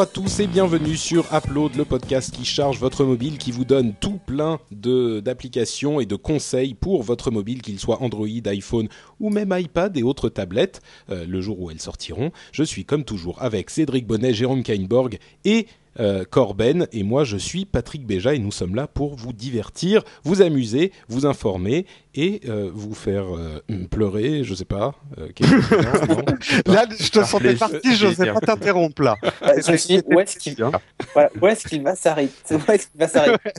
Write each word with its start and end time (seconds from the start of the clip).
Bonjour 0.00 0.12
à 0.12 0.14
tous 0.14 0.40
et 0.40 0.46
bienvenue 0.46 0.96
sur 0.96 1.26
Upload, 1.30 1.76
le 1.76 1.84
podcast 1.84 2.34
qui 2.34 2.46
charge 2.46 2.78
votre 2.78 3.04
mobile, 3.04 3.36
qui 3.36 3.52
vous 3.52 3.66
donne 3.66 3.92
tout 3.92 4.18
plein 4.24 4.58
d'applications 4.70 6.00
et 6.00 6.06
de 6.06 6.16
conseils 6.16 6.72
pour 6.72 7.02
votre 7.02 7.30
mobile, 7.30 7.60
qu'il 7.60 7.78
soit 7.78 8.00
Android, 8.00 8.26
iPhone 8.46 8.88
ou 9.20 9.28
même 9.28 9.54
iPad 9.54 9.94
et 9.98 10.02
autres 10.02 10.30
tablettes, 10.30 10.80
euh, 11.10 11.26
le 11.26 11.42
jour 11.42 11.60
où 11.60 11.70
elles 11.70 11.82
sortiront. 11.82 12.32
Je 12.50 12.62
suis 12.62 12.86
comme 12.86 13.04
toujours 13.04 13.42
avec 13.42 13.68
Cédric 13.68 14.06
Bonnet, 14.06 14.32
Jérôme 14.32 14.62
Kainborg 14.62 15.18
et 15.44 15.66
euh, 15.98 16.24
Corben 16.24 16.86
et 16.92 17.02
moi 17.02 17.24
je 17.24 17.36
suis 17.36 17.66
Patrick 17.66 18.06
Béja 18.06 18.32
et 18.34 18.38
nous 18.38 18.52
sommes 18.52 18.76
là 18.76 18.86
pour 18.86 19.16
vous 19.16 19.34
divertir, 19.34 20.02
vous 20.24 20.40
amuser, 20.40 20.92
vous 21.08 21.26
informer 21.26 21.84
et 22.14 22.40
euh, 22.48 22.70
vous 22.72 22.94
faire 22.94 23.24
euh, 23.36 23.60
pleurer, 23.90 24.42
je 24.44 24.54
sais 24.54 24.64
pas. 24.64 24.94
euh, 25.18 25.28
non, 25.40 26.24
je 26.40 26.46
sais 26.56 26.62
pas. 26.62 26.72
Là, 26.72 26.84
je 26.98 27.08
te 27.10 27.24
sentais 27.24 27.54
parti, 27.54 27.94
je 27.94 28.12
sais 28.12 28.32
pas 28.32 28.40
t'interrompre 28.40 29.02
là. 29.02 29.16
Je 29.42 29.72
me 29.72 29.76
suis 29.76 29.96
dit, 29.96 30.02
où 30.06 30.18
est-ce 30.20 30.36
qu'il 30.38 30.56
voilà, 31.14 31.30
où 31.40 31.46
est-ce 31.46 31.66
qu'il 31.66 31.82
va 31.82 31.94
s'arrêter? 31.94 32.32
Où 32.50 32.72
est-ce 32.72 32.88
qu'il 32.88 32.98
va 33.00 33.08
s'arrêter? 33.08 33.50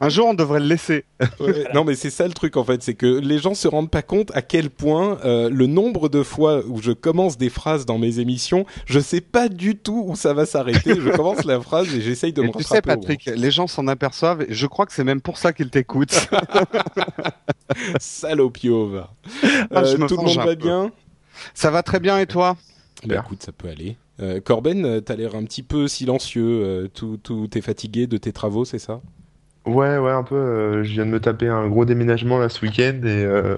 Un 0.00 0.08
jour, 0.08 0.26
on 0.28 0.34
devrait 0.34 0.60
le 0.60 0.66
laisser. 0.66 1.04
Ouais, 1.40 1.66
non 1.74 1.84
mais 1.84 1.94
c'est 1.94 2.10
ça 2.10 2.26
le 2.26 2.32
truc 2.32 2.56
en 2.56 2.64
fait, 2.64 2.82
c'est 2.82 2.94
que 2.94 3.06
les 3.06 3.38
gens 3.38 3.54
se 3.54 3.68
rendent 3.68 3.90
pas 3.90 4.02
compte 4.02 4.30
à 4.34 4.42
quel 4.42 4.70
point 4.70 5.18
euh, 5.24 5.48
le 5.50 5.66
nombre 5.66 6.08
de 6.08 6.22
fois 6.22 6.62
où 6.66 6.80
je 6.80 6.92
commence 6.92 7.36
des 7.38 7.50
phrases 7.50 7.86
dans 7.86 7.98
mes 7.98 8.18
émissions, 8.18 8.64
je 8.86 9.00
sais 9.00 9.20
pas 9.20 9.48
du 9.48 9.76
tout 9.76 10.04
où 10.08 10.16
ça 10.16 10.34
va 10.34 10.46
s'arrêter. 10.46 10.94
je 11.00 11.10
commence 11.10 11.44
la 11.44 11.60
phrase 11.60 11.94
et 11.94 12.00
j'essaye 12.00 12.32
de 12.32 12.42
Et 12.42 12.46
me 12.46 12.52
tu 12.52 12.62
sais, 12.62 12.74
rattraper. 12.76 13.00
Patrick, 13.00 13.26
les 13.26 13.50
gens 13.50 13.66
s'en 13.66 13.86
aperçoivent. 13.88 14.42
Et 14.42 14.46
je 14.54 14.66
crois 14.66 14.86
que 14.86 14.92
c'est 14.92 15.04
même 15.04 15.20
pour 15.20 15.38
ça 15.38 15.52
qu'ils 15.52 15.70
t'écoutent. 15.70 16.28
Salopio 17.98 18.88
va. 18.88 19.14
Ah, 19.70 19.82
me 19.82 20.06
tout 20.06 20.16
le 20.16 20.22
monde 20.24 20.36
va 20.36 20.44
peu. 20.46 20.54
bien 20.56 20.90
ça 21.54 21.70
va 21.70 21.82
très 21.82 22.00
bien 22.00 22.18
et 22.18 22.26
toi? 22.26 22.56
Bah 23.06 23.16
écoute, 23.16 23.42
ça 23.42 23.52
peut 23.52 23.68
aller. 23.68 23.96
Euh, 24.20 24.40
Corben, 24.40 24.84
euh, 24.84 25.00
t'as 25.00 25.16
l'air 25.16 25.34
un 25.34 25.44
petit 25.44 25.62
peu 25.62 25.88
silencieux. 25.88 26.62
euh, 26.64 26.88
tout, 26.88 27.18
tout, 27.22 27.48
t'es 27.48 27.60
fatigué 27.60 28.06
de 28.06 28.16
tes 28.18 28.32
travaux, 28.32 28.64
c'est 28.64 28.78
ça? 28.78 29.00
Ouais, 29.64 29.96
ouais, 29.98 30.10
un 30.10 30.24
peu. 30.24 30.34
euh, 30.34 30.84
je 30.84 30.90
viens 30.92 31.06
de 31.06 31.10
me 31.10 31.20
taper 31.20 31.48
un 31.48 31.68
gros 31.68 31.84
déménagement 31.84 32.38
là 32.38 32.48
ce 32.48 32.64
week-end 32.64 33.00
et, 33.04 33.24
euh, 33.24 33.56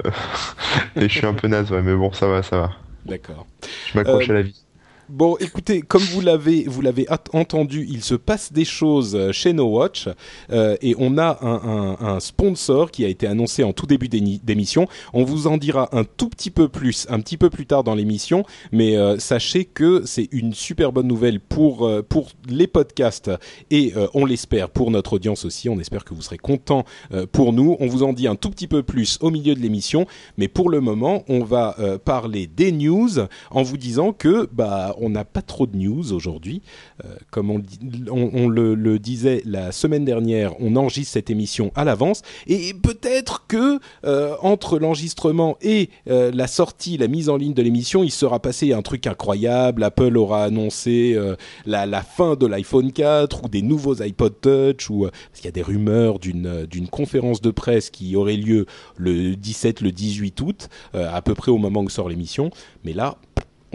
et 0.97 1.09
je 1.09 1.19
suis 1.19 1.27
un 1.27 1.35
peu 1.35 1.49
naze, 1.49 1.71
ouais, 1.73 1.83
mais 1.83 1.95
bon, 1.95 2.13
ça 2.13 2.27
va, 2.29 2.43
ça 2.43 2.59
va. 2.59 2.73
D'accord. 3.07 3.47
Je 3.87 3.99
m'accroche 3.99 4.29
Euh, 4.29 4.33
à 4.33 4.35
la 4.35 4.43
vie. 4.43 4.65
Bon, 5.11 5.37
écoutez, 5.39 5.83
comme 5.83 6.03
vous 6.03 6.23
l'avez, 6.23 6.65
vous 6.67 6.81
l'avez 6.81 7.07
entendu, 7.35 7.87
il 7.91 8.03
se 8.03 8.15
passe 8.15 8.55
des 8.55 8.65
choses 8.65 9.15
euh, 9.15 9.33
chez 9.33 9.53
No 9.53 9.67
Watch 9.67 10.09
euh, 10.51 10.77
et 10.81 10.95
on 10.99 11.19
a 11.19 11.39
un, 11.45 12.21
sponsor 12.21 12.91
qui 12.91 13.05
a 13.05 13.09
été 13.09 13.27
annoncé 13.27 13.65
en 13.65 13.75
tout 13.75 13.87
début 13.87 14.09
d'émission. 14.09 14.89
On 15.13 15.25
vous 15.25 15.47
en 15.47 15.59
dira 15.59 15.91
un 15.93 16.05
tout 16.05 16.31
petit 16.31 16.51
peu 16.51 16.69
plus, 16.69 17.07
un 17.11 17.21
petit 17.21 17.37
peu 17.37 17.51
plus 17.51 17.67
tard 17.67 17.85
dans 17.85 17.95
l'émission, 17.95 18.45
mais 18.73 18.97
euh, 18.97 19.19
sachez 19.19 19.67
que 19.67 20.03
c'est 20.07 20.29
une 20.33 20.55
super 20.55 20.91
bonne 20.91 21.07
nouvelle 21.07 21.39
pour 21.39 21.91
pour 22.09 22.31
les 22.49 22.67
podcasts 22.67 23.31
et 23.71 23.93
on 24.15 24.25
l'espère 24.25 24.71
pour 24.71 24.91
notre 24.91 25.15
audience 25.15 25.45
aussi. 25.45 25.69
On 25.69 25.79
espère 25.79 26.05
que 26.05 26.15
vous 26.15 26.23
serez 26.23 26.39
contents 26.39 26.85
pour 27.33 27.53
nous. 27.53 27.77
On 27.81 27.87
vous 27.87 28.03
en 28.03 28.13
dit 28.13 28.27
un 28.27 28.37
tout 28.37 28.51
petit 28.51 28.69
peu 28.69 28.83
plus 28.83 29.19
au 29.21 29.31
milieu 29.31 29.55
de 29.55 29.61
l'émission, 29.61 30.07
mais 30.39 30.49
pour 30.49 30.71
le 30.71 30.81
moment, 30.81 31.25
on 31.29 31.45
va 31.45 31.77
parler 32.05 32.47
des 32.47 32.73
news 32.73 33.11
en 33.51 33.63
vous 33.63 33.77
disant 33.77 34.13
que 34.13 34.49
bah 34.53 34.94
on 35.01 35.11
n'a 35.11 35.25
pas 35.25 35.43
trop 35.43 35.67
de 35.67 35.77
news 35.77 36.13
aujourd'hui. 36.13 36.63
Euh, 37.05 37.15
comme 37.31 37.51
on, 37.51 38.49
le 38.49 38.99
disait 38.99 39.43
la 39.45 39.73
semaine 39.73 40.05
dernière, 40.05 40.55
on 40.61 40.77
enregistre 40.77 41.13
cette 41.15 41.31
émission 41.31 41.73
à 41.75 41.85
l'avance 41.85 42.23
et 42.47 42.75
peut-être 42.75 43.47
que 43.49 43.79
euh, 44.05 44.37
entre 44.43 44.79
l'enregistrement 44.79 45.57
et 45.63 45.91
euh, 46.09 46.31
la 46.33 46.47
sortie, 46.47 46.97
la 46.97 47.09
mise 47.09 47.29
en 47.29 47.37
ligne 47.37 47.55
de 47.55 47.63
l'émission, 47.63 48.05
il 48.05 48.11
sera 48.11 48.41
passé 48.41 48.73
un 48.73 48.83
truc 48.83 49.07
incroyable. 49.07 49.83
Apple 49.83 50.17
aura 50.17 50.45
annoncé 50.45 51.19
la, 51.67 52.03
fin 52.03 52.37
de 52.37 52.47
l'iPhone 52.47 52.93
4 52.93 53.45
ou 53.45 53.49
des 53.49 53.63
nouveaux 53.63 54.03
iPod 54.03 54.35
Touch 54.41 54.91
ou 54.91 55.03
parce 55.03 55.37
qu'il 55.37 55.47
y 55.47 55.49
a 55.49 55.53
des 55.53 55.63
rumeurs 55.63 56.19
d'une 56.19 56.89
conférence 56.91 57.41
de 57.41 57.51
presse 57.51 57.91
qui 57.91 58.17
aurait 58.17 58.37
lieu 58.37 58.67
le 58.97 59.37
17, 59.37 59.81
le 59.81 59.93
18 59.93 60.41
août, 60.41 60.69
à 60.93 61.23
peu 61.23 61.35
près 61.35 61.51
au 61.51 61.59
moment 61.59 61.81
où 61.81 61.89
sort 61.89 62.09
l'émission. 62.09 62.51
Mais 62.85 62.93
là, 62.93 63.17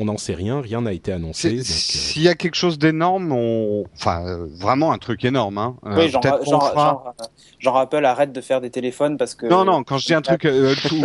on 0.01 0.05
n'en 0.05 0.17
sait 0.17 0.33
rien, 0.33 0.61
rien 0.61 0.81
n'a 0.81 0.93
été 0.93 1.11
annoncé. 1.11 1.59
Euh, 1.59 1.63
S'il 1.63 2.21
y 2.21 2.27
a 2.29 2.35
quelque 2.35 2.55
chose 2.55 2.79
d'énorme, 2.79 3.31
on... 3.33 3.83
enfin, 3.95 4.25
euh, 4.25 4.47
vraiment 4.59 4.91
un 4.93 4.97
truc 4.97 5.25
énorme. 5.25 5.57
Hein. 5.57 5.75
Euh, 5.85 5.97
Oui, 5.97 6.09
genre, 6.09 6.21
peut-être 6.21 6.39
qu'on 6.39 6.51
genre, 6.51 6.69
fera- 6.69 6.85
genre, 6.89 7.13
euh, 7.19 7.23
genre 7.59 7.77
Apple 7.77 8.05
arrête 8.05 8.31
de 8.31 8.41
faire 8.41 8.61
des 8.61 8.69
téléphones 8.69 9.17
parce 9.17 9.35
que. 9.35 9.45
Non, 9.47 9.65
non, 9.65 9.83
quand 9.83 9.97
je 9.97 10.05
dis 10.05 10.13
un 10.13 10.21
truc 10.21 10.45
euh, 10.45 10.73
tout- 10.87 11.03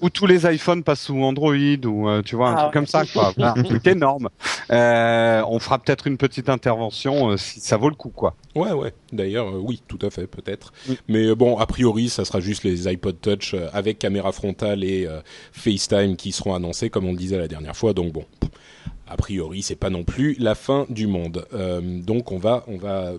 où 0.00 0.08
tous 0.10 0.26
les 0.26 0.46
iPhones 0.52 0.82
passent 0.82 1.02
sous 1.02 1.22
Android 1.22 1.52
ou 1.84 2.08
euh, 2.08 2.22
tu 2.22 2.36
vois 2.36 2.48
un 2.48 2.54
Ah, 2.56 2.60
truc 2.62 2.72
comme 2.72 2.86
ça, 2.86 3.04
quoi. 3.12 3.32
Un 3.38 3.62
truc 3.62 3.86
énorme. 3.86 4.28
Euh, 4.70 5.42
on 5.48 5.58
fera 5.58 5.78
peut-être 5.78 6.06
une 6.06 6.16
petite 6.16 6.48
intervention 6.48 7.30
euh, 7.30 7.36
si 7.36 7.60
ça 7.60 7.76
vaut 7.76 7.88
le 7.90 7.94
coup, 7.96 8.10
quoi. 8.10 8.34
Ouais, 8.54 8.72
ouais. 8.72 8.92
D'ailleurs, 9.12 9.48
euh, 9.48 9.58
oui, 9.62 9.82
tout 9.88 9.98
à 10.02 10.10
fait, 10.10 10.26
peut-être. 10.26 10.72
Mais 11.08 11.26
euh, 11.26 11.34
bon, 11.34 11.58
a 11.58 11.66
priori, 11.66 12.08
ça 12.08 12.24
sera 12.24 12.40
juste 12.40 12.64
les 12.64 12.86
iPod 12.88 13.20
Touch 13.20 13.54
euh, 13.54 13.68
avec 13.72 13.98
caméra 13.98 14.32
frontale 14.32 14.84
et 14.84 15.06
euh, 15.06 15.20
FaceTime 15.52 16.16
qui 16.16 16.32
seront 16.32 16.54
annoncés, 16.54 16.90
comme 16.90 17.06
on 17.06 17.12
le 17.12 17.16
disait 17.18 17.38
la 17.38 17.48
dernière 17.48 17.76
fois. 17.76 17.92
Donc 17.92 18.12
bon, 18.12 18.24
a 19.08 19.16
priori, 19.16 19.62
c'est 19.62 19.74
pas 19.76 19.90
non 19.90 20.04
plus 20.04 20.36
la 20.38 20.54
fin 20.54 20.86
du 20.88 21.06
monde. 21.06 21.46
Euh, 21.52 21.80
donc 22.00 22.30
on 22.32 22.38
va, 22.38 22.64
on 22.68 22.76
va 22.76 23.06
euh, 23.06 23.18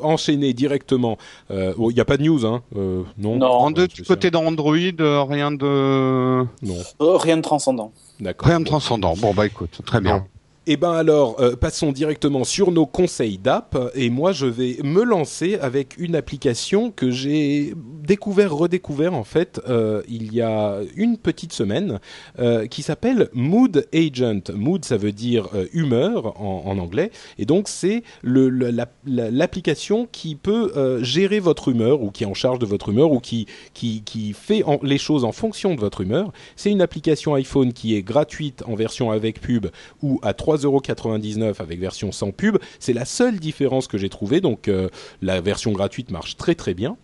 enchaîner 0.00 0.52
directement. 0.52 1.18
Euh, 1.50 1.74
Il 1.78 1.94
n'y 1.94 2.00
a 2.00 2.04
pas 2.04 2.16
de 2.16 2.22
news, 2.22 2.46
hein 2.46 2.62
euh, 2.76 3.02
Non. 3.18 3.36
Non. 3.36 3.46
En 3.46 3.70
deux, 3.70 3.82
Ouais, 3.82 3.88
du 3.88 4.02
côté 4.02 4.30
d'Android, 4.30 4.76
euh, 5.00 5.22
rien 5.22 5.50
de 5.50 6.44
Non. 6.62 6.76
Oh, 6.98 7.18
rien 7.18 7.36
de 7.36 7.42
transcendant. 7.42 7.92
D'accord. 8.20 8.48
rien 8.48 8.60
de 8.60 8.64
transcendant. 8.64 9.14
Bon 9.16 9.34
bah 9.34 9.46
écoute, 9.46 9.80
très 9.84 10.00
bien. 10.00 10.26
Eh 10.68 10.76
ben 10.76 10.90
alors, 10.90 11.40
euh, 11.40 11.54
passons 11.54 11.92
directement 11.92 12.42
sur 12.42 12.72
nos 12.72 12.86
conseils 12.86 13.38
d'app. 13.38 13.78
Et 13.94 14.10
moi, 14.10 14.32
je 14.32 14.46
vais 14.46 14.78
me 14.82 15.04
lancer 15.04 15.54
avec 15.60 15.96
une 15.96 16.16
application 16.16 16.90
que 16.90 17.08
j'ai 17.08 17.72
découvert, 18.02 18.52
redécouvert 18.52 19.14
en 19.14 19.22
fait, 19.22 19.60
euh, 19.68 20.02
il 20.08 20.34
y 20.34 20.40
a 20.40 20.80
une 20.96 21.18
petite 21.18 21.52
semaine, 21.52 22.00
euh, 22.40 22.66
qui 22.66 22.82
s'appelle 22.82 23.28
Mood 23.32 23.86
Agent. 23.94 24.52
Mood, 24.54 24.84
ça 24.84 24.96
veut 24.96 25.12
dire 25.12 25.50
humeur 25.72 26.40
en, 26.42 26.76
anglais. 26.78 27.12
Et 27.38 27.44
donc, 27.44 27.68
c'est 27.68 28.02
l'application 28.24 30.08
qui 30.10 30.34
peut 30.34 30.98
gérer 31.00 31.38
votre 31.38 31.68
humeur 31.68 32.02
ou 32.02 32.10
qui 32.10 32.24
est 32.24 32.26
en 32.26 32.34
charge 32.34 32.58
de 32.58 32.66
votre 32.66 32.88
humeur 32.88 33.12
ou 33.12 33.20
qui, 33.20 33.46
qui, 33.72 34.02
qui 34.02 34.32
fait 34.32 34.64
les 34.82 34.98
choses 34.98 35.24
en 35.24 35.32
fonction 35.32 35.76
de 35.76 35.80
votre 35.80 36.00
humeur. 36.00 36.32
C'est 36.56 36.72
une 36.72 36.82
application 36.82 37.34
iPhone 37.34 37.72
qui 37.72 37.94
est 37.94 38.02
gratuite 38.02 38.64
en 38.66 38.74
version 38.74 39.12
avec 39.12 39.40
pub 39.40 39.68
ou 40.02 40.18
à 40.22 40.34
3,99€ 40.56 41.60
avec 41.60 41.78
version 41.78 42.12
sans 42.12 42.30
pub. 42.30 42.58
C'est 42.78 42.92
la 42.92 43.04
seule 43.04 43.38
différence 43.38 43.86
que 43.86 43.98
j'ai 43.98 44.08
trouvée. 44.08 44.40
Donc 44.40 44.68
euh, 44.68 44.88
la 45.22 45.40
version 45.40 45.72
gratuite 45.72 46.10
marche 46.10 46.36
très 46.36 46.54
très 46.54 46.74
bien. 46.74 46.96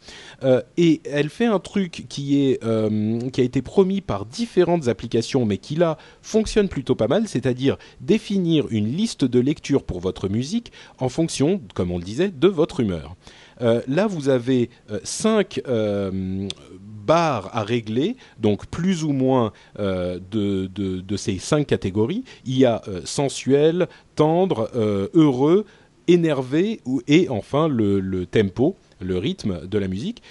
Euh, 0.42 0.62
et 0.76 1.00
elle 1.04 1.28
fait 1.28 1.46
un 1.46 1.58
truc 1.58 2.06
qui, 2.08 2.46
est, 2.46 2.62
euh, 2.64 3.20
qui 3.30 3.40
a 3.40 3.44
été 3.44 3.62
promis 3.62 4.00
par 4.00 4.26
différentes 4.26 4.88
applications, 4.88 5.44
mais 5.44 5.58
qui 5.58 5.76
là 5.76 5.98
fonctionne 6.22 6.68
plutôt 6.68 6.94
pas 6.94 7.08
mal, 7.08 7.28
c'est-à-dire 7.28 7.76
définir 8.00 8.66
une 8.70 8.88
liste 8.96 9.24
de 9.24 9.40
lecture 9.40 9.84
pour 9.84 10.00
votre 10.00 10.28
musique 10.28 10.72
en 10.98 11.08
fonction, 11.08 11.60
comme 11.74 11.90
on 11.90 11.98
le 11.98 12.04
disait, 12.04 12.28
de 12.28 12.48
votre 12.48 12.80
humeur. 12.80 13.16
Euh, 13.60 13.82
là, 13.88 14.06
vous 14.06 14.28
avez 14.28 14.70
euh, 14.90 14.98
cinq 15.04 15.60
euh, 15.66 16.48
barres 16.80 17.50
à 17.52 17.62
régler, 17.62 18.16
donc 18.38 18.66
plus 18.66 19.04
ou 19.04 19.12
moins 19.12 19.52
de, 19.76 21.16
ces 21.16 21.38
cinq 21.38 21.66
catégories. 21.66 22.24
Il 22.46 22.56
y 22.56 22.64
a 22.64 22.80
sensuel, 23.04 23.88
tendre, 24.14 24.70
heureux, 25.12 25.66
énervé 26.06 26.80
ou, 26.84 27.02
et 27.08 27.28
enfin 27.28 27.66
le 27.66 28.24
tempo, 28.26 28.76
le 29.00 29.18
rythme 29.18 29.66
de 29.66 29.78
la 29.78 29.88
musique. 29.88 30.22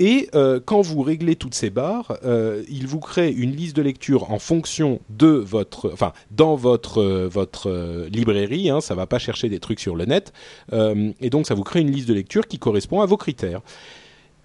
Et 0.00 0.30
euh, 0.34 0.60
quand 0.64 0.80
vous 0.80 1.02
réglez 1.02 1.36
toutes 1.36 1.54
ces 1.54 1.68
barres, 1.68 2.16
euh, 2.24 2.64
il 2.70 2.86
vous 2.86 3.00
crée 3.00 3.30
une 3.30 3.54
liste 3.54 3.76
de 3.76 3.82
lecture 3.82 4.32
en 4.32 4.38
fonction 4.38 4.98
de 5.10 5.26
votre, 5.26 5.90
enfin 5.92 6.14
dans 6.30 6.56
votre 6.56 7.02
euh, 7.02 7.28
votre 7.28 7.70
librairie. 8.10 8.70
Hein, 8.70 8.80
ça 8.80 8.94
va 8.94 9.06
pas 9.06 9.18
chercher 9.18 9.50
des 9.50 9.60
trucs 9.60 9.78
sur 9.78 9.94
le 9.94 10.06
net, 10.06 10.32
et 10.72 11.30
donc 11.30 11.46
ça 11.46 11.54
vous 11.54 11.64
crée 11.64 11.80
une 11.80 11.90
liste 11.90 12.08
de 12.08 12.14
lecture 12.14 12.48
qui 12.48 12.58
correspond 12.58 13.02
à 13.02 13.06
vos 13.06 13.18
critères. 13.18 13.60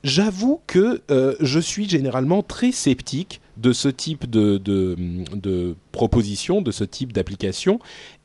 J'avoue 0.03 0.61
que 0.67 1.01
je 1.39 1.59
suis 1.59 1.87
généralement 1.87 2.43
très 2.43 2.71
sceptique 2.71 3.39
de 3.57 3.71
ce 3.73 3.87
type 3.87 4.29
de, 4.29 4.57
de, 4.57 4.95
de 5.33 5.75
proposition, 5.91 6.61
de 6.61 6.71
ce 6.71 6.83
type 6.83 7.13
d'application, 7.13 7.79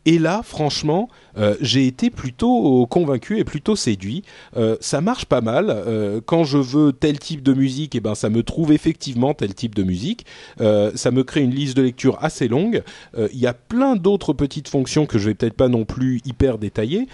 et 0.07 0.19
là, 0.19 0.41
franchement, 0.43 1.09
euh, 1.37 1.57
j'ai 1.61 1.87
été 1.87 2.09
plutôt 2.09 2.87
convaincu 2.87 3.39
et 3.39 3.45
plutôt 3.45 3.77
séduit. 3.77 4.23
Euh, 4.57 4.77
ça 4.81 5.01
marche 5.03 5.27
pas 5.27 5.43
mal. 5.43 5.67
Euh, 5.69 6.21
quand 6.25 6.45
je 6.45 6.57
veux 6.57 6.93
tel 6.93 7.19
type 7.19 7.43
de 7.43 7.53
musique, 7.53 7.95
eh 7.95 8.01
ben 8.01 8.15
ça 8.15 8.31
me 8.31 8.43
trouve 8.43 8.73
effectivement 8.73 9.35
tel 9.35 9.55
type 9.55 9.75
de 9.75 9.83
musique. 9.83 10.25
ça 10.59 11.11
me 11.11 11.23
crée 11.23 11.43
une 11.43 11.55
liste 11.55 11.77
de 11.77 11.83
lecture 11.83 12.19
assez 12.21 12.49
longue. 12.49 12.83
Il 13.17 13.39
y 13.39 13.47
a 13.47 13.55
plein 13.55 13.97
d'autres 13.97 14.33
petites 14.33 14.69
fonctions 14.69 15.07
que 15.07 15.19
je 15.19 15.29
vais 15.29 15.35
peut-être 15.35 15.55
pas 15.55 15.69
non 15.69 15.85
plus 15.85 16.21
hyper 16.25 16.59
détailler. 16.59 17.07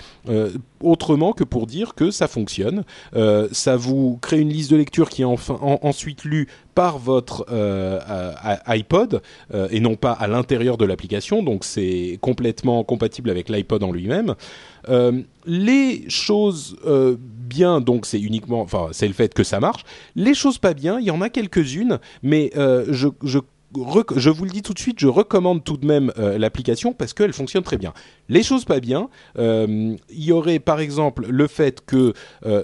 autrement 0.80 1.32
que 1.32 1.44
pour 1.44 1.66
dire 1.66 1.94
que 1.94 2.10
ça 2.10 2.28
fonctionne. 2.28 2.84
ça 3.52 3.76
vous 3.76 4.18
crée 4.20 4.40
une 4.40 4.50
liste 4.50 4.70
de 4.70 4.76
lecture 4.76 5.08
qui 5.08 5.22
est 5.22 5.26
enfin, 5.26 5.58
ensuite 5.60 6.24
lue 6.24 6.48
par 6.76 6.98
votre 6.98 7.46
iPod 8.66 9.22
et 9.70 9.80
non 9.80 9.96
pas 9.96 10.12
à 10.12 10.28
l'intérieur 10.28 10.76
de 10.76 10.84
l'application. 10.84 11.42
Donc 11.42 11.64
c'est 11.64 12.18
complètement 12.20 12.84
compatible 12.84 13.30
avec 13.30 13.48
l'iPod 13.48 13.82
en 13.82 13.90
lui-même. 13.90 14.36
Euh, 14.88 15.22
les 15.46 16.08
choses 16.08 16.76
euh, 16.86 17.16
bien, 17.18 17.80
donc 17.80 18.06
c'est 18.06 18.20
uniquement, 18.20 18.60
enfin 18.60 18.88
c'est 18.92 19.08
le 19.08 19.14
fait 19.14 19.32
que 19.34 19.44
ça 19.44 19.60
marche. 19.60 19.84
Les 20.14 20.34
choses 20.34 20.58
pas 20.58 20.74
bien, 20.74 20.98
il 21.00 21.06
y 21.06 21.10
en 21.10 21.20
a 21.20 21.28
quelques-unes, 21.28 21.98
mais 22.22 22.52
euh, 22.56 22.86
je 22.90 23.38
je 23.74 24.30
vous 24.30 24.44
le 24.44 24.50
dis 24.50 24.62
tout 24.62 24.74
de 24.74 24.78
suite, 24.78 25.00
je 25.00 25.06
recommande 25.06 25.64
tout 25.64 25.76
de 25.76 25.86
même 25.86 26.12
l'application 26.16 26.92
parce 26.92 27.12
qu'elle 27.12 27.32
fonctionne 27.32 27.62
très 27.62 27.76
bien. 27.76 27.92
Les 28.28 28.42
choses 28.42 28.64
pas 28.64 28.80
bien, 28.80 29.08
il 29.36 29.98
y 30.10 30.32
aurait 30.32 30.58
par 30.58 30.80
exemple 30.80 31.26
le 31.28 31.46
fait 31.46 31.84
que 31.84 32.12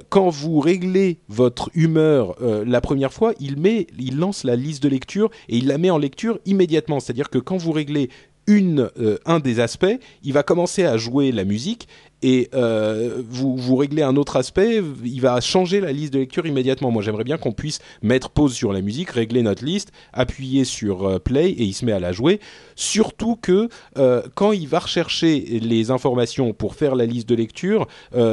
quand 0.08 0.30
vous 0.30 0.60
réglez 0.60 1.18
votre 1.28 1.70
humeur 1.74 2.36
la 2.40 2.80
première 2.80 3.12
fois, 3.12 3.34
il 3.40 3.58
met, 3.58 3.86
il 3.98 4.18
lance 4.18 4.44
la 4.44 4.56
liste 4.56 4.82
de 4.82 4.88
lecture 4.88 5.30
et 5.48 5.56
il 5.56 5.66
la 5.66 5.78
met 5.78 5.90
en 5.90 5.98
lecture 5.98 6.38
immédiatement. 6.46 7.00
C'est-à-dire 7.00 7.30
que 7.30 7.38
quand 7.38 7.56
vous 7.56 7.72
réglez 7.72 8.08
une, 8.46 8.90
euh, 8.98 9.18
un 9.24 9.40
des 9.40 9.60
aspects, 9.60 9.98
il 10.22 10.32
va 10.32 10.42
commencer 10.42 10.84
à 10.84 10.96
jouer 10.96 11.32
la 11.32 11.44
musique 11.44 11.88
et 12.22 12.48
euh, 12.54 13.20
vous, 13.28 13.56
vous 13.56 13.76
réglez 13.76 14.02
un 14.02 14.16
autre 14.16 14.36
aspect, 14.36 14.80
il 15.04 15.20
va 15.20 15.40
changer 15.40 15.80
la 15.80 15.92
liste 15.92 16.12
de 16.12 16.20
lecture 16.20 16.46
immédiatement. 16.46 16.90
Moi, 16.90 17.02
j'aimerais 17.02 17.24
bien 17.24 17.36
qu'on 17.36 17.52
puisse 17.52 17.80
mettre 18.02 18.30
pause 18.30 18.54
sur 18.54 18.72
la 18.72 18.80
musique, 18.80 19.10
régler 19.10 19.42
notre 19.42 19.64
liste, 19.64 19.90
appuyer 20.12 20.64
sur 20.64 21.06
euh, 21.06 21.18
play 21.18 21.50
et 21.50 21.64
il 21.64 21.72
se 21.72 21.84
met 21.84 21.92
à 21.92 21.98
la 21.98 22.12
jouer. 22.12 22.40
Surtout 22.76 23.36
que 23.36 23.68
euh, 23.98 24.22
quand 24.34 24.52
il 24.52 24.68
va 24.68 24.78
rechercher 24.78 25.40
les 25.40 25.90
informations 25.90 26.52
pour 26.52 26.76
faire 26.76 26.94
la 26.94 27.06
liste 27.06 27.28
de 27.28 27.34
lecture, 27.34 27.86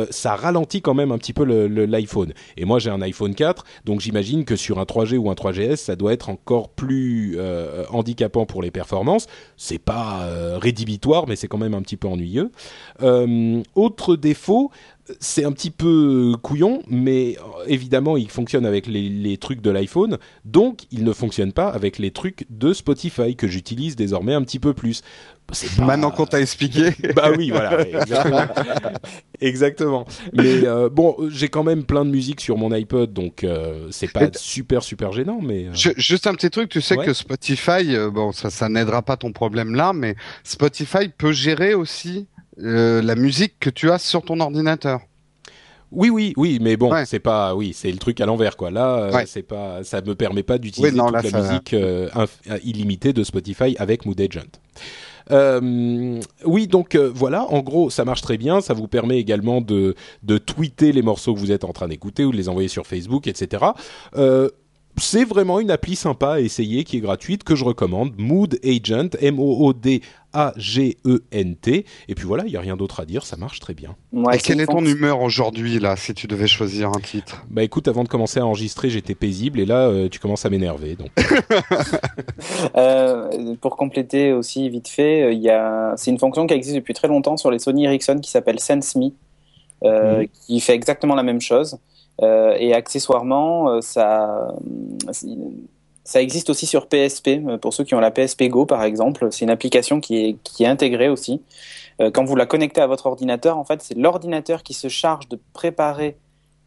ça 0.09 0.35
ralentit 0.35 0.81
quand 0.81 0.93
même 0.93 1.11
un 1.11 1.17
petit 1.17 1.33
peu 1.33 1.43
l'iPhone. 1.43 2.33
Et 2.57 2.65
moi, 2.65 2.79
j'ai 2.79 2.89
un 2.89 3.01
iPhone 3.01 3.33
4, 3.33 3.63
donc 3.85 4.01
j'imagine 4.01 4.45
que 4.45 4.55
sur 4.55 4.79
un 4.79 4.83
3G 4.83 5.17
ou 5.17 5.29
un 5.29 5.33
3GS, 5.33 5.77
ça 5.77 5.95
doit 5.95 6.13
être 6.13 6.29
encore 6.29 6.69
plus 6.69 7.37
handicapant 7.89 8.45
pour 8.45 8.61
les 8.61 8.71
performances. 8.71 9.27
C'est 9.57 9.79
pas 9.79 10.27
rédhibitoire, 10.57 11.27
mais 11.27 11.35
c'est 11.35 11.47
quand 11.47 11.57
même 11.57 11.73
un 11.73 11.81
petit 11.81 11.97
peu 11.97 12.07
ennuyeux. 12.07 12.51
Autre 13.79 14.15
défaut, 14.15 14.71
c'est 15.19 15.43
un 15.43 15.51
petit 15.51 15.71
peu 15.71 16.33
couillon, 16.41 16.83
mais 16.87 17.37
évidemment, 17.67 18.17
il 18.17 18.29
fonctionne 18.29 18.65
avec 18.65 18.87
les, 18.87 19.37
trucs 19.37 19.61
de 19.61 19.69
l'iPhone, 19.69 20.17
donc 20.45 20.81
il 20.91 21.03
ne 21.03 21.13
fonctionne 21.13 21.53
pas 21.53 21.69
avec 21.69 21.97
les 21.97 22.11
trucs 22.11 22.45
de 22.49 22.73
Spotify 22.73 23.35
que 23.35 23.47
j'utilise 23.47 23.95
désormais 23.95 24.33
un 24.33 24.43
petit 24.43 24.59
peu 24.59 24.73
plus. 24.73 25.01
Maintenant 25.79 26.11
qu'on 26.11 26.27
t'a 26.27 26.41
expliqué. 26.41 26.91
bah 27.15 27.31
oui, 27.35 27.49
voilà, 27.49 27.83
exactement. 29.41 30.05
Mais 30.33 30.67
euh, 30.67 30.89
bon, 30.89 31.15
j'ai 31.29 31.47
quand 31.47 31.63
même 31.63 31.85
plein 31.85 32.05
de 32.05 32.11
musique 32.11 32.39
sur 32.39 32.55
mon 32.55 32.71
iPod, 32.71 33.13
donc 33.13 33.43
euh, 33.43 33.87
c'est 33.89 34.11
pas 34.11 34.29
super 34.35 34.83
super 34.83 35.11
gênant. 35.11 35.39
Mais 35.41 35.67
euh. 35.67 35.93
juste 35.97 36.27
un 36.27 36.35
petit 36.35 36.51
truc, 36.51 36.69
tu 36.69 36.81
sais 36.81 36.97
que 36.97 37.13
Spotify, 37.13 37.95
bon, 38.11 38.31
ça, 38.31 38.51
ça 38.51 38.69
n'aidera 38.69 39.01
pas 39.01 39.17
ton 39.17 39.31
problème 39.31 39.73
là, 39.73 39.91
mais 39.91 40.15
Spotify 40.43 41.09
peut 41.09 41.31
gérer 41.31 41.73
aussi 41.73 42.27
euh, 42.63 43.01
la 43.01 43.15
musique 43.15 43.55
que 43.59 43.69
tu 43.69 43.91
as 43.91 43.99
sur 43.99 44.21
ton 44.23 44.39
ordinateur. 44.39 45.01
Oui, 45.91 46.11
oui, 46.11 46.33
oui, 46.37 46.59
mais 46.61 46.77
bon, 46.77 46.93
c'est 47.05 47.19
pas, 47.19 47.55
oui, 47.55 47.73
c'est 47.73 47.91
le 47.91 47.97
truc 47.97 48.21
à 48.21 48.27
l'envers, 48.27 48.57
quoi. 48.57 48.69
Là, 48.69 49.11
euh, 49.11 49.23
c'est 49.25 49.41
pas, 49.41 49.83
ça 49.83 50.01
me 50.01 50.13
permet 50.13 50.43
pas 50.43 50.59
d'utiliser 50.59 50.95
toute 50.95 51.11
la 51.11 51.41
musique 51.41 51.73
euh, 51.73 52.07
illimitée 52.63 53.11
de 53.11 53.23
Spotify 53.23 53.75
avec 53.79 54.05
Mood 54.05 54.21
Agent. 54.21 54.59
oui, 56.45 56.67
donc 56.67 56.95
voilà, 56.95 57.45
en 57.51 57.61
gros, 57.61 57.89
ça 57.89 58.05
marche 58.05 58.21
très 58.21 58.37
bien. 58.37 58.61
Ça 58.61 58.75
vous 58.75 58.87
permet 58.87 59.17
également 59.17 59.61
de, 59.61 59.95
de 60.21 60.37
tweeter 60.37 60.91
les 60.91 61.01
morceaux 61.01 61.33
que 61.33 61.39
vous 61.39 61.51
êtes 61.51 61.63
en 61.63 61.73
train 61.73 61.87
d'écouter 61.87 62.23
ou 62.23 62.31
de 62.31 62.37
les 62.37 62.49
envoyer 62.49 62.69
sur 62.69 62.85
Facebook, 62.85 63.25
etc. 63.25 63.65
c'est 64.97 65.23
vraiment 65.23 65.59
une 65.59 65.71
appli 65.71 65.95
sympa 65.95 66.33
à 66.33 66.39
essayer 66.39 66.83
qui 66.83 66.97
est 66.97 67.01
gratuite 67.01 67.43
que 67.43 67.55
je 67.55 67.63
recommande. 67.63 68.13
Mood 68.17 68.59
Agent, 68.63 69.09
M-O-O-D 69.19 70.01
a-G-E-N-T. 70.33 71.85
Et 72.07 72.15
puis 72.15 72.25
voilà, 72.25 72.45
il 72.45 72.51
n'y 72.51 72.57
a 72.57 72.61
rien 72.61 72.77
d'autre 72.77 72.99
à 72.99 73.05
dire, 73.05 73.25
ça 73.25 73.37
marche 73.37 73.59
très 73.59 73.73
bien. 73.73 73.95
et 74.33 74.37
quelle 74.37 74.61
est 74.61 74.67
ton 74.67 74.85
humeur 74.85 75.21
aujourd'hui, 75.21 75.79
là, 75.79 75.95
si 75.95 76.13
tu 76.13 76.27
devais 76.27 76.47
choisir 76.47 76.89
un 76.89 76.99
titre? 76.99 77.43
Bah 77.49 77.63
écoute, 77.63 77.87
avant 77.87 78.03
de 78.03 78.09
commencer 78.09 78.39
à 78.39 78.45
enregistrer, 78.45 78.89
j'étais 78.89 79.15
paisible, 79.15 79.59
et 79.59 79.65
là, 79.65 79.87
euh, 79.87 80.09
tu 80.09 80.19
commences 80.19 80.45
à 80.45 80.49
m'énerver. 80.49 80.95
Donc. 80.95 81.09
euh, 82.75 83.55
pour 83.61 83.75
compléter 83.75 84.33
aussi, 84.33 84.69
vite 84.69 84.87
fait, 84.87 85.23
euh, 85.23 85.33
il 85.33 85.41
y 85.41 85.49
a... 85.49 85.93
c'est 85.97 86.11
une 86.11 86.19
fonction 86.19 86.45
qui 86.45 86.53
existe 86.53 86.75
depuis 86.75 86.93
très 86.93 87.07
longtemps 87.07 87.37
sur 87.37 87.49
les 87.49 87.59
Sony 87.59 87.85
Ericsson 87.85 88.19
qui 88.19 88.29
s'appelle 88.29 88.59
SenseMe, 88.59 89.11
euh, 89.83 90.19
mhm. 90.19 90.27
qui 90.45 90.59
fait 90.59 90.75
exactement 90.75 91.15
la 91.15 91.23
même 91.23 91.41
chose. 91.41 91.79
Et 92.21 92.73
accessoirement, 92.73 93.81
ça 93.81 94.53
ça 96.09 96.23
existe 96.23 96.49
aussi 96.49 96.65
sur 96.65 96.87
PSP, 96.87 97.27
euh, 97.27 97.59
pour 97.59 97.71
ceux 97.71 97.83
qui 97.83 97.93
ont 97.93 97.99
la 97.99 98.09
PSP 98.09 98.45
Go 98.45 98.65
par 98.65 98.83
exemple. 98.83 99.27
C'est 99.29 99.45
une 99.45 99.51
application 99.51 100.01
qui 100.01 100.25
est, 100.25 100.37
qui 100.43 100.63
est 100.63 100.67
intégrée 100.67 101.07
aussi. 101.07 101.43
Euh, 102.01 102.09
quand 102.09 102.25
vous 102.25 102.35
la 102.35 102.47
connectez 102.47 102.81
à 102.81 102.87
votre 102.87 103.05
ordinateur, 103.05 103.59
en 103.59 103.63
fait, 103.63 103.83
c'est 103.83 103.95
l'ordinateur 103.95 104.63
qui 104.63 104.73
se 104.73 104.87
charge 104.87 105.29
de 105.29 105.39
préparer 105.53 106.17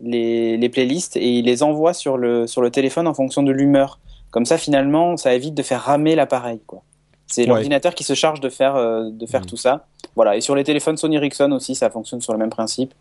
les, 0.00 0.56
les, 0.56 0.69
playlists 0.69 1.16
et 1.16 1.28
il 1.28 1.46
les 1.46 1.64
envoie 1.64 1.93
sur 1.93 2.19
le, 2.19 2.46
sur 2.46 2.62
le 2.62 2.70
téléphone 2.70 3.08
en 3.08 3.14
fonction 3.14 3.43
de 3.43 3.50
l'humeur. 3.50 3.99
Comme 4.31 4.44
ça, 4.44 4.58
finalement, 4.58 5.16
ça 5.16 5.34
évite 5.34 5.54
de 5.54 5.62
faire 5.64 5.81
ramer 5.81 6.14
l'appareil. 6.14 6.60
quoi. 6.64 6.82
C'est 7.26 7.44
l'ordinateur 7.44 7.96
qui 7.96 8.04
se 8.04 8.14
charge 8.14 8.38
de 8.38 8.49
faire, 8.49 8.76
euh, 8.76 9.10
de 9.10 9.26
faire 9.26 9.43
mmh. 9.43 9.46
tout 9.46 9.56
ça. 9.56 9.87
Voilà. 10.14 10.37
Et 10.37 10.40
sur 10.40 10.54
les 10.54 10.62
téléphones 10.62 10.96
Sony 10.96 11.16
Ericsson 11.16 11.50
aussi, 11.50 11.75
ça 11.75 11.90
fonctionne 11.90 12.20
sur 12.20 12.32
le 12.32 12.38
même 12.38 12.50
principe. 12.50 12.94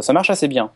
ça 0.00 0.12
marche 0.14 0.30
assez 0.30 0.48
bien. 0.48 0.70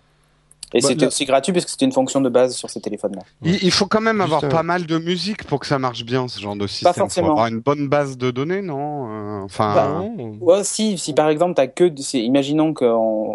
Et 0.75 0.81
bah, 0.81 0.89
c'était 0.89 1.07
aussi 1.07 1.25
gratuit 1.25 1.53
parce 1.53 1.65
que 1.65 1.71
c'était 1.71 1.85
une 1.85 1.93
fonction 1.93 2.21
de 2.21 2.29
base 2.29 2.55
sur 2.57 2.71
ces 2.71 2.81
téléphones-là. 2.81 3.23
Il, 3.43 3.71
faut 3.71 3.87
quand 3.87 4.01
même 4.01 4.21
avoir 4.21 4.49
pas 4.49 4.63
mal 4.63 4.87
de 4.87 4.99
musique 4.99 5.45
pour 5.45 5.61
que 5.61 5.67
ça 5.67 5.79
marche 5.79 6.05
bien, 6.05 6.29
ce 6.29 6.41
genre 6.41 6.57
de 6.57 6.67
système. 6.67 6.93
Pas 6.93 6.99
forcément. 6.99 7.29
Faut 7.29 7.33
avoir 7.33 7.47
une 7.49 7.61
bonne 7.61 7.89
base 7.89 8.17
de 8.17 8.31
données, 8.31 8.63
non 8.63 9.09
euh, 9.09 9.45
Enfin. 9.45 9.75
Bah, 9.75 10.05
ouais, 10.41 10.65
si, 10.65 10.99
si 10.99 11.13
par 11.13 11.29
exemple 11.29 11.55
t'as 11.55 11.67
que, 11.67 11.93
imaginons 12.17 12.73
qu'on 12.73 12.87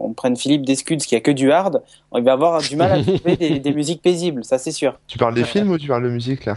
on 0.04 0.14
prenne 0.14 0.36
Philippe 0.36 0.66
Descuds 0.66 0.98
qui 0.98 1.16
a 1.16 1.20
que 1.20 1.32
du 1.32 1.52
hard, 1.52 1.84
on 2.12 2.22
va 2.22 2.34
avoir 2.34 2.62
du 2.62 2.76
mal 2.76 2.92
à 2.92 3.04
trouver 3.04 3.36
des, 3.36 3.60
des, 3.60 3.74
musiques 3.74 4.02
paisibles, 4.02 4.44
ça 4.44 4.58
c'est 4.58 4.72
sûr. 4.72 5.00
Tu 5.08 5.18
parles 5.18 5.36
des 5.36 5.44
films 5.44 5.72
ou 5.72 5.78
tu 5.78 5.88
parles 5.88 6.04
de 6.04 6.10
musique 6.10 6.46
là? 6.46 6.56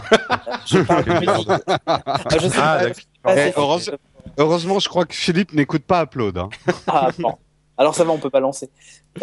Je 0.67 0.79
parle 0.81 1.05
de 1.05 1.13
musique. 1.13 1.49
je 2.33 2.49
sais 2.49 2.59
ah, 2.59 2.81
pas, 3.23 3.37
eh, 3.37 3.53
heureusement, 3.57 3.97
heureusement, 4.39 4.79
je 4.79 4.89
crois 4.89 5.05
que 5.05 5.15
Philippe 5.15 5.53
n'écoute 5.53 5.83
pas 5.83 6.05
Upload. 6.05 6.39
Hein. 6.39 6.49
Ah 6.87 7.11
bon. 7.19 7.35
Alors 7.81 7.95
ça 7.95 8.05
va, 8.05 8.13
on 8.13 8.19
peut 8.19 8.29
pas 8.29 8.41
lancer. 8.41 8.69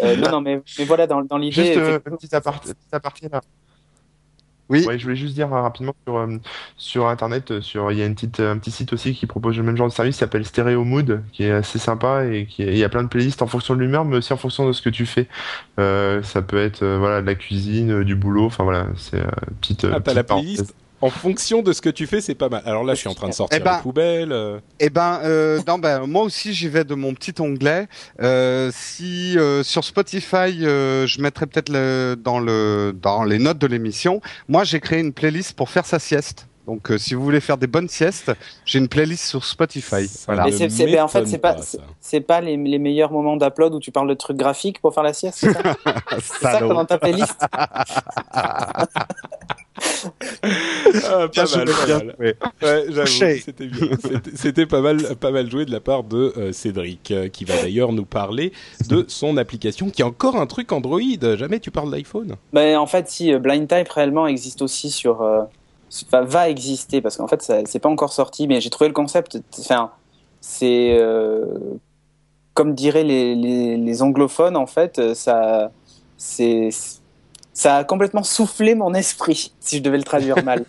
Euh, 0.00 0.16
non, 0.16 0.32
non, 0.32 0.40
mais, 0.40 0.60
mais 0.80 0.84
voilà, 0.84 1.06
dans, 1.06 1.22
dans 1.22 1.38
l'idée. 1.38 1.64
Juste 1.64 1.76
euh, 1.76 2.00
petit 2.00 2.34
aparté, 2.34 3.28
là. 3.30 3.40
Oui. 4.68 4.84
Ouais, 4.84 4.98
je 4.98 5.04
voulais 5.04 5.14
juste 5.14 5.34
dire 5.34 5.54
euh, 5.54 5.62
rapidement 5.62 5.94
sur, 6.04 6.16
euh, 6.16 6.36
sur 6.76 7.06
internet, 7.06 7.60
sur 7.60 7.92
il 7.92 7.98
y 7.98 8.02
a 8.02 8.06
une 8.06 8.16
petite, 8.16 8.40
un 8.40 8.58
petit 8.58 8.72
site 8.72 8.92
aussi 8.92 9.14
qui 9.14 9.26
propose 9.26 9.56
le 9.56 9.62
même 9.62 9.76
genre 9.76 9.86
de 9.86 9.92
service, 9.92 10.16
qui 10.16 10.18
s'appelle 10.18 10.44
Stereo 10.44 10.82
Mood, 10.82 11.22
qui 11.32 11.44
est 11.44 11.52
assez 11.52 11.78
sympa 11.78 12.24
et 12.26 12.46
qui 12.46 12.64
il 12.64 12.76
y 12.76 12.82
a 12.82 12.88
plein 12.88 13.04
de 13.04 13.08
playlists 13.08 13.42
en 13.42 13.46
fonction 13.46 13.76
de 13.76 13.80
l'humeur, 13.80 14.04
mais 14.04 14.16
aussi 14.16 14.32
en 14.32 14.36
fonction 14.36 14.66
de 14.66 14.72
ce 14.72 14.82
que 14.82 14.90
tu 14.90 15.06
fais. 15.06 15.28
ça 15.76 16.42
peut 16.42 16.58
être 16.58 16.84
voilà 16.84 17.22
de 17.22 17.26
la 17.26 17.36
cuisine, 17.36 18.02
du 18.02 18.16
boulot, 18.16 18.46
enfin 18.46 18.64
voilà, 18.64 18.88
c'est 18.96 19.22
petite. 19.60 19.84
Ah, 19.84 20.00
t'as 20.00 20.14
la 20.14 20.24
playlist 20.24 20.74
en 21.00 21.10
fonction 21.10 21.62
de 21.62 21.72
ce 21.72 21.80
que 21.80 21.88
tu 21.90 22.06
fais, 22.06 22.20
c'est 22.20 22.34
pas 22.34 22.48
mal. 22.48 22.62
Alors 22.64 22.84
là, 22.84 22.94
je 22.94 23.00
suis 23.00 23.08
en 23.08 23.14
train 23.14 23.28
de 23.28 23.34
sortir 23.34 23.58
eh 23.60 23.64
ben, 23.64 23.72
la 23.72 23.78
poubelle. 23.78 24.32
Euh. 24.32 24.58
Eh 24.80 24.90
ben, 24.90 25.20
euh, 25.22 25.60
non, 25.66 25.78
ben, 25.78 26.06
moi 26.06 26.22
aussi, 26.22 26.52
j'y 26.54 26.68
vais 26.68 26.84
de 26.84 26.94
mon 26.94 27.14
petit 27.14 27.34
onglet. 27.40 27.88
Euh, 28.20 28.70
si 28.74 29.36
sur 29.62 29.84
Spotify, 29.84 30.60
je 30.60 31.20
mettrais 31.20 31.46
peut-être 31.46 31.70
le, 31.70 32.16
dans 32.18 32.40
le 32.40 32.94
dans 33.00 33.24
les 33.24 33.38
notes 33.38 33.58
de 33.58 33.66
l'émission. 33.66 34.20
Moi, 34.48 34.64
j'ai 34.64 34.80
créé 34.80 35.00
une 35.00 35.12
playlist 35.12 35.54
pour 35.54 35.70
faire 35.70 35.86
sa 35.86 35.98
sieste. 35.98 36.46
Donc, 36.68 36.92
si 36.98 37.14
vous 37.14 37.24
voulez 37.24 37.40
faire 37.40 37.56
des 37.56 37.66
bonnes 37.66 37.88
siestes, 37.88 38.30
j'ai 38.66 38.78
une 38.78 38.88
playlist 38.88 39.24
sur 39.24 39.42
Spotify. 39.42 40.06
voilà. 40.26 40.44
Mais 40.44 40.52
c'est, 40.52 40.84
ben, 40.84 41.02
en 41.02 41.08
fait, 41.08 41.26
c'est 41.26 41.38
pas, 41.38 41.56
c'est 41.98 42.20
pas 42.20 42.42
les, 42.42 42.58
les, 42.58 42.78
meilleurs 42.78 43.10
moments 43.10 43.38
d'upload 43.38 43.72
où 43.72 43.80
tu 43.80 43.90
parles 43.90 44.10
de 44.10 44.12
trucs 44.12 44.36
graphiques 44.36 44.78
pour 44.82 44.92
faire 44.92 45.02
la 45.02 45.14
sieste, 45.14 45.38
c'est 45.40 45.52
ça 45.54 45.62
C'est 46.20 46.42
ça 46.42 46.60
dans 46.60 46.84
ta 46.84 46.98
playlist 46.98 47.42
ah, 51.04 51.28
pas 51.34 51.44
mal, 51.56 51.68
pas 51.68 51.86
mal. 51.86 52.14
Ouais, 52.62 52.84
j'avoue, 52.88 53.06
c'était 53.06 53.68
C'était 54.34 54.66
pas 54.66 54.80
mal, 54.80 54.98
pas 55.16 55.30
mal 55.30 55.50
joué 55.50 55.64
de 55.64 55.70
la 55.70 55.80
part 55.80 56.04
de 56.04 56.32
euh, 56.36 56.52
Cédric, 56.52 57.10
euh, 57.10 57.28
qui 57.28 57.44
va 57.44 57.56
d'ailleurs 57.56 57.92
nous 57.92 58.04
parler 58.04 58.52
de 58.88 59.04
son 59.08 59.36
application, 59.36 59.90
qui 59.90 60.02
est 60.02 60.04
encore 60.04 60.36
un 60.36 60.46
truc 60.46 60.72
Android. 60.72 61.00
Jamais 61.36 61.60
tu 61.60 61.70
parles 61.70 61.90
d'iPhone. 61.90 62.34
Ben, 62.52 62.76
en 62.78 62.86
fait, 62.86 63.08
si 63.08 63.32
euh, 63.32 63.38
Blind 63.38 63.68
Type 63.68 63.88
réellement 63.88 64.26
existe 64.26 64.62
aussi 64.62 64.90
sur, 64.90 65.22
va 66.12 66.48
exister 66.48 67.00
parce 67.00 67.16
qu'en 67.16 67.28
fait, 67.28 67.42
c'est 67.66 67.78
pas 67.78 67.88
encore 67.88 68.12
sorti, 68.12 68.46
mais 68.46 68.60
j'ai 68.60 68.70
trouvé 68.70 68.88
le 68.88 68.94
concept. 68.94 69.38
Enfin, 69.58 69.90
c'est 70.40 70.98
comme 72.54 72.74
diraient 72.74 73.04
les, 73.04 73.34
les, 73.34 73.76
les, 73.76 74.02
anglophones, 74.02 74.56
en 74.56 74.66
fait, 74.66 75.14
ça, 75.14 75.70
c'est 76.16 76.70
ça 77.58 77.78
a 77.78 77.84
complètement 77.84 78.22
soufflé 78.22 78.76
mon 78.76 78.94
esprit, 78.94 79.52
si 79.60 79.78
je 79.78 79.82
devais 79.82 79.98
le 79.98 80.04
traduire 80.04 80.42
mal. 80.44 80.64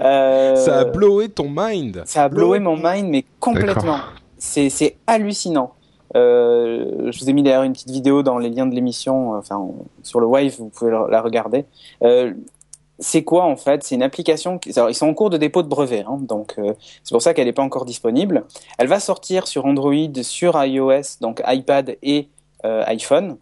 Euh, 0.00 0.56
ça 0.64 0.80
a 0.80 0.84
blowé 0.84 1.28
ton 1.28 1.48
mind. 1.50 2.02
Ça 2.06 2.24
a 2.24 2.28
blowé 2.30 2.60
mon 2.60 2.76
mind, 2.76 3.08
mais 3.08 3.26
complètement. 3.38 3.98
C'est 4.38 4.96
hallucinant. 5.06 5.74
Euh, 6.16 7.12
je 7.12 7.20
vous 7.20 7.28
ai 7.28 7.32
mis 7.34 7.42
d'ailleurs 7.42 7.62
une 7.62 7.74
petite 7.74 7.90
vidéo 7.90 8.22
dans 8.22 8.38
les 8.38 8.48
liens 8.48 8.66
de 8.66 8.74
l'émission, 8.74 9.34
enfin 9.34 9.68
sur 10.02 10.18
le 10.18 10.26
Wave, 10.26 10.56
vous 10.58 10.70
pouvez 10.70 10.90
la 10.90 11.20
regarder. 11.20 11.66
Euh, 12.02 12.32
c'est 13.00 13.24
quoi 13.24 13.44
en 13.44 13.56
fait? 13.56 13.82
C'est 13.82 13.94
une 13.94 14.02
application. 14.02 14.58
Qui... 14.58 14.70
ils 14.70 14.94
sont 14.94 15.08
en 15.08 15.14
cours 15.14 15.30
de 15.30 15.36
dépôt 15.36 15.62
de 15.62 15.68
brevet, 15.68 16.04
hein, 16.06 16.18
donc 16.20 16.54
euh, 16.58 16.74
c'est 17.02 17.12
pour 17.12 17.22
ça 17.22 17.34
qu'elle 17.34 17.46
n'est 17.46 17.52
pas 17.52 17.62
encore 17.62 17.84
disponible. 17.84 18.44
Elle 18.78 18.88
va 18.88 19.00
sortir 19.00 19.48
sur 19.48 19.66
Android, 19.66 20.22
sur 20.22 20.62
iOS, 20.62 21.18
donc 21.20 21.42
iPad 21.46 21.96
et 22.02 22.28
euh, 22.64 22.84
iPhone. 22.86 23.36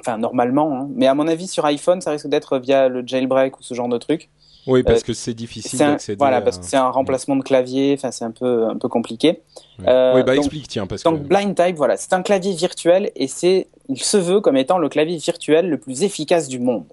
Enfin, 0.00 0.18
normalement. 0.18 0.76
Hein. 0.76 0.88
Mais 0.94 1.06
à 1.06 1.14
mon 1.14 1.28
avis, 1.28 1.46
sur 1.46 1.64
iPhone, 1.64 2.00
ça 2.00 2.10
risque 2.10 2.26
d'être 2.26 2.58
via 2.58 2.88
le 2.88 3.06
jailbreak 3.06 3.58
ou 3.58 3.62
ce 3.62 3.74
genre 3.74 3.88
de 3.88 3.98
truc. 3.98 4.28
Oui, 4.66 4.82
parce 4.82 5.00
euh, 5.00 5.06
que 5.06 5.12
c'est 5.12 5.34
difficile 5.34 5.78
d'accéder. 5.78 6.16
Voilà, 6.16 6.40
parce 6.40 6.58
que 6.58 6.64
c'est 6.64 6.76
un 6.76 6.88
remplacement 6.88 7.36
de 7.36 7.42
clavier. 7.42 7.94
Enfin, 7.96 8.10
c'est 8.10 8.24
un 8.24 8.30
peu 8.30 8.66
un 8.66 8.76
peu 8.76 8.88
compliqué. 8.88 9.42
Euh, 9.86 10.14
oui, 10.16 10.22
bah 10.22 10.36
explique, 10.36 10.68
tiens, 10.68 10.86
parce 10.86 11.02
donc 11.02 11.22
Blind 11.22 11.54
Type, 11.54 11.76
voilà, 11.76 11.96
c'est 11.96 12.12
un 12.12 12.22
clavier 12.22 12.54
virtuel 12.54 13.10
et 13.16 13.28
c'est, 13.28 13.68
il 13.88 14.02
se 14.02 14.16
veut 14.16 14.40
comme 14.40 14.56
étant 14.56 14.78
le 14.78 14.88
clavier 14.88 15.18
virtuel 15.18 15.68
le 15.68 15.78
plus 15.78 16.02
efficace 16.02 16.48
du 16.48 16.58
monde. 16.58 16.84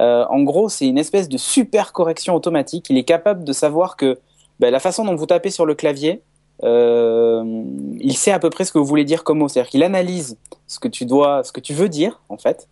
Euh, 0.00 0.24
en 0.28 0.42
gros, 0.42 0.68
c'est 0.68 0.86
une 0.86 0.98
espèce 0.98 1.28
de 1.28 1.36
super 1.36 1.92
correction 1.92 2.34
automatique. 2.34 2.86
Il 2.90 2.98
est 2.98 3.04
capable 3.04 3.44
de 3.44 3.52
savoir 3.52 3.96
que 3.96 4.18
ben, 4.60 4.70
la 4.70 4.80
façon 4.80 5.04
dont 5.04 5.14
vous 5.14 5.26
tapez 5.26 5.50
sur 5.50 5.66
le 5.66 5.74
clavier, 5.74 6.22
euh, 6.62 7.64
il 7.98 8.16
sait 8.16 8.30
à 8.30 8.38
peu 8.38 8.50
près 8.50 8.64
ce 8.64 8.72
que 8.72 8.78
vous 8.78 8.84
voulez 8.84 9.04
dire 9.04 9.24
comme 9.24 9.38
mot. 9.38 9.48
C'est-à-dire 9.48 9.70
qu'il 9.70 9.82
analyse 9.82 10.36
ce 10.66 10.78
que 10.78 10.88
tu 10.88 11.06
dois, 11.06 11.42
ce 11.42 11.52
que 11.52 11.60
tu 11.60 11.74
veux 11.74 11.88
dire 11.88 12.20
en 12.28 12.36
fait, 12.36 12.68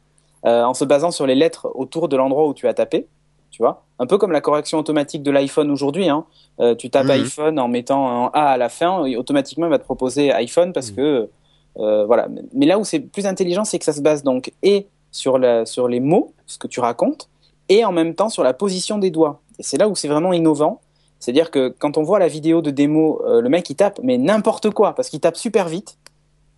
euh, 0.47 0.63
en 0.63 0.75
se 0.75 0.85
basant 0.85 1.11
sur 1.11 1.27
les 1.27 1.35
lettres 1.35 1.71
autour 1.75 2.09
de 2.09 2.17
l'endroit 2.17 2.47
où 2.47 2.55
tu 2.55 2.69
as 2.69 2.75
tapé. 2.75 3.07
Tu 3.51 3.61
vois, 3.61 3.85
un 3.99 4.07
peu 4.07 4.17
comme 4.17 4.33
la 4.33 4.41
correction 4.41 4.79
automatique 4.79 5.23
de 5.23 5.31
l'iPhone 5.31 5.71
aujourd'hui. 5.71 6.09
Hein. 6.09 6.25
Euh, 6.61 6.75
tu 6.75 6.89
tapes 6.89 7.05
mhm. 7.05 7.11
iPhone 7.11 7.59
en 7.59 7.69
mettant 7.69 8.09
un 8.09 8.31
A 8.33 8.53
à 8.53 8.57
la 8.57 8.71
fin, 8.71 9.05
et 9.05 9.17
automatiquement 9.17 9.67
il 9.67 9.71
va 9.71 9.79
te 9.79 9.85
proposer 9.85 10.33
iPhone 10.33 10.73
parce 10.73 10.91
mhm. 10.91 10.97
que 10.97 11.29
voilà. 11.77 12.29
Mais 12.55 12.67
là 12.67 12.79
où 12.79 12.85
c'est 12.85 13.01
plus 13.01 13.27
intelligent, 13.27 13.65
c'est 13.65 13.79
que 13.79 13.85
ça 13.85 13.93
se 13.93 14.01
base 14.01 14.23
donc 14.23 14.53
et 14.63 14.87
sur 15.13 15.39
la, 15.39 15.65
sur 15.65 15.87
les 15.87 16.01
mots, 16.01 16.33
ce 16.47 16.59
que 16.59 16.67
tu 16.67 16.81
racontes, 16.81 17.29
et 17.69 17.85
en 17.85 17.93
même 17.93 18.15
temps 18.15 18.29
sur 18.29 18.43
la 18.43 18.55
position 18.55 18.99
des 18.99 19.11
doigts. 19.11 19.41
Et 19.61 19.63
c'est 19.63 19.79
là 19.79 19.89
où 19.89 19.95
c'est 19.95 20.09
vraiment 20.09 20.33
innovant 20.33 20.81
c'est-à-dire 21.23 21.53
que 21.53 21.69
quand 21.69 21.99
on 21.99 22.03
voit 22.03 22.19
la 22.19 22.27
vidéo 22.27 22.63
de 22.63 22.73
démo, 22.73 23.23
euh, 23.25 23.41
le 23.41 23.49
mec 23.49 23.71
il 23.71 23.77
tape 23.77 24.01
mais 24.03 24.19
n'importe 24.19 24.71
quoi 24.71 24.93
parce 24.93 25.09
qu'il 25.09 25.21
tape 25.21 25.37
super 25.37 25.69
vite, 25.69 25.97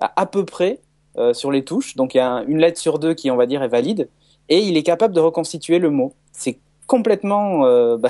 à, 0.00 0.18
à 0.18 0.24
peu 0.24 0.46
près 0.46 0.80
euh, 1.18 1.34
sur 1.34 1.52
les 1.52 1.64
touches. 1.64 1.96
Donc 1.96 2.14
il 2.14 2.16
y 2.16 2.20
a 2.20 2.42
une 2.48 2.56
lettre 2.56 2.80
sur 2.80 2.98
deux 2.98 3.12
qui 3.12 3.30
on 3.30 3.36
va 3.36 3.44
dire 3.44 3.62
est 3.62 3.68
valide 3.68 4.08
et 4.48 4.60
il 4.60 4.78
est 4.78 4.82
capable 4.82 5.12
de 5.12 5.20
reconstituer 5.20 5.78
le 5.78 5.90
mot. 5.90 6.14
C'est 6.32 6.56
complètement, 6.86 7.66
euh, 7.66 7.98
bah, 7.98 8.08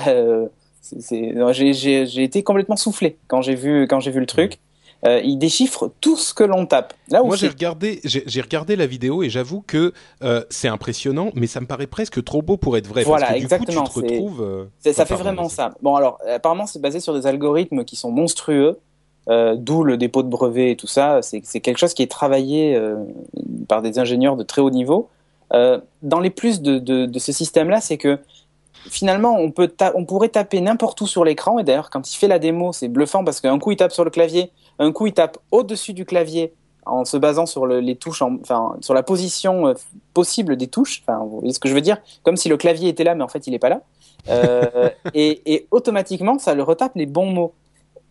j'ai 1.51 2.23
été 2.23 2.41
complètement 2.41 2.77
soufflé 2.77 3.17
quand 3.27 3.41
j'ai 3.41 3.55
vu 3.55 3.85
quand 3.89 3.99
j'ai 3.99 4.11
vu 4.11 4.21
le 4.21 4.25
truc. 4.25 4.59
Euh, 5.05 5.21
il 5.23 5.37
déchiffre 5.37 5.91
tout 6.01 6.17
ce 6.17 6.33
que 6.33 6.43
l'on 6.43 6.65
tape. 6.65 6.93
Là 7.09 7.21
Moi, 7.21 7.35
j'ai 7.35 7.47
regardé, 7.47 8.01
j'ai 8.03 8.41
regardé 8.41 8.75
la 8.75 8.87
vidéo 8.87 9.21
et 9.21 9.29
j'avoue 9.29 9.61
que 9.61 9.93
euh, 10.23 10.43
c'est 10.49 10.67
impressionnant, 10.67 11.29
mais 11.35 11.45
ça 11.45 11.61
me 11.61 11.67
paraît 11.67 11.85
presque 11.85 12.23
trop 12.23 12.41
beau 12.41 12.57
pour 12.57 12.75
être 12.75 12.87
vrai. 12.87 13.03
Voilà, 13.03 13.27
parce 13.27 13.37
que, 13.37 13.43
exactement. 13.43 13.83
Du 13.83 13.89
coup, 13.89 14.01
tu 14.01 14.07
te 14.07 14.13
retrouves, 14.13 14.41
euh, 14.41 14.93
ça 14.93 15.05
fait 15.05 15.15
vraiment 15.15 15.47
ça. 15.47 15.75
Bon, 15.83 15.95
alors, 15.95 16.17
apparemment, 16.27 16.65
c'est 16.65 16.81
basé 16.81 16.99
sur 16.99 17.13
des 17.13 17.27
algorithmes 17.27 17.83
qui 17.83 17.95
sont 17.95 18.11
monstrueux. 18.11 18.79
d'où 19.27 19.83
le 19.83 19.97
dépôt 19.97 20.23
de 20.23 20.29
brevet 20.29 20.71
et 20.71 20.75
tout 20.75 20.87
ça. 20.87 21.21
C'est 21.21 21.41
quelque 21.41 21.77
chose 21.77 21.93
qui 21.93 22.01
est 22.01 22.11
travaillé 22.11 22.79
par 23.67 23.81
des 23.81 23.99
ingénieurs 23.99 24.37
de 24.37 24.43
très 24.43 24.61
haut 24.61 24.71
niveau. 24.71 25.09
dans 25.51 26.19
les 26.19 26.31
plus 26.31 26.61
de, 26.61 26.79
de, 26.79 27.05
de 27.05 27.19
ce 27.19 27.31
système-là, 27.31 27.79
c'est 27.79 27.97
que 27.97 28.17
finalement, 28.89 29.37
on, 29.37 29.51
peut 29.51 29.71
on 29.95 30.05
pourrait 30.05 30.29
taper 30.29 30.61
n'importe 30.61 31.01
où 31.01 31.07
sur 31.07 31.23
l'écran. 31.23 31.59
Et 31.59 31.63
d'ailleurs, 31.63 31.89
quand 31.89 32.11
il 32.11 32.15
fait 32.17 32.27
la 32.27 32.39
démo, 32.39 32.73
c'est 32.73 32.87
bluffant 32.87 33.23
parce 33.23 33.41
qu'un 33.41 33.59
coup, 33.59 33.71
il 33.71 33.77
tape 33.77 33.91
sur 33.91 34.03
le 34.03 34.09
clavier, 34.09 34.51
un 34.79 34.91
coup, 34.91 35.07
il 35.07 35.13
tape 35.13 35.37
au-dessus 35.51 35.93
du 35.93 36.05
clavier 36.05 36.53
en 36.85 37.03
se 37.03 37.17
basant 37.17 37.45
sur 37.45 37.65
les 37.65 37.95
touches, 37.95 38.21
enfin, 38.21 38.77
sur 38.81 38.93
la 38.93 39.03
position 39.03 39.67
euh, 39.67 39.73
possible 40.13 40.55
des 40.55 40.67
touches. 40.67 41.01
Enfin, 41.05 41.19
vous 41.19 41.39
voyez 41.39 41.53
ce 41.53 41.59
que 41.59 41.67
je 41.67 41.73
veux 41.73 41.81
dire? 41.81 41.97
Comme 42.23 42.37
si 42.37 42.49
le 42.49 42.57
clavier 42.57 42.89
était 42.89 43.03
là, 43.03 43.15
mais 43.15 43.23
en 43.23 43.27
fait, 43.27 43.47
il 43.47 43.51
n'est 43.51 43.59
pas 43.59 43.69
là. 43.69 43.81
Euh, 44.29 44.89
et, 45.13 45.67
automatiquement, 45.71 46.37
ça 46.37 46.53
le 46.53 46.63
retape 46.63 46.93
les 46.95 47.05
bons 47.05 47.31
mots. 47.31 47.53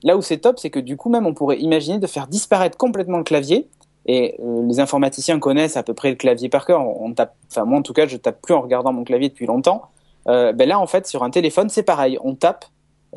Là 0.02 0.16
où 0.16 0.22
c'est 0.22 0.38
top, 0.38 0.58
c'est 0.58 0.70
que 0.70 0.80
du 0.80 0.96
coup, 0.96 1.08
même, 1.08 1.26
on 1.26 1.34
pourrait 1.34 1.58
imaginer 1.58 1.98
de 1.98 2.06
faire 2.06 2.26
disparaître 2.26 2.76
complètement 2.76 3.18
le 3.18 3.24
clavier. 3.24 3.68
Et 4.06 4.36
euh, 4.40 4.66
les 4.66 4.80
informaticiens 4.80 5.38
connaissent 5.38 5.76
à 5.76 5.82
peu 5.82 5.94
près 5.94 6.10
le 6.10 6.16
clavier 6.16 6.48
par 6.48 6.66
cœur. 6.66 6.80
On 6.80 7.12
tape, 7.14 7.34
enfin 7.50 7.64
moi 7.64 7.78
en 7.78 7.82
tout 7.82 7.94
cas, 7.94 8.06
je 8.06 8.18
tape 8.18 8.42
plus 8.42 8.52
en 8.52 8.60
regardant 8.60 8.92
mon 8.92 9.04
clavier 9.04 9.30
depuis 9.30 9.46
longtemps. 9.46 9.82
Ben 10.26 10.66
là, 10.66 10.78
en 10.78 10.86
fait, 10.86 11.06
sur 11.06 11.22
un 11.22 11.30
téléphone, 11.30 11.68
c'est 11.68 11.82
pareil. 11.82 12.18
On 12.22 12.34
tape 12.34 12.64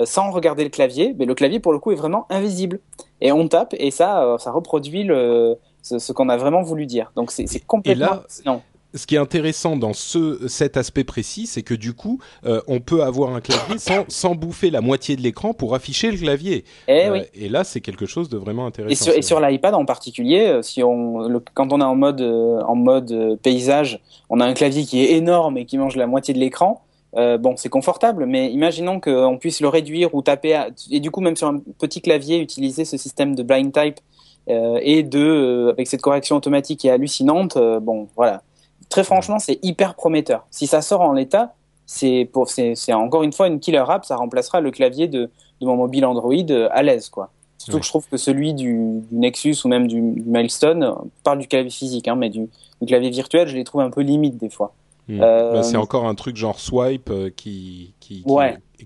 sans 0.05 0.31
regarder 0.31 0.63
le 0.63 0.69
clavier, 0.69 1.15
mais 1.17 1.25
le 1.25 1.33
clavier, 1.33 1.59
pour 1.59 1.73
le 1.73 1.79
coup, 1.79 1.91
est 1.91 1.95
vraiment 1.95 2.27
invisible. 2.29 2.79
Et 3.21 3.31
on 3.31 3.47
tape, 3.47 3.73
et 3.79 3.91
ça, 3.91 4.23
euh, 4.23 4.37
ça 4.37 4.51
reproduit 4.51 5.03
le, 5.03 5.57
ce, 5.81 6.11
qu'on 6.11 6.29
a 6.29 6.37
vraiment 6.37 6.61
voulu 6.61 6.85
dire. 6.85 7.11
Donc, 7.15 7.31
c'est 7.31 7.65
complètement... 7.65 8.21
non 8.45 8.61
ce 8.95 9.05
qui 9.05 9.15
est 9.15 9.19
intéressant 9.19 9.75
dans 9.75 9.93
ce, 9.93 10.47
cet 10.47 10.75
aspect 10.75 11.03
précis, 11.03 11.45
c'est 11.45 11.61
que 11.61 11.75
du 11.75 11.93
coup, 11.93 12.19
on 12.67 12.79
peut 12.79 13.03
avoir 13.03 13.35
un 13.35 13.41
clavier 13.41 13.77
sans, 13.77 14.05
sans 14.07 14.33
bouffer 14.33 14.71
la 14.71 14.81
moitié 14.81 15.15
de 15.17 15.21
l'écran 15.21 15.53
pour 15.53 15.75
afficher 15.75 16.09
le 16.09 16.17
clavier. 16.17 16.63
Et, 16.87 17.03
eh 17.05 17.09
oui. 17.11 17.21
et 17.35 17.49
là, 17.49 17.63
c'est 17.65 17.81
quelque 17.81 18.05
chose 18.07 18.27
de 18.29 18.37
vraiment 18.37 18.65
intéressant. 18.65 19.11
Et 19.11 19.21
sur, 19.21 19.39
l'iPad 19.39 19.75
en 19.75 19.85
particulier, 19.85 20.61
si 20.63 20.83
on, 20.83 21.41
quand 21.53 21.73
on 21.73 21.81
est 21.81 21.83
en 21.83 21.95
mode, 21.95 22.21
en 22.21 22.75
mode 22.75 23.37
paysage, 23.43 23.99
on 24.29 24.39
a 24.39 24.45
un 24.45 24.53
clavier 24.53 24.83
qui 24.83 25.03
est 25.03 25.11
énorme 25.11 25.57
et 25.57 25.65
qui 25.65 25.77
mange 25.77 25.97
la 25.97 26.07
moitié 26.07 26.33
de 26.33 26.39
l'écran. 26.39 26.86
Euh, 27.17 27.37
bon, 27.37 27.55
c'est 27.57 27.69
confortable, 27.69 28.25
mais 28.25 28.51
imaginons 28.51 28.99
qu'on 28.99 29.37
puisse 29.39 29.59
le 29.59 29.67
réduire 29.67 30.13
ou 30.13 30.21
taper, 30.21 30.67
et 30.91 30.99
du 30.99 31.09
coup 31.09 31.21
même 31.21 31.35
sur 31.35 31.47
un 31.47 31.59
petit 31.79 32.01
clavier, 32.01 32.39
utiliser 32.39 32.85
ce 32.85 32.95
système 32.97 33.33
de 33.33 33.41
blind 33.41 33.73
type 33.73 33.99
euh, 34.49 34.79
et 34.83 35.01
de, 35.01 35.19
euh, 35.19 35.71
avec 35.71 35.87
cette 35.87 36.01
correction 36.01 36.35
automatique 36.35 36.81
qui 36.81 36.87
est 36.87 36.91
hallucinante. 36.91 37.57
bon, 37.81 38.07
voilà. 38.15 38.43
Très 38.89 39.03
franchement, 39.03 39.39
c'est 39.39 39.59
hyper 39.63 39.95
prometteur. 39.95 40.45
Si 40.51 40.67
ça 40.67 40.81
sort 40.81 41.01
en 41.01 41.13
l'état, 41.13 41.55
c'est 41.87 42.29
pour, 42.31 42.49
c'est, 42.49 42.75
encore 42.93 43.23
une 43.23 43.33
fois 43.33 43.47
une 43.47 43.59
killer 43.59 43.83
app. 43.87 44.05
Ça 44.05 44.15
remplacera 44.15 44.61
le 44.61 44.71
clavier 44.71 45.07
de, 45.07 45.29
de 45.59 45.65
mon 45.65 45.75
mobile 45.75 46.05
Android 46.05 46.51
à 46.71 46.83
l'aise, 46.83 47.09
quoi. 47.09 47.31
Surtout 47.57 47.79
que 47.79 47.85
je 47.85 47.89
trouve 47.89 48.07
que 48.07 48.17
celui 48.17 48.53
du, 48.53 49.01
Nexus 49.11 49.57
ou 49.65 49.67
même 49.67 49.87
du, 49.87 49.99
Milestone, 50.01 50.83
on 50.83 51.09
parle 51.23 51.39
du 51.39 51.47
clavier 51.47 51.71
physique, 51.71 52.07
hein, 52.07 52.15
mais 52.15 52.29
du, 52.29 52.47
du 52.81 52.87
clavier 52.87 53.09
virtuel, 53.09 53.47
je 53.47 53.55
les 53.55 53.63
trouve 53.63 53.81
un 53.81 53.89
peu 53.89 54.01
limite 54.01 54.37
des 54.37 54.49
fois. 54.49 54.73
Euh, 55.09 55.53
bah, 55.53 55.63
c'est 55.63 55.77
encore 55.77 56.05
un 56.05 56.15
truc 56.15 56.35
genre 56.35 56.59
swipe 56.59 57.09
euh, 57.09 57.29
qui, 57.29 57.93
qui, 57.99 58.25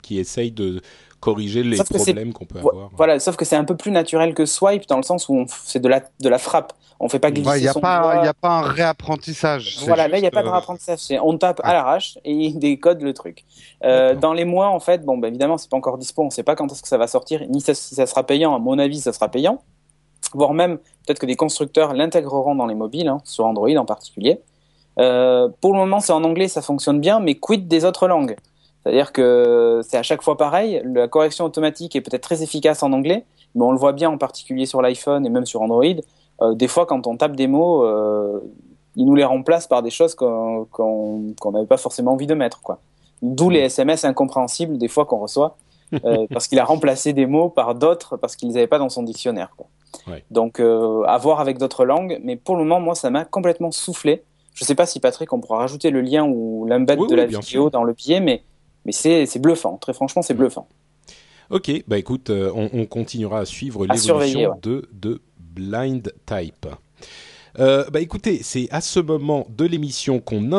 qui, 0.01 0.19
essaye 0.19 0.51
de 0.51 0.81
corriger 1.19 1.63
les 1.63 1.77
problèmes 1.77 2.33
qu'on 2.33 2.45
peut 2.45 2.59
avoir. 2.59 2.89
Voilà, 2.95 3.19
sauf 3.19 3.35
que 3.35 3.45
c'est 3.45 3.55
un 3.55 3.63
peu 3.63 3.75
plus 3.75 3.91
naturel 3.91 4.33
que 4.33 4.45
swipe 4.45 4.87
dans 4.87 4.97
le 4.97 5.03
sens 5.03 5.29
où 5.29 5.45
c'est 5.63 5.79
de 5.79 5.87
la, 5.87 6.01
de 6.19 6.29
la 6.29 6.37
frappe. 6.37 6.73
On 7.03 7.09
fait 7.09 7.19
pas 7.19 7.31
glisser 7.31 7.57
Il 7.57 7.61
n'y 7.63 7.67
a, 7.67 7.73
pas, 7.73 8.23
a 8.23 8.33
pas 8.33 8.59
un 8.59 8.61
réapprentissage. 8.61 9.79
Voilà, 9.87 10.07
là, 10.07 10.19
il 10.19 10.21
n'y 10.21 10.27
a 10.27 10.31
pas 10.31 10.43
de 10.43 10.47
euh, 10.47 10.51
réapprentissage. 10.51 10.99
On 11.23 11.35
tape 11.35 11.59
à 11.63 11.73
l'arrache 11.73 12.19
et 12.23 12.31
il 12.31 12.59
décode 12.59 13.01
le 13.01 13.13
truc. 13.13 13.43
Euh, 13.83 14.13
dans 14.13 14.33
les 14.33 14.45
mois, 14.45 14.67
en 14.67 14.79
fait, 14.79 15.03
bon, 15.03 15.17
bah, 15.17 15.27
évidemment, 15.27 15.57
c'est 15.57 15.69
pas 15.69 15.77
encore 15.77 15.97
dispo. 15.97 16.21
On 16.21 16.29
sait 16.29 16.43
pas 16.43 16.55
quand 16.55 16.71
est-ce 16.71 16.83
que 16.83 16.87
ça 16.87 16.99
va 16.99 17.07
sortir, 17.07 17.41
ni 17.49 17.59
si 17.59 17.73
ça 17.73 18.05
sera 18.05 18.23
payant. 18.23 18.55
À 18.55 18.59
mon 18.59 18.77
avis, 18.77 18.99
ça 18.99 19.13
sera 19.13 19.29
payant. 19.29 19.63
Voire 20.33 20.53
même, 20.53 20.77
peut-être 20.77 21.17
que 21.17 21.25
des 21.25 21.35
constructeurs 21.35 21.93
l'intégreront 21.93 22.53
dans 22.53 22.67
les 22.67 22.75
mobiles, 22.75 23.07
hein, 23.07 23.17
sur 23.23 23.45
Android 23.45 23.75
en 23.75 23.85
particulier. 23.85 24.39
Euh, 25.01 25.49
pour 25.61 25.73
le 25.73 25.79
moment, 25.79 25.99
c'est 25.99 26.13
en 26.13 26.23
anglais, 26.23 26.47
ça 26.47 26.61
fonctionne 26.61 26.99
bien, 26.99 27.19
mais 27.19 27.35
quid 27.35 27.67
des 27.67 27.85
autres 27.85 28.07
langues? 28.07 28.35
C'est-à-dire 28.83 29.11
que 29.11 29.81
c'est 29.87 29.97
à 29.97 30.03
chaque 30.03 30.21
fois 30.21 30.37
pareil. 30.37 30.81
La 30.85 31.07
correction 31.07 31.45
automatique 31.45 31.95
est 31.95 32.01
peut-être 32.01 32.23
très 32.23 32.43
efficace 32.43 32.83
en 32.83 32.93
anglais, 32.93 33.25
mais 33.55 33.63
on 33.63 33.71
le 33.71 33.77
voit 33.77 33.93
bien 33.93 34.09
en 34.09 34.17
particulier 34.17 34.65
sur 34.65 34.81
l'iPhone 34.81 35.25
et 35.25 35.29
même 35.29 35.45
sur 35.45 35.61
Android. 35.61 35.83
Euh, 36.41 36.53
des 36.53 36.67
fois, 36.67 36.85
quand 36.85 37.05
on 37.07 37.17
tape 37.17 37.35
des 37.35 37.47
mots, 37.47 37.83
euh, 37.83 38.39
il 38.95 39.05
nous 39.05 39.15
les 39.15 39.23
remplace 39.23 39.67
par 39.67 39.81
des 39.83 39.89
choses 39.91 40.15
qu'on 40.15 40.67
n'avait 41.51 41.65
pas 41.65 41.77
forcément 41.77 42.13
envie 42.13 42.27
de 42.27 42.33
mettre. 42.33 42.61
quoi. 42.61 42.79
D'où 43.21 43.49
les 43.49 43.59
SMS 43.59 44.05
incompréhensibles 44.05 44.77
des 44.77 44.87
fois 44.87 45.05
qu'on 45.05 45.19
reçoit, 45.19 45.57
parce 46.31 46.47
qu'il 46.47 46.59
a 46.59 46.65
remplacé 46.65 47.13
des 47.13 47.25
mots 47.25 47.49
par 47.49 47.75
d'autres 47.75 48.17
parce 48.17 48.35
qu'il 48.35 48.49
les 48.49 48.57
avait 48.57 48.67
pas 48.67 48.79
dans 48.79 48.89
son 48.89 49.03
dictionnaire. 49.03 49.51
Quoi. 49.55 49.67
Ouais. 50.07 50.23
Donc, 50.31 50.59
à 50.59 51.17
voir 51.17 51.39
avec 51.39 51.57
d'autres 51.59 51.85
langues, 51.85 52.19
mais 52.23 52.35
pour 52.35 52.55
le 52.55 52.63
moment, 52.63 52.79
moi, 52.79 52.95
ça 52.95 53.09
m'a 53.09 53.25
complètement 53.25 53.71
soufflé. 53.71 54.23
Je 54.53 54.65
sais 54.65 54.75
pas 54.75 54.85
si 54.85 54.99
Patrick, 54.99 55.31
on 55.33 55.39
pourra 55.39 55.59
rajouter 55.59 55.91
le 55.91 56.01
lien 56.01 56.25
ou 56.25 56.65
l'embed 56.67 56.99
de 57.09 57.15
la 57.15 57.25
vidéo 57.25 57.69
dans 57.69 57.83
le 57.83 57.93
pied, 57.93 58.19
mais 58.19 58.43
mais 58.85 58.91
c'est 58.91 59.39
bluffant. 59.39 59.77
Très 59.77 59.93
franchement, 59.93 60.21
c'est 60.21 60.33
bluffant. 60.33 60.67
Ok, 61.49 61.71
bah 61.87 61.97
écoute, 61.97 62.29
on, 62.29 62.85
continuera 62.85 63.39
à 63.39 63.45
suivre 63.45 63.85
l'évolution 63.85 64.57
de, 64.61 64.89
de 64.93 65.21
Blind 65.37 66.13
Type. 66.25 66.67
Euh, 67.61 67.85
bah 67.91 68.01
écoutez, 68.01 68.39
c'est 68.41 68.67
à 68.71 68.81
ce 68.81 68.99
moment 68.99 69.45
de 69.55 69.65
l'émission 69.65 70.19
qu'on 70.19 70.49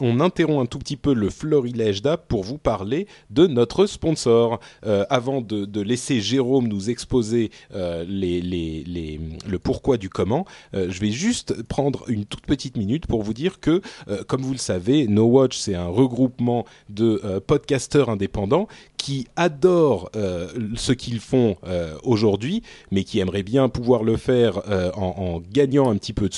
on 0.00 0.20
interrompt 0.20 0.62
un 0.62 0.66
tout 0.66 0.78
petit 0.78 0.98
peu 0.98 1.14
le 1.14 1.30
florilège 1.30 2.02
d'app 2.02 2.28
pour 2.28 2.44
vous 2.44 2.58
parler 2.58 3.06
de 3.30 3.46
notre 3.46 3.86
sponsor. 3.86 4.60
Euh, 4.84 5.06
avant 5.08 5.40
de, 5.40 5.64
de, 5.64 5.80
laisser 5.80 6.20
Jérôme 6.20 6.68
nous 6.68 6.90
exposer 6.90 7.50
euh, 7.74 8.04
les, 8.06 8.42
les, 8.42 8.84
les, 8.86 9.18
le 9.48 9.58
pourquoi 9.58 9.96
du 9.96 10.10
comment, 10.10 10.44
je 10.74 11.00
vais 11.00 11.10
juste 11.10 11.62
prendre 11.62 12.04
une 12.08 12.26
toute 12.26 12.44
petite 12.44 12.76
minute 12.76 13.06
pour 13.06 13.22
vous 13.22 13.32
dire 13.32 13.60
que, 13.60 13.80
comme 14.26 14.42
vous 14.42 14.52
le 14.52 14.58
savez, 14.58 15.06
No 15.06 15.24
Watch 15.24 15.56
c'est 15.56 15.74
un 15.74 15.86
regroupement 15.86 16.66
de 16.90 17.40
podcasteurs 17.46 18.10
indépendants 18.10 18.68
qui 19.02 19.26
adorent 19.36 20.10
ce 20.14 20.92
qu'ils 20.92 21.20
font 21.20 21.56
aujourd'hui, 22.02 22.62
mais 22.90 23.04
qui 23.04 23.20
aimeraient 23.20 23.42
bien 23.42 23.68
pouvoir 23.68 24.02
le 24.02 24.16
faire 24.16 24.62
en, 24.96 25.14
en 25.18 25.42
gagnant 25.52 25.90
un 25.90 25.96
petit 25.96 26.12
peu 26.12 26.28
de 26.28 26.34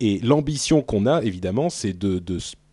et 0.00 0.18
l'ambition 0.20 0.82
qu'on 0.82 1.06
a, 1.06 1.22
évidemment, 1.22 1.70
c'est 1.70 1.96
de, 1.96 2.22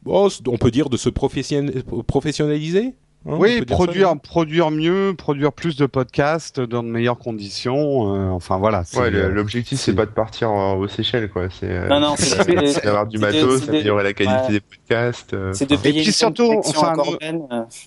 oh, 0.05 0.29
on 0.47 0.57
peut 0.57 0.71
dire 0.71 0.89
de 0.89 0.97
se 0.97 1.09
professionnaliser 1.09 2.85
hein, 3.25 3.37
oui, 3.39 3.61
produire, 3.63 4.13
produire 4.19 4.71
mieux, 4.71 5.15
produire 5.17 5.51
plus 5.51 5.75
de 5.75 5.85
podcasts 5.85 6.59
dans 6.59 6.83
de 6.83 6.89
meilleures 6.89 7.17
conditions. 7.17 8.13
Euh, 8.13 8.29
enfin 8.29 8.57
voilà. 8.57 8.83
l'objectif 9.29 9.79
c'est 9.79 9.95
pas 9.95 10.05
de 10.05 10.11
partir 10.11 10.51
aux 10.51 10.87
Seychelles 10.87 11.29
quoi. 11.29 11.47
C'est 11.49 11.69
euh, 11.69 11.87
non 11.87 11.99
non, 11.99 12.15
c'est 12.17 12.83
d'avoir 12.83 13.07
du 13.07 13.17
matos, 13.17 13.67
améliorer 13.67 14.03
la 14.03 14.13
qualité 14.13 14.51
des 14.53 14.59
podcasts. 14.59 15.33
Euh. 15.33 15.53
C'est 15.53 15.69
de 15.69 15.75
payer 15.75 16.01
Et 16.01 16.03
puis 16.03 16.13
surtout, 16.13 16.61
enfin, 16.65 16.93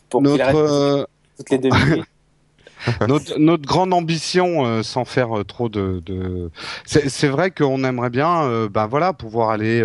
pour 0.09 0.23
notre 0.23 1.08
toutes 1.39 1.51
les 1.51 1.59
deux 1.59 1.71
notre, 3.09 3.39
notre, 3.39 3.67
grande 3.67 3.93
ambition, 3.93 4.65
euh, 4.65 4.83
sans 4.83 5.05
faire 5.05 5.39
euh, 5.39 5.45
trop 5.45 5.69
de, 5.69 6.03
de... 6.05 6.51
c'est 6.85 7.29
vrai 7.29 7.51
qu'on 7.51 7.85
aimerait 7.85 8.11
bien, 8.11 8.45
euh, 8.45 8.69
ben 8.69 8.87
voilà, 8.87 9.13
pouvoir 9.13 9.51
aller 9.51 9.85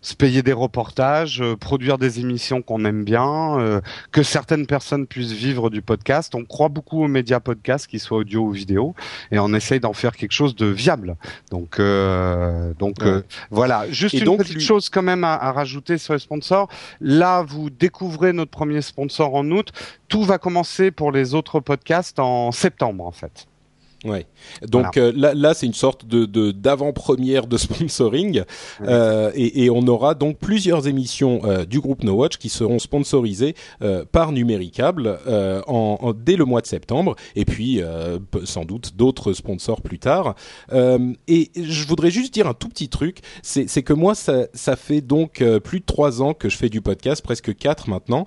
se 0.00 0.14
payer 0.14 0.42
des 0.42 0.52
reportages, 0.52 1.42
produire 1.60 1.98
des 1.98 2.20
émissions 2.20 2.62
qu'on 2.62 2.84
aime 2.84 3.04
bien, 3.04 3.80
que 4.12 4.22
certaines 4.22 4.66
personnes 4.66 5.06
puissent 5.06 5.32
vivre 5.32 5.70
du 5.70 5.82
podcast. 5.82 6.34
On 6.34 6.44
croit 6.44 6.68
beaucoup 6.68 7.02
aux 7.02 7.08
médias 7.08 7.40
podcasts, 7.40 7.86
qu'ils 7.86 8.00
soient 8.00 8.18
audio 8.18 8.42
ou 8.42 8.50
vidéo, 8.50 8.94
et 9.30 9.38
on 9.38 9.52
essaye 9.54 9.80
d'en 9.80 9.92
faire 9.92 10.16
quelque 10.16 10.32
chose 10.32 10.54
de 10.54 10.66
viable. 10.66 11.16
Donc, 11.50 11.80
donc 12.78 12.96
voilà. 13.50 13.90
Juste 13.90 14.14
une 14.14 14.36
petite 14.36 14.60
chose 14.60 14.88
quand 14.88 15.02
même 15.02 15.24
à, 15.24 15.34
à 15.34 15.52
rajouter 15.52 15.98
sur 15.98 16.14
les 16.14 16.20
sponsors. 16.20 16.68
Là, 17.00 17.42
vous 17.42 17.70
découvrez 17.70 18.32
notre 18.32 18.50
premier 18.50 18.82
sponsor 18.82 19.34
en 19.34 19.50
août. 19.50 19.72
Tout 20.14 20.22
va 20.22 20.38
commencer 20.38 20.92
pour 20.92 21.10
les 21.10 21.34
autres 21.34 21.58
podcasts 21.58 22.20
en 22.20 22.52
septembre 22.52 23.04
en 23.04 23.10
fait. 23.10 23.48
Ouais. 24.04 24.26
Donc 24.68 24.98
euh, 24.98 25.12
là, 25.16 25.32
là 25.32 25.54
c'est 25.54 25.64
une 25.64 25.72
sorte 25.72 26.06
de 26.06 26.50
d'avant-première 26.52 27.46
de, 27.46 27.56
sponsoring 27.56 28.42
euh, 28.82 29.30
et, 29.34 29.64
et, 29.64 29.70
on 29.70 29.86
aura 29.86 30.14
donc 30.14 30.38
plusieurs 30.38 30.86
émissions 30.86 31.40
euh, 31.44 31.64
du 31.64 31.80
groupe 31.80 32.04
No 32.04 32.12
Watch 32.12 32.36
qui 32.36 32.50
seront 32.50 32.78
sponsorisées 32.78 33.54
par 34.12 34.32
Numéricable 34.32 35.18
en, 35.66 35.98
en, 36.00 36.12
dès 36.12 36.36
le 36.36 36.44
mois 36.44 36.60
de 36.60 36.66
septembre 36.66 37.16
et 37.34 37.44
puis 37.44 37.80
sans 38.44 38.64
doute 38.64 38.96
d'autres 38.96 39.32
sponsors 39.32 39.80
plus 39.80 39.98
tard. 39.98 40.34
et 40.72 41.50
je 41.56 41.86
voudrais 41.86 42.10
juste 42.10 42.34
dire 42.34 42.46
un 42.46 42.54
tout 42.54 42.68
petit 42.68 42.88
truc, 42.88 43.20
c'est 43.42 43.82
que 43.82 43.92
moi 43.92 44.14
ça, 44.14 44.46
ça 44.52 44.76
fait 44.76 45.00
donc 45.00 45.42
plus 45.62 45.80
de 45.80 45.84
trois 45.84 46.22
ans 46.22 46.34
que 46.34 46.48
je 46.48 46.56
fais 46.56 46.68
du 46.68 46.80
podcast, 46.80 47.22
presque 47.22 47.56
quatre 47.56 47.88
maintenant, 47.88 48.26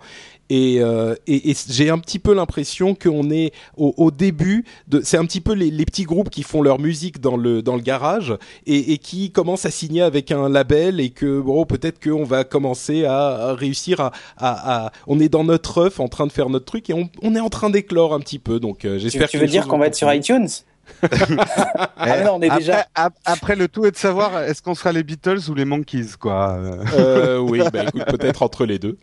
et, 0.50 0.78
euh, 0.80 1.16
et, 1.28 1.52
et 1.52 1.56
j'ai 1.70 1.90
un 1.90 2.00
petit 2.00 2.20
peu 2.20 2.34
l'impression 2.34 2.96
qu'on 2.96 3.30
est 3.32 3.52
au, 3.76 3.94
au, 3.98 4.12
début 4.12 4.66
de 4.88 5.02
c'est 5.04 5.18
un 5.18 5.26
petit 5.26 5.42
peu 5.42 5.54
les, 5.54 5.70
les, 5.72 5.86
petits 5.86 6.04
groupes 6.04 6.30
qui 6.30 6.44
font 6.44 6.62
leur 6.62 6.80
musique 6.80 7.20
dans 7.20 7.38
le 7.38 7.62
dans 7.62 7.76
le 7.76 7.82
garage 7.82 8.34
et, 8.66 8.94
et 8.94 8.98
qui 8.98 9.32
commencent 9.32 9.66
à 9.66 9.72
signer 9.72 10.02
avec 10.02 10.32
un 10.32 10.50
label 10.50 11.00
et 11.00 11.10
que 11.10 11.42
bon 11.42 11.66
peut-être 11.66 12.02
qu'on 12.02 12.24
va 12.24 12.44
commencer 12.44 13.06
à, 13.06 13.54
réussir 13.54 14.00
à, 14.00 14.12
à, 14.38 14.86
à, 14.86 14.92
on 15.08 15.20
est 15.20 15.30
dans 15.30 15.44
notre 15.44 15.80
œuf 15.80 16.00
en 16.00 16.08
train 16.08 16.28
de 16.28 16.32
faire 16.32 16.50
notre 16.50 16.66
truc 16.66 16.90
et 16.90 16.94
on, 16.94 17.10
on 17.22 17.36
est 17.36 17.40
en 17.40 17.50
train 17.50 17.70
d'éclore 17.70 18.14
un 18.14 18.20
petit 18.20 18.40
peu. 18.40 18.60
Donc 18.60 18.86
euh, 18.86 19.00
j'espère 19.00 19.30
tu, 19.30 19.38
tu 19.38 19.44
veux 19.44 19.50
dire 19.50 19.68
qu'on 19.68 19.78
va 19.78 19.88
être 19.88 19.96
sur 19.96 20.12
iTunes? 20.14 20.48
ah 21.98 22.24
non, 22.24 22.36
on 22.36 22.42
est 22.42 22.48
après, 22.48 22.60
déjà. 22.60 22.88
Après, 23.26 23.56
le 23.56 23.68
tout 23.68 23.86
est 23.86 23.92
de 23.92 23.98
savoir 23.98 24.44
est-ce 24.44 24.62
qu'on 24.62 24.76
sera 24.76 24.92
les 24.92 25.04
Beatles 25.04 25.50
ou 25.50 25.54
les 25.54 25.66
Monkeys, 25.66 26.18
quoi. 26.20 26.58
Euh, 26.98 27.38
oui, 27.38 27.60
bah 27.74 27.84
écoute, 27.84 28.06
peut-être 28.06 28.42
entre 28.44 28.66
les 28.66 28.80
deux. 28.80 28.98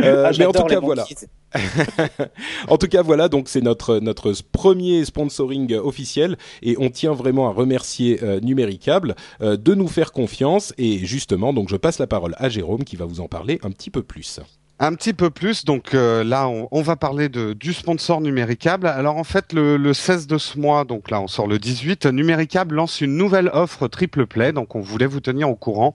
Euh, 0.00 0.26
ah, 0.28 0.32
mais 0.38 0.46
en 0.46 0.52
tout 0.52 0.64
cas, 0.64 0.80
voilà. 0.80 1.06
en 2.68 2.76
tout 2.76 2.88
cas, 2.88 3.02
voilà, 3.02 3.28
donc 3.28 3.48
c'est 3.48 3.60
notre 3.60 3.98
notre 4.00 4.32
premier 4.52 5.04
sponsoring 5.04 5.74
officiel 5.76 6.36
et 6.62 6.76
on 6.78 6.90
tient 6.90 7.12
vraiment 7.12 7.48
à 7.48 7.52
remercier 7.52 8.22
euh, 8.22 8.40
Numéricable 8.40 9.14
euh, 9.40 9.56
de 9.56 9.74
nous 9.74 9.88
faire 9.88 10.12
confiance 10.12 10.74
et 10.78 10.98
justement, 10.98 11.52
donc 11.52 11.68
je 11.68 11.76
passe 11.76 11.98
la 11.98 12.06
parole 12.06 12.34
à 12.38 12.48
Jérôme 12.48 12.84
qui 12.84 12.96
va 12.96 13.06
vous 13.06 13.20
en 13.20 13.28
parler 13.28 13.58
un 13.62 13.70
petit 13.70 13.90
peu 13.90 14.02
plus. 14.02 14.40
Un 14.80 14.94
petit 14.94 15.12
peu 15.12 15.28
plus, 15.28 15.64
donc 15.64 15.92
euh, 15.92 16.22
là 16.22 16.48
on, 16.48 16.82
va 16.82 16.94
parler 16.94 17.28
de, 17.28 17.52
du 17.52 17.72
sponsor 17.72 18.20
Numéricable. 18.20 18.86
Alors 18.86 19.16
en 19.16 19.24
fait 19.24 19.52
le, 19.52 19.76
le, 19.76 19.92
16 19.92 20.28
de 20.28 20.38
ce 20.38 20.56
mois, 20.56 20.84
donc 20.84 21.10
là 21.10 21.20
on 21.20 21.26
sort 21.26 21.48
le 21.48 21.58
18, 21.58 22.06
Numéricable 22.06 22.76
lance 22.76 23.00
une 23.00 23.16
nouvelle 23.16 23.50
offre 23.52 23.88
triple 23.88 24.26
play, 24.26 24.52
donc 24.52 24.76
on 24.76 24.80
voulait 24.80 25.06
vous 25.06 25.18
tenir 25.18 25.50
au 25.50 25.56
courant. 25.56 25.94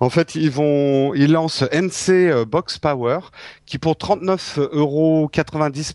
En 0.00 0.08
fait 0.08 0.34
ils 0.34 0.50
vont, 0.50 1.12
ils 1.12 1.30
lancent 1.30 1.64
NC 1.72 2.08
euh, 2.08 2.44
Box 2.46 2.78
Power 2.78 3.18
qui 3.72 3.78
pour 3.78 3.94
39,90 3.94 4.60
euros 4.74 5.30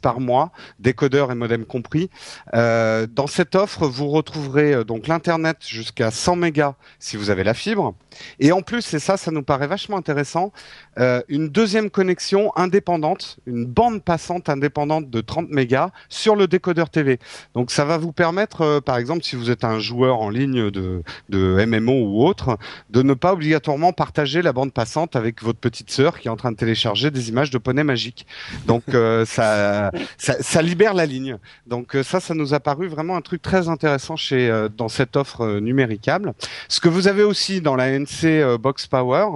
par 0.02 0.20
mois, 0.20 0.52
décodeur 0.80 1.32
et 1.32 1.36
modem 1.36 1.64
compris. 1.64 2.10
Euh, 2.56 3.06
dans 3.06 3.28
cette 3.28 3.54
offre 3.54 3.86
vous 3.86 4.08
retrouverez 4.08 4.74
euh, 4.74 4.84
donc 4.84 5.06
l'internet 5.06 5.58
jusqu'à 5.64 6.10
100 6.10 6.38
mégas 6.38 6.74
si 6.98 7.18
vous 7.18 7.30
avez 7.30 7.44
la 7.44 7.54
fibre, 7.54 7.94
et 8.40 8.52
en 8.52 8.64
plus 8.64 8.96
et 8.96 8.98
ça 8.98 9.16
ça 9.16 9.30
nous 9.30 9.44
paraît 9.44 9.68
vachement 9.68 9.96
intéressant, 9.96 10.52
euh, 10.98 11.22
une 11.28 11.50
deuxième 11.50 11.92
connexion 11.92 12.52
indépendante, 12.56 13.38
une 13.46 13.66
bande 13.66 14.04
passante 14.04 14.50
indépendante 14.50 15.12
de 15.12 15.22
30 15.22 15.52
mégas 15.52 15.92
sur 16.10 16.36
le 16.36 16.48
décodeur 16.48 16.90
TV. 16.90 17.20
Donc 17.54 17.70
ça 17.70 17.86
va 17.86 18.00
vous 18.00 18.12
permettre, 18.12 18.80
par 18.80 18.98
exemple, 18.98 19.24
si 19.24 19.36
vous 19.36 19.52
êtes 19.52 19.64
un 19.64 19.78
joueur 19.78 20.20
en 20.20 20.32
ligne 20.32 20.72
de, 20.72 21.04
de 21.30 21.64
MMO 21.64 21.92
ou 21.92 22.26
autre, 22.26 22.58
de 22.90 23.04
ne 23.04 23.14
pas 23.14 23.34
obligatoirement 23.34 23.94
partager 23.94 24.42
la 24.42 24.52
bande 24.52 24.74
passante 24.74 25.16
avec 25.16 25.44
votre 25.44 25.60
petite 25.60 25.92
sœur 25.92 26.20
qui 26.20 26.28
est 26.28 26.32
en 26.32 26.38
train 26.38 26.52
de 26.52 26.58
télécharger 26.58 27.12
des 27.12 27.30
images 27.30 27.52
de 27.52 27.60
magique. 27.74 28.26
Donc 28.66 28.84
euh, 28.94 29.26
ça, 29.26 29.92
ça, 30.18 30.62
libère 30.62 30.94
la 30.94 31.06
ligne. 31.06 31.38
Donc 31.68 31.96
ça, 32.04 32.20
ça 32.20 32.34
nous 32.34 32.54
a 32.54 32.60
paru 32.60 32.88
vraiment 32.88 33.16
un 33.16 33.22
truc 33.22 33.42
très 33.42 33.70
intéressant 33.70 34.16
chez 34.16 34.68
dans 34.76 34.88
cette 34.90 35.16
offre 35.16 35.60
numéricable. 35.60 36.34
Ce 36.68 36.80
que 36.80 36.90
vous 36.90 37.08
avez 37.08 37.24
aussi 37.24 37.62
dans 37.62 37.76
la 37.76 37.98
NC 37.98 38.58
Box 38.60 38.88
Power, 38.88 39.28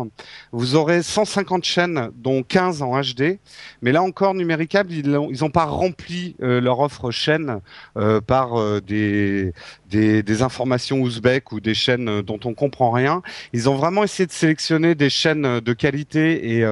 vous 0.51 0.75
aurez 0.75 1.03
150 1.03 1.63
chaînes, 1.63 2.09
dont 2.15 2.43
15 2.43 2.81
en 2.81 2.99
HD. 2.99 3.39
Mais 3.81 3.91
là 3.91 4.01
encore, 4.01 4.31
Numéricable, 4.33 4.91
ils 4.91 5.09
n'ont 5.09 5.49
pas 5.49 5.65
rempli 5.65 6.35
euh, 6.41 6.61
leur 6.61 6.79
offre 6.79 7.11
chaîne 7.11 7.59
euh, 7.97 8.21
par 8.21 8.59
euh, 8.59 8.81
des, 8.81 9.53
des, 9.91 10.23
des, 10.23 10.41
informations 10.41 10.99
ouzbek 11.01 11.51
ou 11.51 11.59
des 11.59 11.73
chaînes 11.73 12.21
dont 12.21 12.39
on 12.45 12.53
comprend 12.53 12.91
rien. 12.91 13.21
Ils 13.53 13.69
ont 13.69 13.75
vraiment 13.75 14.03
essayé 14.03 14.25
de 14.25 14.31
sélectionner 14.31 14.95
des 14.95 15.09
chaînes 15.09 15.59
de 15.59 15.73
qualité 15.73 16.55
et 16.55 16.65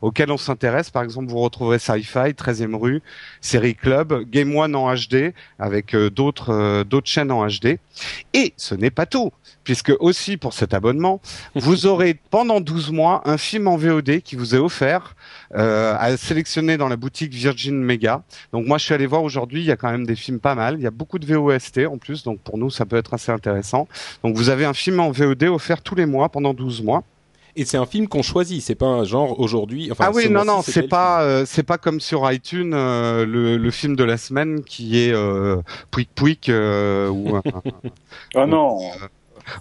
auxquelles 0.00 0.30
on 0.30 0.36
s'intéresse. 0.36 0.90
Par 0.90 1.02
exemple, 1.02 1.28
vous 1.28 1.38
retrouverez 1.38 1.78
Sci-Fi, 1.78 2.32
13e 2.34 2.76
rue, 2.76 3.02
Série 3.40 3.74
Club, 3.74 4.24
Game 4.30 4.54
One 4.54 4.76
en 4.76 4.94
HD, 4.94 5.32
avec 5.58 5.96
d'autres 5.96 6.84
d'autres 6.84 7.08
chaînes 7.08 7.32
en 7.32 7.46
HD. 7.46 7.78
Et 8.34 8.52
ce 8.56 8.74
n'est 8.74 8.90
pas 8.90 9.06
tout 9.06 9.32
puisque 9.66 9.92
aussi 9.98 10.36
pour 10.36 10.52
cet 10.52 10.74
abonnement, 10.74 11.20
vous 11.56 11.86
aurez 11.86 12.14
pendant 12.30 12.60
12 12.60 12.92
mois 12.92 13.22
un 13.24 13.36
film 13.36 13.66
en 13.66 13.76
VOD 13.76 14.20
qui 14.20 14.36
vous 14.36 14.54
est 14.54 14.58
offert 14.58 15.15
euh, 15.15 15.15
à 15.54 16.16
sélectionner 16.16 16.76
dans 16.76 16.88
la 16.88 16.96
boutique 16.96 17.32
Virgin 17.32 17.76
Mega. 17.76 18.22
Donc 18.52 18.66
moi 18.66 18.78
je 18.78 18.84
suis 18.84 18.94
allé 18.94 19.06
voir 19.06 19.22
aujourd'hui, 19.22 19.60
il 19.60 19.66
y 19.66 19.70
a 19.70 19.76
quand 19.76 19.90
même 19.90 20.06
des 20.06 20.16
films 20.16 20.40
pas 20.40 20.54
mal, 20.54 20.76
il 20.78 20.82
y 20.82 20.86
a 20.86 20.90
beaucoup 20.90 21.18
de 21.18 21.26
VOST 21.26 21.86
en 21.86 21.98
plus, 21.98 22.22
donc 22.24 22.40
pour 22.40 22.58
nous 22.58 22.70
ça 22.70 22.84
peut 22.84 22.96
être 22.96 23.14
assez 23.14 23.32
intéressant. 23.32 23.88
Donc 24.22 24.36
vous 24.36 24.48
avez 24.48 24.64
un 24.64 24.74
film 24.74 25.00
en 25.00 25.10
VOD 25.10 25.44
offert 25.44 25.82
tous 25.82 25.94
les 25.94 26.06
mois 26.06 26.28
pendant 26.28 26.54
12 26.54 26.82
mois. 26.82 27.02
Et 27.58 27.64
c'est 27.64 27.78
un 27.78 27.86
film 27.86 28.06
qu'on 28.06 28.20
choisit, 28.20 28.60
c'est 28.60 28.74
pas 28.74 28.86
un 28.86 29.04
genre 29.04 29.40
aujourd'hui. 29.40 29.88
Enfin, 29.90 30.04
ah 30.08 30.10
oui, 30.14 30.28
non, 30.28 30.44
non, 30.44 30.60
c'est 30.60 30.88
pas, 30.88 31.22
euh, 31.22 31.44
c'est 31.46 31.62
pas 31.62 31.78
comme 31.78 32.00
sur 32.00 32.30
iTunes 32.30 32.72
euh, 32.74 33.24
le, 33.24 33.56
le, 33.56 33.70
film 33.70 33.96
de 33.96 34.04
la 34.04 34.18
semaine 34.18 34.62
qui 34.62 35.00
est 35.00 35.12
euh, 35.12 35.56
Pouic 35.90 36.10
Pouic 36.14 36.50
euh, 36.50 37.08
ou. 37.08 37.40
oh 38.34 38.46
non. 38.46 38.78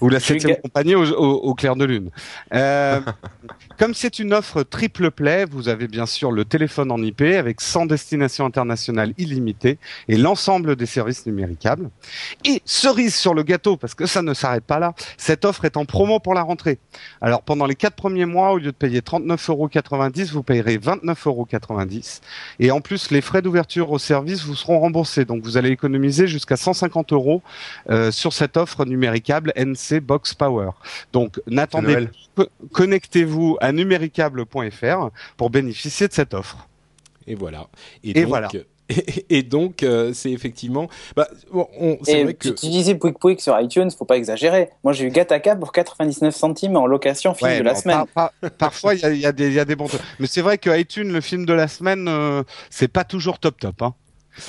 Ou 0.02 0.10
la 0.10 0.19
septième 0.19 0.58
compagnie 0.58 0.95
au, 0.95 1.54
clair 1.56 1.76
de 1.76 1.86
lune. 1.86 2.10
Euh, 2.54 3.02
comme 3.80 3.93
c'est 3.93 4.19
une 4.19 4.34
offre 4.34 4.63
triple 4.63 5.12
play, 5.12 5.45
vous 5.45 5.69
avez 5.69 5.88
bien 5.88 6.06
sûr 6.06 6.32
le 6.32 6.45
téléphone 6.45 6.91
en 6.91 7.02
IP 7.02 7.21
avec 7.21 7.62
100 7.62 7.88
destinations 7.88 8.45
internationales 8.45 9.13
illimitées 9.17 9.78
et 10.08 10.17
l'ensemble 10.17 10.76
des 10.76 10.86
services 10.86 11.26
numéricables. 11.26 11.89
Et 12.43 12.62
cerise 12.65 13.15
sur 13.15 13.34
le 13.34 13.43
gâteau, 13.43 13.78
parce 13.78 13.93
que 13.93 14.06
ça 14.06 14.21
ne 14.21 14.34
s'arrête 14.34 14.65
pas 14.65 14.80
là, 14.80 14.93
cette 15.17 15.45
offre 15.45 15.65
est 15.65 15.78
en 15.78 15.86
promo 15.86 16.19
pour 16.19 16.34
la 16.34 16.41
rentrée. 16.41 16.80
Alors 17.21 17.41
pendant 17.41 17.65
les 17.65 17.76
quatre 17.76 17.95
premiers 17.95 18.26
mois, 18.26 18.52
au 18.52 18.58
lieu 18.58 18.65
de 18.65 18.71
payer 18.71 19.02
39,90 19.02 19.50
euros, 19.50 19.69
vous 20.32 20.43
payerez 20.43 20.78
29,90 20.78 21.28
euros. 21.28 21.48
Et 22.60 22.71
en 22.71 22.82
plus, 22.82 23.12
les 23.12 23.21
frais 23.21 23.41
d'ouverture 23.41 23.91
au 23.91 24.00
service 24.00 24.43
vous 24.43 24.56
seront 24.56 24.80
remboursés. 24.80 25.26
Donc 25.26 25.43
vous 25.43 25.58
allez 25.58 25.69
économiser 25.69 26.28
jusqu'à 26.28 26.58
150 26.58 27.13
euros 27.13 27.41
euh, 27.89 28.12
sur 28.12 28.34
cette 28.34 28.58
offre 28.58 28.86
numéricable 28.86 29.52
NC 29.76 30.00
Box 30.00 30.34
Power. 30.34 30.72
Donc 31.14 31.42
n'attendez, 31.48 32.08
connectez-vous 32.72 33.58
à 33.62 33.72
numéricable.fr 33.72 35.10
pour 35.38 35.50
bénéficier 35.50 36.08
de 36.08 36.14
cette 36.14 36.34
offre. 36.34 36.68
Et 37.28 37.36
voilà. 37.36 37.68
Et, 38.04 38.24
voilà. 38.24 38.50
Et, 39.30 39.42
donc, 39.42 39.82
euh, 39.84 40.14
c'est 40.14 40.32
effectivement. 40.32 40.88
Bah, 41.16 41.28
on, 41.52 41.98
c'est 42.04 42.24
vrai 42.24 42.34
que. 42.36 42.50
Tu 42.50 42.68
disais 42.68 42.96
Pouic 42.96 43.18
Pouic 43.18 43.42
sur 43.42 43.60
iTunes, 43.60 43.90
faut 43.90 44.06
pas 44.06 44.18
exagérer. 44.18 44.70
Moi, 44.84 44.94
j'ai 44.94 45.06
eu 45.06 45.10
Gataka 45.10 45.56
pour 45.56 45.72
99 45.72 46.36
centimes 46.36 46.78
en 46.78 46.86
location 46.86 47.34
film 47.34 47.58
de 47.58 47.64
la 47.64 47.76
semaine. 47.76 48.04
parfois, 48.58 48.94
il 48.94 49.18
y 49.18 49.26
a, 49.26 49.32
des 49.32 49.76
bons. 49.76 49.88
Mais 50.20 50.28
c'est 50.28 50.42
vrai 50.42 50.58
que 50.58 50.70
iTunes, 50.78 51.12
le 51.12 51.22
film 51.22 51.46
de 51.46 51.54
la 51.54 51.68
semaine, 51.68 52.08
euh, 52.08 52.44
c'est 52.70 52.88
pas 52.88 53.04
toujours 53.04 53.40
top 53.40 53.60
top. 53.60 53.82
Hein. 53.82 53.96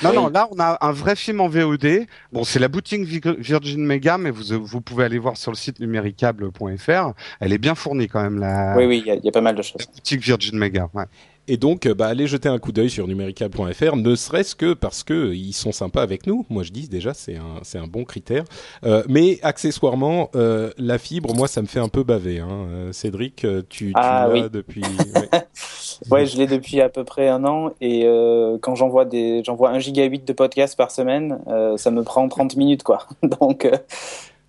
Non, 0.02 0.12
non, 0.12 0.28
là, 0.28 0.48
on 0.50 0.58
a 0.58 0.78
un 0.80 0.92
vrai 0.92 1.16
film 1.16 1.40
en 1.40 1.48
VOD. 1.48 2.06
Bon, 2.32 2.44
c'est 2.44 2.58
la 2.58 2.68
boutique 2.68 3.02
Virgin 3.04 3.84
Mega, 3.84 4.18
mais 4.18 4.30
vous, 4.30 4.64
vous 4.64 4.80
pouvez 4.80 5.04
aller 5.04 5.18
voir 5.18 5.36
sur 5.36 5.50
le 5.50 5.56
site 5.56 5.80
numéricable.fr. 5.80 7.12
Elle 7.40 7.52
est 7.52 7.58
bien 7.58 7.74
fournie 7.74 8.08
quand 8.08 8.22
même, 8.22 8.38
la... 8.38 8.74
Oui, 8.76 8.84
oui, 8.86 9.02
il 9.06 9.14
y, 9.14 9.26
y, 9.26 9.28
a 9.28 9.32
pas 9.32 9.40
mal 9.40 9.54
de 9.54 9.62
choses. 9.62 9.86
La 9.86 9.92
boutique 9.92 10.20
Virgin 10.20 10.58
Mega, 10.58 10.88
ouais. 10.94 11.04
Et 11.48 11.56
donc, 11.56 11.86
euh, 11.86 11.94
bah, 11.94 12.06
allez 12.08 12.26
jeter 12.26 12.48
un 12.48 12.58
coup 12.58 12.72
d'œil 12.72 12.90
sur 12.90 13.06
numérica.fr, 13.06 13.96
ne 13.96 14.14
serait-ce 14.14 14.56
que 14.56 14.74
parce 14.74 15.04
que 15.04 15.14
euh, 15.14 15.36
ils 15.36 15.52
sont 15.52 15.72
sympas 15.72 16.02
avec 16.02 16.26
nous. 16.26 16.44
Moi, 16.50 16.62
je 16.62 16.72
dis 16.72 16.88
déjà, 16.88 17.14
c'est 17.14 17.36
un, 17.36 17.60
c'est 17.62 17.78
un 17.78 17.86
bon 17.86 18.04
critère. 18.04 18.44
Euh, 18.84 19.02
mais 19.08 19.38
accessoirement, 19.42 20.30
euh, 20.34 20.70
la 20.78 20.98
fibre, 20.98 21.34
moi, 21.34 21.46
ça 21.46 21.62
me 21.62 21.66
fait 21.66 21.78
un 21.78 21.88
peu 21.88 22.02
baver. 22.02 22.40
Hein. 22.40 22.66
Euh, 22.70 22.92
Cédric, 22.92 23.46
tu, 23.68 23.86
tu 23.86 23.92
ah, 23.94 24.28
l'as 24.32 24.48
depuis. 24.48 24.82
ouais. 26.10 26.26
je 26.26 26.36
l'ai 26.36 26.46
depuis 26.46 26.80
à 26.80 26.88
peu 26.88 27.04
près 27.04 27.28
un 27.28 27.44
an. 27.44 27.70
Et 27.80 28.02
quand 28.62 28.74
j'envoie 28.74 29.04
des, 29.04 29.42
j'envoie 29.44 29.70
un 29.70 29.78
giga 29.78 30.04
8 30.04 30.26
de 30.26 30.32
podcast 30.32 30.76
par 30.76 30.90
semaine, 30.90 31.38
ça 31.76 31.90
me 31.90 32.02
prend 32.02 32.28
30 32.28 32.56
minutes, 32.56 32.82
quoi. 32.82 33.06
donc. 33.40 33.68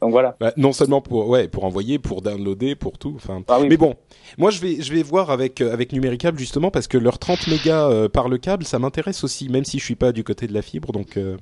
Donc 0.01 0.11
voilà. 0.11 0.35
Bah, 0.39 0.53
non 0.57 0.73
seulement 0.73 1.01
pour 1.01 1.27
ouais 1.27 1.47
pour 1.47 1.63
envoyer, 1.63 1.97
pour 1.97 2.21
downloader, 2.21 2.75
pour 2.75 2.97
tout. 2.97 3.13
Enfin. 3.15 3.41
Ah 3.47 3.59
mais 3.67 3.77
bon, 3.77 3.95
moi 4.37 4.51
je 4.51 4.61
vais 4.61 4.81
je 4.81 4.93
vais 4.93 5.01
voir 5.01 5.31
avec 5.31 5.59
euh, 5.59 5.73
avec 5.73 5.91
Numéricable 5.91 6.37
justement 6.37 6.69
parce 6.69 6.87
que 6.87 6.97
leurs 6.97 7.17
30 7.17 7.47
mégas 7.47 7.89
euh, 7.89 8.07
par 8.07 8.29
le 8.29 8.37
câble, 8.37 8.63
ça 8.63 8.77
m'intéresse 8.77 9.23
aussi, 9.23 9.49
même 9.49 9.65
si 9.65 9.79
je 9.79 9.83
suis 9.83 9.95
pas 9.95 10.11
du 10.11 10.23
côté 10.23 10.45
de 10.45 10.53
la 10.53 10.61
fibre. 10.61 10.91
Donc 10.91 11.17
euh. 11.17 11.37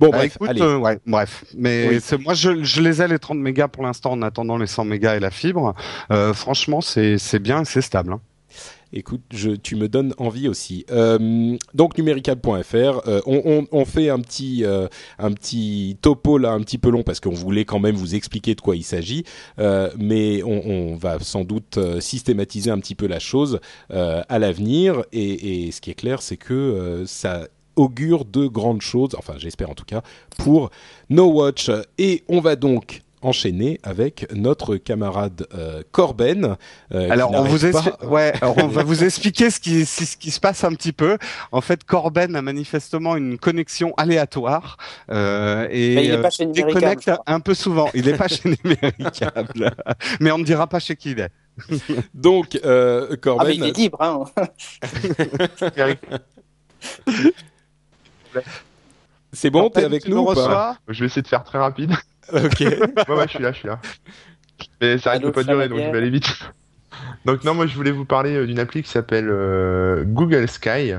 bon 0.00 0.10
bah, 0.10 0.18
bref. 0.18 0.36
allez. 0.46 0.60
ouais, 0.60 0.98
bref. 1.06 1.44
Mais 1.56 1.98
moi 2.20 2.34
je 2.34 2.62
je 2.62 2.82
les 2.82 3.00
ai 3.00 3.08
les 3.08 3.18
30 3.18 3.38
mégas 3.38 3.68
pour 3.68 3.84
l'instant 3.84 4.12
en 4.12 4.22
attendant 4.22 4.58
les 4.58 4.66
100 4.66 4.84
mégas 4.84 5.16
et 5.16 5.20
la 5.20 5.30
fibre. 5.30 5.74
franchement 6.34 6.82
c'est 6.82 7.16
c'est 7.16 7.38
bien, 7.38 7.64
c'est 7.64 7.82
stable. 7.82 8.12
Hein. 8.12 8.20
Écoute, 8.92 9.20
tu 9.62 9.76
me 9.76 9.88
donnes 9.88 10.14
envie 10.16 10.48
aussi. 10.48 10.86
Euh, 10.90 11.56
donc 11.74 11.98
numéricable.fr, 11.98 12.74
euh, 13.06 13.20
on, 13.26 13.84
fait 13.84 14.08
un 14.08 14.18
petit 14.20 14.64
euh, 14.64 14.88
un 15.18 15.32
topo 16.00 16.38
là 16.38 16.52
un 16.52 16.60
petit 16.60 16.78
peu 16.78 16.90
long 16.90 17.02
parce 17.02 17.20
qu'on 17.20 17.30
voulait 17.30 17.66
quand 17.66 17.80
même 17.80 17.96
vous 17.96 18.14
expliquer 18.14 18.54
de 18.54 18.60
quoi 18.60 18.76
il 18.76 18.82
s'agit, 18.82 19.24
mais 19.98 20.42
on, 20.42 20.96
va 20.96 21.18
sans 21.20 21.44
doute 21.44 21.78
systématiser 22.00 22.70
un 22.70 22.78
petit 22.78 22.94
peu 22.94 23.06
la 23.06 23.18
chose 23.18 23.60
à 23.90 24.38
l'avenir. 24.38 25.04
Et, 25.12 25.66
et, 25.66 25.72
ce 25.72 25.80
qui 25.80 25.90
est 25.90 25.94
clair, 25.94 26.22
c'est 26.22 26.36
que 26.36 27.04
ça 27.06 27.46
augure 27.76 28.24
de 28.24 28.46
grandes 28.46 28.82
choses, 28.82 29.10
enfin 29.16 29.34
j'espère 29.38 29.70
en 29.70 29.74
tout 29.74 29.84
cas, 29.84 30.02
pour 30.38 30.70
No 31.10 31.26
Watch. 31.26 31.70
Et 31.98 32.24
on 32.28 32.40
va 32.40 32.56
donc 32.56 33.02
enchaîner 33.22 33.80
avec 33.82 34.26
notre 34.34 34.76
camarade 34.76 35.46
euh, 35.54 35.82
Corben. 35.92 36.56
Euh, 36.92 37.10
alors 37.10 37.32
on 37.32 37.44
vous 37.44 37.66
ouais, 38.06 38.32
on 38.42 38.68
va 38.68 38.82
vous 38.82 39.04
expliquer 39.04 39.50
ce 39.50 39.60
qui 39.60 39.84
ce 39.86 40.16
qui 40.16 40.30
se 40.30 40.40
passe 40.40 40.64
un 40.64 40.72
petit 40.72 40.92
peu. 40.92 41.18
En 41.52 41.60
fait, 41.60 41.84
Corben 41.84 42.36
a 42.36 42.42
manifestement 42.42 43.16
une 43.16 43.38
connexion 43.38 43.94
aléatoire 43.96 44.76
euh, 45.10 45.66
et 45.70 45.94
Mais 45.94 46.04
il 46.06 46.10
est 46.12 46.22
pas 46.22 46.30
chez 46.30 46.46
déconnecte 46.46 47.10
un 47.26 47.40
peu 47.40 47.54
souvent. 47.54 47.88
Il 47.94 48.06
n'est 48.06 48.16
pas 48.16 48.28
chez 48.28 48.48
Numéricable, 48.64 49.72
mais 50.20 50.32
on 50.32 50.38
ne 50.38 50.44
dira 50.44 50.66
pas 50.66 50.78
chez 50.78 50.96
qui 50.96 51.12
il 51.12 51.20
est. 51.20 51.30
Donc 52.14 52.58
Corben. 53.20 53.40
Ah 53.40 53.44
mais 53.44 53.56
il 53.56 53.64
est 53.64 53.76
libre, 53.76 54.00
hein. 54.00 54.24
C'est 59.32 59.50
bon, 59.50 59.68
t'es 59.68 59.84
avec 59.84 60.08
nous 60.08 60.18
ou 60.18 60.34
pas 60.34 60.78
Je 60.88 61.00
vais 61.00 61.06
essayer 61.06 61.22
de 61.22 61.28
faire 61.28 61.44
très 61.44 61.58
rapide. 61.58 61.92
Ok. 62.32 62.60
ouais, 62.60 63.14
ouais, 63.14 63.26
je 63.26 63.28
suis 63.28 63.42
là, 63.42 63.52
je 63.52 63.58
suis 63.58 63.68
là. 63.68 63.80
Mais 64.80 64.98
ça 64.98 65.12
risque 65.12 65.30
pas 65.30 65.44
durer, 65.44 65.68
donc 65.68 65.78
je 65.78 65.90
vais 65.90 65.98
aller 65.98 66.10
vite. 66.10 66.26
Donc 67.24 67.44
non, 67.44 67.54
moi 67.54 67.66
je 67.66 67.74
voulais 67.74 67.90
vous 67.90 68.04
parler 68.04 68.34
euh, 68.34 68.46
d'une 68.46 68.58
appli 68.58 68.82
qui 68.82 68.90
s'appelle 68.90 69.28
euh, 69.28 70.04
Google 70.04 70.48
Sky, 70.48 70.94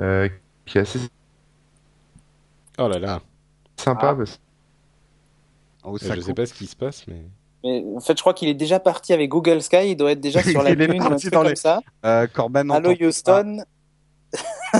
euh, 0.00 0.28
qui 0.66 0.78
est 0.78 0.82
assez 0.82 1.00
oh 2.78 2.88
là 2.88 2.98
là 2.98 3.20
sympa. 3.82 4.10
Ah. 4.10 4.14
Parce... 4.14 4.40
Oh, 5.84 5.96
je 6.00 6.20
sais 6.20 6.34
pas 6.34 6.46
ce 6.46 6.54
qui 6.54 6.66
se 6.66 6.76
passe, 6.76 7.06
mais. 7.08 7.22
Mais 7.64 7.84
en 7.96 8.00
fait, 8.00 8.16
je 8.16 8.22
crois 8.22 8.34
qu'il 8.34 8.48
est 8.48 8.54
déjà 8.54 8.80
parti 8.80 9.12
avec 9.12 9.30
Google 9.30 9.62
Sky. 9.62 9.90
Il 9.90 9.96
doit 9.96 10.12
être 10.12 10.20
déjà 10.20 10.42
sur 10.42 10.62
la 10.64 10.74
lune, 10.74 11.00
un 11.00 11.16
truc 11.16 11.32
comme 11.32 11.54
ça. 11.54 11.80
Euh, 12.04 12.26
Corben. 12.26 12.70
Allô 12.72 12.92
Houston. 13.00 13.62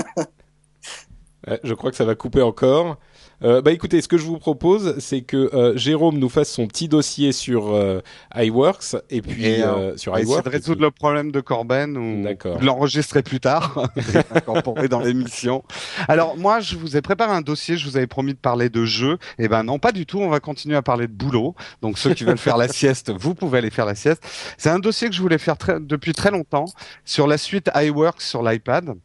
ouais, 1.47 1.59
je 1.63 1.73
crois 1.73 1.91
que 1.91 1.97
ça 1.97 2.03
va 2.03 2.15
couper 2.15 2.41
encore. 2.41 2.97
Euh, 3.43 3.61
bah 3.61 3.71
écoutez, 3.71 4.01
ce 4.01 4.07
que 4.07 4.17
je 4.17 4.25
vous 4.25 4.37
propose, 4.37 4.97
c'est 4.99 5.21
que 5.21 5.53
euh, 5.53 5.75
Jérôme 5.75 6.17
nous 6.17 6.29
fasse 6.29 6.49
son 6.49 6.67
petit 6.67 6.87
dossier 6.87 7.31
sur 7.31 7.73
euh, 7.73 7.99
iWorks 8.35 8.95
et 9.09 9.21
puis 9.21 9.61
euh, 9.61 9.97
sur 9.97 10.17
iWorks. 10.17 10.45
de 10.45 10.49
résoudre 10.49 10.81
le 10.81 10.91
problème 10.91 11.31
de 11.31 11.41
Corben 11.41 11.97
ou 11.97 12.23
de 12.23 12.65
l'enregistrer 12.65 13.21
plus 13.21 13.39
tard, 13.39 13.89
incorporer 14.33 14.87
dans 14.87 14.99
l'émission. 14.99 15.63
Alors 16.07 16.37
moi, 16.37 16.59
je 16.59 16.75
vous 16.75 16.95
ai 16.95 17.01
préparé 17.01 17.31
un 17.31 17.41
dossier. 17.41 17.77
Je 17.77 17.87
vous 17.87 17.97
avais 17.97 18.07
promis 18.07 18.33
de 18.33 18.39
parler 18.39 18.69
de 18.69 18.85
jeux. 18.85 19.17
Et 19.39 19.45
eh 19.45 19.47
ben 19.47 19.63
non, 19.63 19.79
pas 19.79 19.91
du 19.91 20.05
tout. 20.05 20.19
On 20.19 20.29
va 20.29 20.39
continuer 20.39 20.75
à 20.75 20.81
parler 20.81 21.07
de 21.07 21.13
boulot. 21.13 21.55
Donc 21.81 21.97
ceux 21.97 22.13
qui 22.13 22.23
veulent 22.23 22.37
faire 22.37 22.57
la 22.57 22.67
sieste, 22.67 23.11
vous 23.19 23.35
pouvez 23.35 23.57
aller 23.57 23.69
faire 23.69 23.85
la 23.85 23.95
sieste. 23.95 24.23
C'est 24.57 24.69
un 24.69 24.79
dossier 24.79 25.09
que 25.09 25.15
je 25.15 25.21
voulais 25.21 25.37
faire 25.37 25.57
très, 25.57 25.79
depuis 25.79 26.13
très 26.13 26.31
longtemps 26.31 26.65
sur 27.03 27.27
la 27.27 27.37
suite 27.37 27.69
iWorks 27.75 28.21
sur 28.21 28.43
l'iPad. 28.43 28.95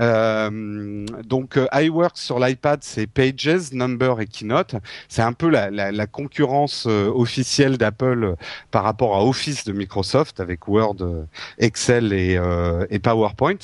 Euh, 0.00 1.06
donc 1.24 1.56
euh, 1.56 1.66
iWorks 1.72 2.18
sur 2.18 2.38
l'iPad, 2.38 2.80
c'est 2.82 3.06
Pages, 3.06 3.72
Number 3.88 4.20
et 4.20 4.26
Keynote. 4.26 4.76
C'est 5.08 5.22
un 5.22 5.32
peu 5.32 5.48
la, 5.48 6.06
concurrence 6.06 6.86
euh, 6.86 7.10
officielle 7.14 7.78
d'Apple 7.78 8.34
par 8.70 8.84
rapport 8.84 9.16
à 9.16 9.24
Office 9.24 9.64
de 9.64 9.72
Microsoft 9.72 10.40
avec 10.40 10.68
Word, 10.68 10.96
Excel 11.58 12.12
et, 12.12 12.38
et, 12.90 12.98
PowerPoint. 12.98 13.58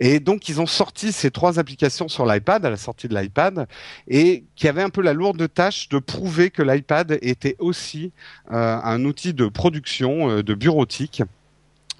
Et 0.00 0.20
donc 0.20 0.48
ils 0.48 0.60
ont 0.60 0.66
sorti 0.66 1.12
ces 1.12 1.30
trois 1.30 1.58
applications 1.58 2.08
sur 2.08 2.26
l'iPad 2.26 2.64
à 2.64 2.70
la 2.70 2.76
sortie 2.76 3.08
de 3.08 3.18
l'iPad 3.18 3.66
et 4.08 4.44
qui 4.56 4.68
avaient 4.68 4.82
un 4.82 4.90
peu 4.90 5.02
la 5.02 5.12
lourde 5.12 5.52
tâche 5.52 5.88
de 5.88 5.98
prouver 5.98 6.50
que 6.50 6.62
l'iPad 6.62 7.18
était 7.22 7.56
aussi 7.58 8.12
un 8.48 9.04
outil 9.04 9.34
de 9.34 9.46
production, 9.46 10.42
de 10.42 10.54
bureautique. 10.54 11.22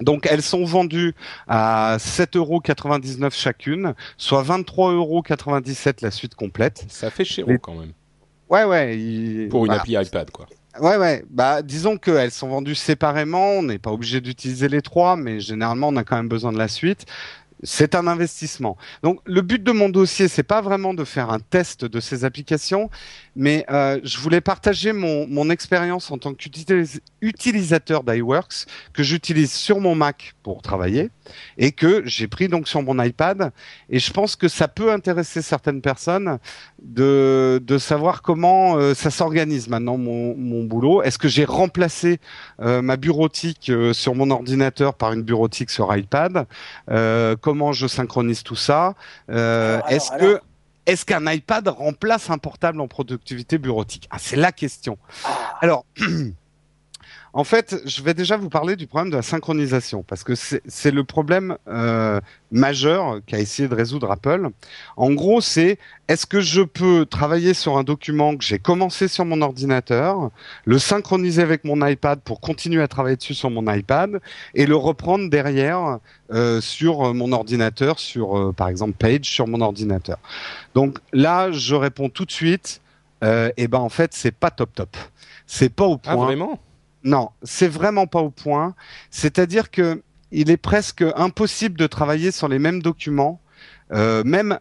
Donc 0.01 0.27
elles 0.31 0.43
sont 0.43 0.65
vendues 0.65 1.15
à 1.47 1.97
7,99 1.99 2.37
euros 2.37 3.31
chacune, 3.31 3.95
soit 4.17 4.43
23,97 4.43 4.95
euros 4.95 5.23
la 6.03 6.11
suite 6.11 6.35
complète. 6.35 6.85
Ça 6.89 7.11
fait 7.11 7.25
cher 7.25 7.47
quand 7.61 7.75
même. 7.75 7.93
Ouais 8.49 8.65
ouais. 8.65 9.49
Pour 9.51 9.67
une 9.67 9.73
appli 9.73 9.95
iPad 9.95 10.31
quoi. 10.31 10.47
Ouais 10.81 10.97
ouais. 10.97 11.25
Bah 11.31 11.63
disons 11.63 11.99
qu'elles 11.99 12.31
sont 12.31 12.49
vendues 12.49 12.75
séparément. 12.75 13.53
On 13.53 13.63
n'est 13.63 13.79
pas 13.79 13.91
obligé 13.91 14.21
d'utiliser 14.21 14.69
les 14.69 14.83
trois, 14.83 15.17
mais 15.17 15.41
généralement 15.41 15.89
on 15.89 15.97
a 15.97 16.05
quand 16.05 16.17
même 16.17 16.29
besoin 16.29 16.53
de 16.53 16.59
la 16.59 16.69
suite 16.69 17.07
c'est 17.63 17.95
un 17.95 18.07
investissement. 18.07 18.77
Donc 19.03 19.21
le 19.25 19.41
but 19.41 19.63
de 19.63 19.73
mon 19.73 19.89
dossier, 19.89 20.29
c'est 20.29 20.43
pas 20.43 20.61
vraiment 20.61 20.95
de 20.95 21.05
faire 21.05 21.31
un 21.31 21.39
test 21.39 21.85
de 21.85 22.01
ces 22.01 22.25
applications, 22.25 22.91
mais 23.37 23.65
euh, 23.71 24.01
je 24.03 24.19
voulais 24.19 24.41
partager 24.41 24.93
mon, 24.93 25.27
mon 25.29 25.51
expérience 25.51 26.11
en 26.11 26.19
tant 26.19 26.35
qu'utilisateur 26.35 28.03
d'iWorks 28.03 28.67
que 28.93 29.03
j'utilise 29.03 29.53
sur 29.53 29.81
mon 29.81 29.95
Mac 29.95 30.35
pour 30.43 30.63
travailler 30.63 31.11
et 31.57 31.73
que 31.73 32.03
j'ai 32.05 32.27
pris 32.27 32.49
donc 32.49 32.69
sur 32.69 32.83
mon 32.83 33.01
iPad. 33.03 33.53
Et 33.91 33.99
je 33.99 34.13
pense 34.13 34.37
que 34.37 34.49
ça 34.49 34.69
peut 34.69 34.91
intéresser 34.91 35.41
certaines 35.43 35.81
personnes 35.81 36.39
de, 36.83 37.61
de 37.63 37.79
savoir 37.79 38.23
comment 38.23 38.77
euh, 38.77 38.95
ça 38.95 39.11
s'organise 39.11 39.69
maintenant 39.69 39.97
mon, 39.97 40.37
mon 40.37 40.65
boulot. 40.65 41.03
Est-ce 41.03 41.19
que 41.19 41.29
j'ai 41.29 41.45
remplacé 41.45 42.19
euh, 42.61 42.83
ma 42.83 42.97
bureautique 42.97 43.71
sur 43.93 44.15
mon 44.15 44.31
ordinateur 44.31 44.95
par 44.95 45.13
une 45.13 45.23
bureautique 45.23 45.71
sur 45.71 45.95
iPad? 45.97 46.47
Comment 47.53 47.73
je 47.73 47.87
synchronise 47.87 48.43
tout 48.43 48.57
ça 48.57 48.95
Est-ce 49.29 50.11
que 50.19 50.41
est-ce 50.87 51.05
qu'un 51.05 51.31
iPad 51.31 51.69
remplace 51.69 52.31
un 52.31 52.39
portable 52.39 52.81
en 52.81 52.89
productivité 52.89 53.59
bureautique? 53.59 54.09
Ah, 54.11 54.17
c'est 54.19 54.37
la 54.37 54.53
question. 54.53 54.97
Ah. 55.27 55.59
Alors, 55.61 55.85
en 57.35 57.45
fait, 57.45 57.81
je 57.87 58.03
vais 58.03 58.13
déjà 58.15 58.37
vous 58.37 58.51
parler 58.51 58.77
du 58.77 58.87
problème 58.87 59.11
de 59.11 59.17
la 59.17 59.23
synchronisation, 59.23 60.03
parce 60.03 60.23
que 60.23 60.35
c'est 60.35 60.91
le 60.91 61.03
problème 61.05 61.57
euh, 61.67 62.21
majeur 62.51 63.21
qu'a 63.27 63.39
essayé 63.39 63.69
de 63.69 63.75
résoudre 63.75 64.11
Apple. 64.11 64.49
En 64.97 65.13
gros, 65.13 65.41
c'est 65.41 65.79
est-ce 66.09 66.27
que 66.27 66.41
je 66.41 66.61
peux 66.61 67.07
travailler 67.07 67.55
sur 67.55 67.79
un 67.79 67.85
document 67.85 68.37
que 68.37 68.45
j'ai 68.45 68.59
commencé 68.59 69.09
sur 69.09 69.25
mon 69.25 69.41
ordinateur, 69.41 70.31
le 70.67 70.79
synchroniser 70.79 71.41
avec 71.41 71.65
mon 71.65 71.87
iPad 71.87 72.21
pour 72.21 72.41
continuer 72.41 72.83
à 72.83 72.89
travailler 72.89 73.17
dessus 73.17 73.35
sur 73.35 73.49
mon 73.51 73.73
iPad, 73.73 74.21
et 74.55 74.67
le 74.67 74.77
reprendre 74.77 75.31
derrière 75.31 75.99
euh, 76.33 76.61
sur 76.61 77.15
mon 77.15 77.33
ordinateur, 77.33 77.99
sur 77.99 78.37
euh, 78.37 78.53
par 78.53 78.69
exemple 78.69 78.93
Page 78.99 79.25
sur 79.25 79.47
mon 79.49 79.61
ordinateur. 79.63 80.19
Donc 80.75 80.99
là, 81.13 81.51
je 81.51 81.75
réponds 81.75 82.11
tout 82.11 82.27
de 82.27 82.33
suite. 82.33 82.81
Euh, 83.25 83.51
et 83.57 83.69
ben 83.69 83.79
en 83.79 83.89
fait, 83.89 84.13
c'est 84.15 84.33
pas 84.33 84.51
top 84.51 84.75
top. 84.75 84.97
C'est 85.47 85.69
pas 85.73 85.85
au 85.87 85.99
Ah, 86.07 86.15
point. 86.15 86.25
vraiment? 86.27 86.59
Non, 87.05 87.31
c'est 87.43 87.69
vraiment 87.69 88.07
pas 88.07 88.21
au 88.21 88.31
point. 88.31 88.75
C'est-à-dire 89.11 89.71
que 89.71 90.03
il 90.31 90.51
est 90.51 90.57
presque 90.57 91.05
impossible 91.15 91.79
de 91.79 91.87
travailler 91.87 92.31
sur 92.31 92.49
les 92.49 92.59
mêmes 92.59 92.83
documents, 92.83 93.41
euh, 93.93 94.25
même. 94.25 94.59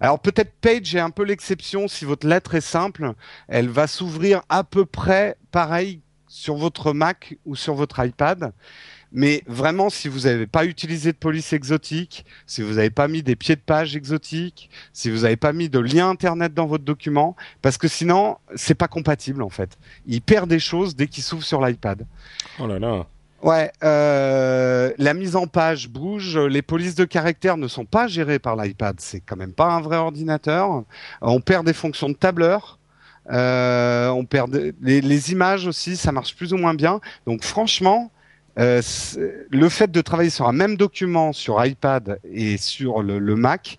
Alors 0.00 0.18
peut-être 0.18 0.52
Page 0.60 0.94
est 0.96 1.00
un 1.00 1.10
peu 1.10 1.22
l'exception 1.22 1.86
si 1.86 2.04
votre 2.04 2.26
lettre 2.26 2.56
est 2.56 2.60
simple, 2.60 3.12
elle 3.46 3.68
va 3.68 3.86
s'ouvrir 3.86 4.42
à 4.48 4.64
peu 4.64 4.84
près 4.84 5.36
pareil 5.52 6.00
sur 6.26 6.56
votre 6.56 6.92
Mac 6.92 7.36
ou 7.44 7.54
sur 7.54 7.74
votre 7.74 8.04
iPad. 8.04 8.52
Mais 9.12 9.42
vraiment, 9.46 9.90
si 9.90 10.08
vous 10.08 10.20
n'avez 10.20 10.46
pas 10.46 10.64
utilisé 10.64 11.12
de 11.12 11.16
police 11.16 11.52
exotique, 11.52 12.24
si 12.46 12.62
vous 12.62 12.74
n'avez 12.74 12.90
pas 12.90 13.08
mis 13.08 13.22
des 13.22 13.36
pieds 13.36 13.56
de 13.56 13.60
page 13.60 13.94
exotiques, 13.94 14.70
si 14.92 15.10
vous 15.10 15.20
n'avez 15.20 15.36
pas 15.36 15.52
mis 15.52 15.68
de 15.68 15.78
lien 15.78 16.08
internet 16.08 16.54
dans 16.54 16.66
votre 16.66 16.84
document, 16.84 17.36
parce 17.60 17.76
que 17.76 17.88
sinon, 17.88 18.38
c'est 18.54 18.74
pas 18.74 18.88
compatible 18.88 19.42
en 19.42 19.50
fait. 19.50 19.76
Il 20.06 20.22
perd 20.22 20.48
des 20.48 20.58
choses 20.58 20.96
dès 20.96 21.08
qu'il 21.08 21.22
s'ouvre 21.22 21.44
sur 21.44 21.64
l'iPad. 21.64 22.06
Oh 22.58 22.66
là 22.66 22.78
là. 22.78 23.06
Ouais, 23.42 23.72
euh, 23.82 24.92
la 24.98 25.14
mise 25.14 25.34
en 25.34 25.48
page 25.48 25.88
bouge, 25.88 26.38
les 26.38 26.62
polices 26.62 26.94
de 26.94 27.04
caractère 27.04 27.56
ne 27.56 27.66
sont 27.66 27.84
pas 27.84 28.06
gérées 28.06 28.38
par 28.38 28.56
l'iPad, 28.56 28.96
c'est 29.00 29.20
quand 29.20 29.36
même 29.36 29.52
pas 29.52 29.66
un 29.66 29.80
vrai 29.80 29.96
ordinateur. 29.96 30.84
On 31.20 31.40
perd 31.40 31.66
des 31.66 31.72
fonctions 31.72 32.08
de 32.08 32.14
tableur. 32.14 32.78
Euh, 33.30 34.08
on 34.08 34.24
perd 34.24 34.74
les 34.80 35.32
images 35.32 35.66
aussi, 35.66 35.96
ça 35.96 36.12
marche 36.12 36.34
plus 36.36 36.52
ou 36.52 36.56
moins 36.56 36.74
bien. 36.74 37.00
Donc 37.26 37.42
franchement, 37.42 38.10
euh, 38.58 38.82
le 39.50 39.68
fait 39.68 39.90
de 39.90 40.00
travailler 40.00 40.30
sur 40.30 40.46
un 40.46 40.52
même 40.52 40.76
document 40.76 41.32
sur 41.32 41.64
iPad 41.64 42.18
et 42.30 42.58
sur 42.58 43.02
le, 43.02 43.18
le 43.18 43.36
Mac, 43.36 43.78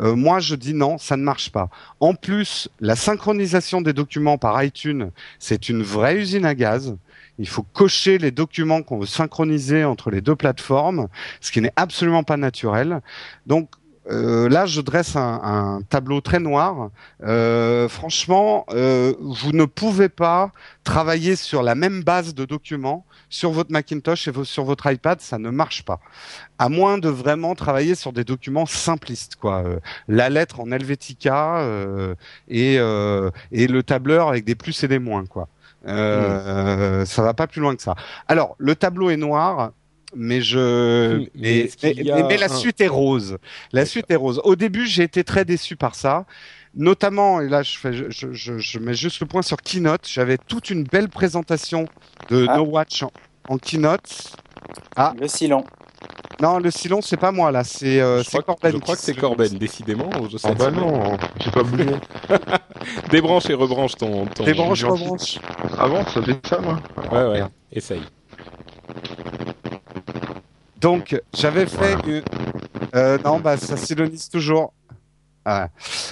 euh, 0.00 0.14
moi 0.14 0.40
je 0.40 0.54
dis 0.54 0.74
non, 0.74 0.96
ça 0.98 1.16
ne 1.16 1.22
marche 1.22 1.50
pas. 1.50 1.68
En 2.00 2.14
plus, 2.14 2.68
la 2.80 2.96
synchronisation 2.96 3.82
des 3.82 3.92
documents 3.92 4.38
par 4.38 4.62
iTunes, 4.62 5.10
c'est 5.38 5.68
une 5.68 5.82
vraie 5.82 6.16
usine 6.16 6.46
à 6.46 6.54
gaz. 6.54 6.96
Il 7.38 7.48
faut 7.48 7.64
cocher 7.64 8.18
les 8.18 8.30
documents 8.30 8.82
qu'on 8.82 8.98
veut 8.98 9.06
synchroniser 9.06 9.84
entre 9.84 10.10
les 10.10 10.20
deux 10.20 10.36
plateformes, 10.36 11.08
ce 11.40 11.50
qui 11.50 11.60
n'est 11.60 11.72
absolument 11.76 12.22
pas 12.22 12.36
naturel. 12.36 13.00
Donc 13.46 13.68
euh, 14.10 14.48
là, 14.48 14.66
je 14.66 14.80
dresse 14.80 15.16
un, 15.16 15.40
un 15.42 15.82
tableau 15.82 16.20
très 16.20 16.38
noir. 16.38 16.90
Euh, 17.22 17.88
franchement, 17.88 18.66
euh, 18.70 19.14
vous 19.20 19.52
ne 19.52 19.64
pouvez 19.64 20.08
pas 20.08 20.50
travailler 20.84 21.36
sur 21.36 21.62
la 21.62 21.74
même 21.74 22.02
base 22.02 22.34
de 22.34 22.44
documents 22.44 23.06
sur 23.30 23.50
votre 23.50 23.72
Macintosh 23.72 24.28
et 24.28 24.32
sur 24.44 24.64
votre 24.64 24.90
iPad, 24.90 25.20
ça 25.20 25.38
ne 25.38 25.50
marche 25.50 25.84
pas. 25.84 26.00
À 26.58 26.68
moins 26.68 26.98
de 26.98 27.08
vraiment 27.08 27.54
travailler 27.54 27.94
sur 27.94 28.12
des 28.12 28.24
documents 28.24 28.66
simplistes, 28.66 29.36
quoi. 29.36 29.64
Euh, 29.64 29.80
la 30.06 30.28
lettre 30.30 30.60
en 30.60 30.70
Helvetica 30.70 31.58
euh, 31.58 32.14
et, 32.48 32.76
euh, 32.78 33.30
et 33.50 33.66
le 33.66 33.82
tableur 33.82 34.28
avec 34.28 34.44
des 34.44 34.54
plus 34.54 34.84
et 34.84 34.88
des 34.88 35.00
moins, 35.00 35.26
quoi. 35.26 35.48
Euh, 35.86 37.04
Ça 37.04 37.22
va 37.22 37.34
pas 37.34 37.46
plus 37.46 37.60
loin 37.60 37.74
que 37.74 37.82
ça. 37.82 37.94
Alors, 38.28 38.54
le 38.58 38.76
tableau 38.76 39.10
est 39.10 39.16
noir. 39.16 39.72
Mais 40.16 40.40
je, 40.40 41.26
Mais 41.34 41.68
la 42.36 42.46
un- 42.46 42.48
suite 42.48 42.80
est 42.80 42.88
rose. 42.88 43.38
La 43.72 43.84
suite 43.86 44.10
est 44.10 44.16
rose. 44.16 44.40
Au 44.44 44.56
début, 44.56 44.86
j'ai 44.86 45.02
été 45.02 45.24
très 45.24 45.44
déçu 45.44 45.76
par 45.76 45.94
ça 45.94 46.24
notamment, 46.76 47.40
et 47.40 47.48
là 47.48 47.62
je, 47.62 47.78
fais, 47.78 47.92
je, 47.92 48.10
je- 48.10 48.32
je, 48.32 48.58
je 48.58 48.78
mets 48.80 48.94
juste 48.94 49.20
le 49.20 49.26
point 49.26 49.42
sur 49.42 49.58
Keynote, 49.58 50.08
j'avais 50.10 50.38
toute 50.38 50.70
une 50.70 50.82
belle 50.82 51.08
présentation 51.08 51.86
de 52.30 52.46
Ah. 52.48 52.56
No 52.56 52.64
Watch 52.64 53.04
en, 53.04 53.12
en 53.48 53.58
Keynote. 53.58 54.32
Ah. 54.96 55.14
Le 55.20 55.28
silon. 55.28 55.64
Non, 56.40 56.58
le 56.58 56.72
silon, 56.72 57.00
c'est 57.00 57.16
pas 57.16 57.30
moi 57.30 57.52
là, 57.52 57.62
c'est 57.62 58.00
euh, 58.00 58.24
je, 58.24 58.30
je 58.30 58.76
crois 58.78 58.96
que 58.96 59.00
c'est 59.02 59.14
Corben, 59.14 59.48
décidément. 59.56 60.10
Je 60.28 60.36
sais 60.36 60.48
Ah 60.50 60.54
bah 60.54 60.72
non, 60.72 61.16
j'ai 61.40 61.50
pas 61.52 61.62
bougé. 61.62 61.86
Débranche 63.10 63.48
et 63.50 63.54
rebranche 63.54 63.94
ton. 63.94 64.26
ton... 64.26 64.42
Débranche, 64.42 64.82
rebranche. 64.82 65.38
Ah 65.78 65.86
bon, 65.86 66.04
ça 66.06 66.22
fait 66.22 66.44
ça, 66.44 66.58
moi 66.58 66.80
Ouais, 67.12 67.40
ouais. 67.40 67.44
Essaye. 67.70 68.02
Donc, 70.84 71.18
j'avais 71.32 71.64
fait 71.64 71.94
une... 72.06 72.22
Euh, 72.94 73.16
non, 73.24 73.40
bah 73.40 73.56
ça 73.56 73.74
s'ilonise 73.74 74.28
toujours. 74.28 74.74
Ah. 75.46 75.70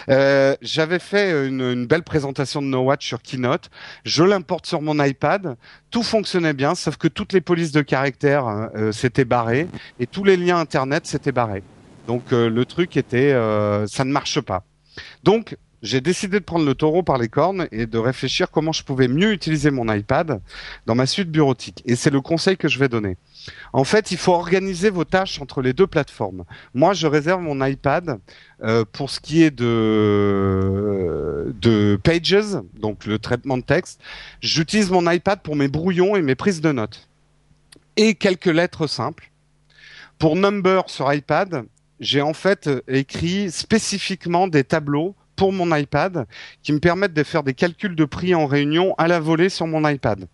Euh, 0.09 0.57
j'avais 0.63 0.99
fait 0.99 1.47
une, 1.47 1.61
une 1.61 1.85
belle 1.85 2.03
présentation 2.03 2.63
de 2.63 2.69
No 2.69 2.81
Watch 2.81 3.07
sur 3.07 3.21
Keynote. 3.21 3.69
Je 4.07 4.25
l'importe 4.25 4.65
sur 4.65 4.81
mon 4.81 4.99
iPad. 5.05 5.59
Tout 5.91 6.03
fonctionnait 6.03 6.55
bien, 6.55 6.75
sauf 6.75 6.97
que 6.97 7.07
toutes 7.07 7.35
les 7.35 7.43
polices 7.43 7.73
de 7.73 7.83
caractère 7.83 8.47
euh, 8.75 8.93
s'étaient 8.93 9.27
barrées 9.27 9.69
et 10.01 10.07
tous 10.07 10.25
les 10.25 10.39
liens 10.39 10.59
Internet 10.59 11.07
s'étaient 11.07 11.33
barrés. 11.33 11.63
Donc 12.07 12.33
euh, 12.33 12.49
le 12.49 12.65
truc 12.65 12.97
était, 12.97 13.33
euh, 13.33 13.87
ça 13.89 14.07
ne 14.07 14.11
marche 14.11 14.41
pas. 14.41 14.65
Donc 15.23 15.59
j'ai 15.83 16.01
décidé 16.01 16.39
de 16.39 16.45
prendre 16.45 16.65
le 16.65 16.75
taureau 16.75 17.03
par 17.03 17.19
les 17.19 17.29
cornes 17.29 17.67
et 17.73 17.87
de 17.87 17.99
réfléchir 17.99 18.51
comment 18.51 18.73
je 18.73 18.85
pouvais 18.85 19.09
mieux 19.09 19.33
utiliser 19.33 19.71
mon 19.71 19.93
iPad 19.93 20.41
dans 20.87 20.95
ma 20.95 21.07
suite 21.07 21.31
bureautique. 21.31 21.83
Et 21.87 21.97
c'est 21.97 22.11
le 22.11 22.21
conseil 22.21 22.57
que 22.57 22.69
je 22.69 22.79
vais 22.79 22.89
donner. 22.89 23.17
En 23.73 23.83
fait, 23.83 24.13
il 24.13 24.19
faut 24.19 24.33
organiser 24.33 24.91
vos 24.91 25.05
tâches 25.05 25.41
entre 25.41 25.61
les 25.61 25.73
deux 25.73 25.89
plateformes. 25.89 26.45
Moi, 26.75 26.93
je 26.93 27.09
réserve 27.09 27.43
mon 27.43 27.65
iPad 27.65 28.21
euh, 28.63 28.85
pour 28.93 29.11
ce 29.11 29.19
qui 29.19 29.43
est 29.43 29.51
de 29.51 31.53
de 31.61 31.99
Pages, 32.03 32.59
donc 32.75 33.05
le 33.05 33.19
traitement 33.19 33.59
de 33.59 33.63
texte. 33.63 34.01
J'utilise 34.41 34.91
mon 34.91 35.11
iPad 35.11 35.43
pour 35.43 35.57
mes 35.57 35.69
brouillons 35.69 36.15
et 36.15 36.23
mes 36.23 36.37
prises 36.37 36.61
de 36.61 36.71
notes 36.71 37.09
et 37.97 38.15
quelques 38.15 38.47
lettres 38.47 38.87
simples. 38.87 39.31
Pour 40.19 40.37
Number 40.37 40.85
sur 40.87 41.13
iPad, 41.13 41.65
j'ai 41.99 42.21
en 42.21 42.35
fait 42.35 42.69
euh, 42.69 42.81
écrit 42.87 43.51
spécifiquement 43.51 44.47
des 44.47 44.65
tableaux 44.65 45.17
pour 45.43 45.53
mon 45.53 45.75
iPad 45.75 46.27
qui 46.63 46.73
me 46.73 46.79
permettent 46.79 47.15
de 47.15 47.25
faire 47.25 47.43
des 47.43 47.53
calculs 47.53 47.97
de 47.97 48.05
prix 48.05 48.33
en 48.33 48.47
réunion 48.47 48.95
à 48.97 49.09
la 49.09 49.19
volée 49.19 49.49
sur 49.49 49.67
mon 49.67 49.89
iPad. 49.89 50.29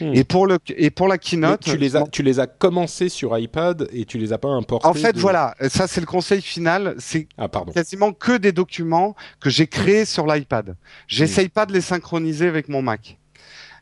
Hmm. 0.00 0.12
Et 0.14 0.22
pour 0.22 0.46
le 0.46 0.58
et 0.68 0.90
pour 0.90 1.08
la 1.08 1.18
keynote, 1.18 1.62
tu 1.62 1.76
les 1.76 1.96
as, 1.96 2.04
tu 2.06 2.22
les 2.22 2.38
as 2.38 2.46
commencés 2.46 3.08
sur 3.08 3.36
iPad 3.36 3.88
et 3.92 4.04
tu 4.04 4.18
les 4.18 4.32
as 4.32 4.38
pas 4.38 4.50
importés. 4.50 4.86
en 4.86 4.94
fait, 4.94 5.14
de- 5.14 5.18
voilà, 5.18 5.56
ça 5.68 5.88
c'est 5.88 6.00
le 6.00 6.06
conseil 6.06 6.40
final, 6.42 6.94
c'est 6.98 7.26
Ah 7.38 7.48
quasiment 7.74 8.12
que 8.12 8.36
des 8.36 8.52
documents 8.52 9.16
que 9.40 9.50
j'ai 9.50 9.66
créés 9.66 10.04
sur 10.04 10.28
l'iPad. 10.28 10.76
J'essaye 11.08 11.48
pas 11.48 11.66
de 11.66 11.72
les 11.72 11.80
synchroniser 11.80 12.46
avec 12.46 12.68
mon 12.68 12.82
Mac. 12.82 13.18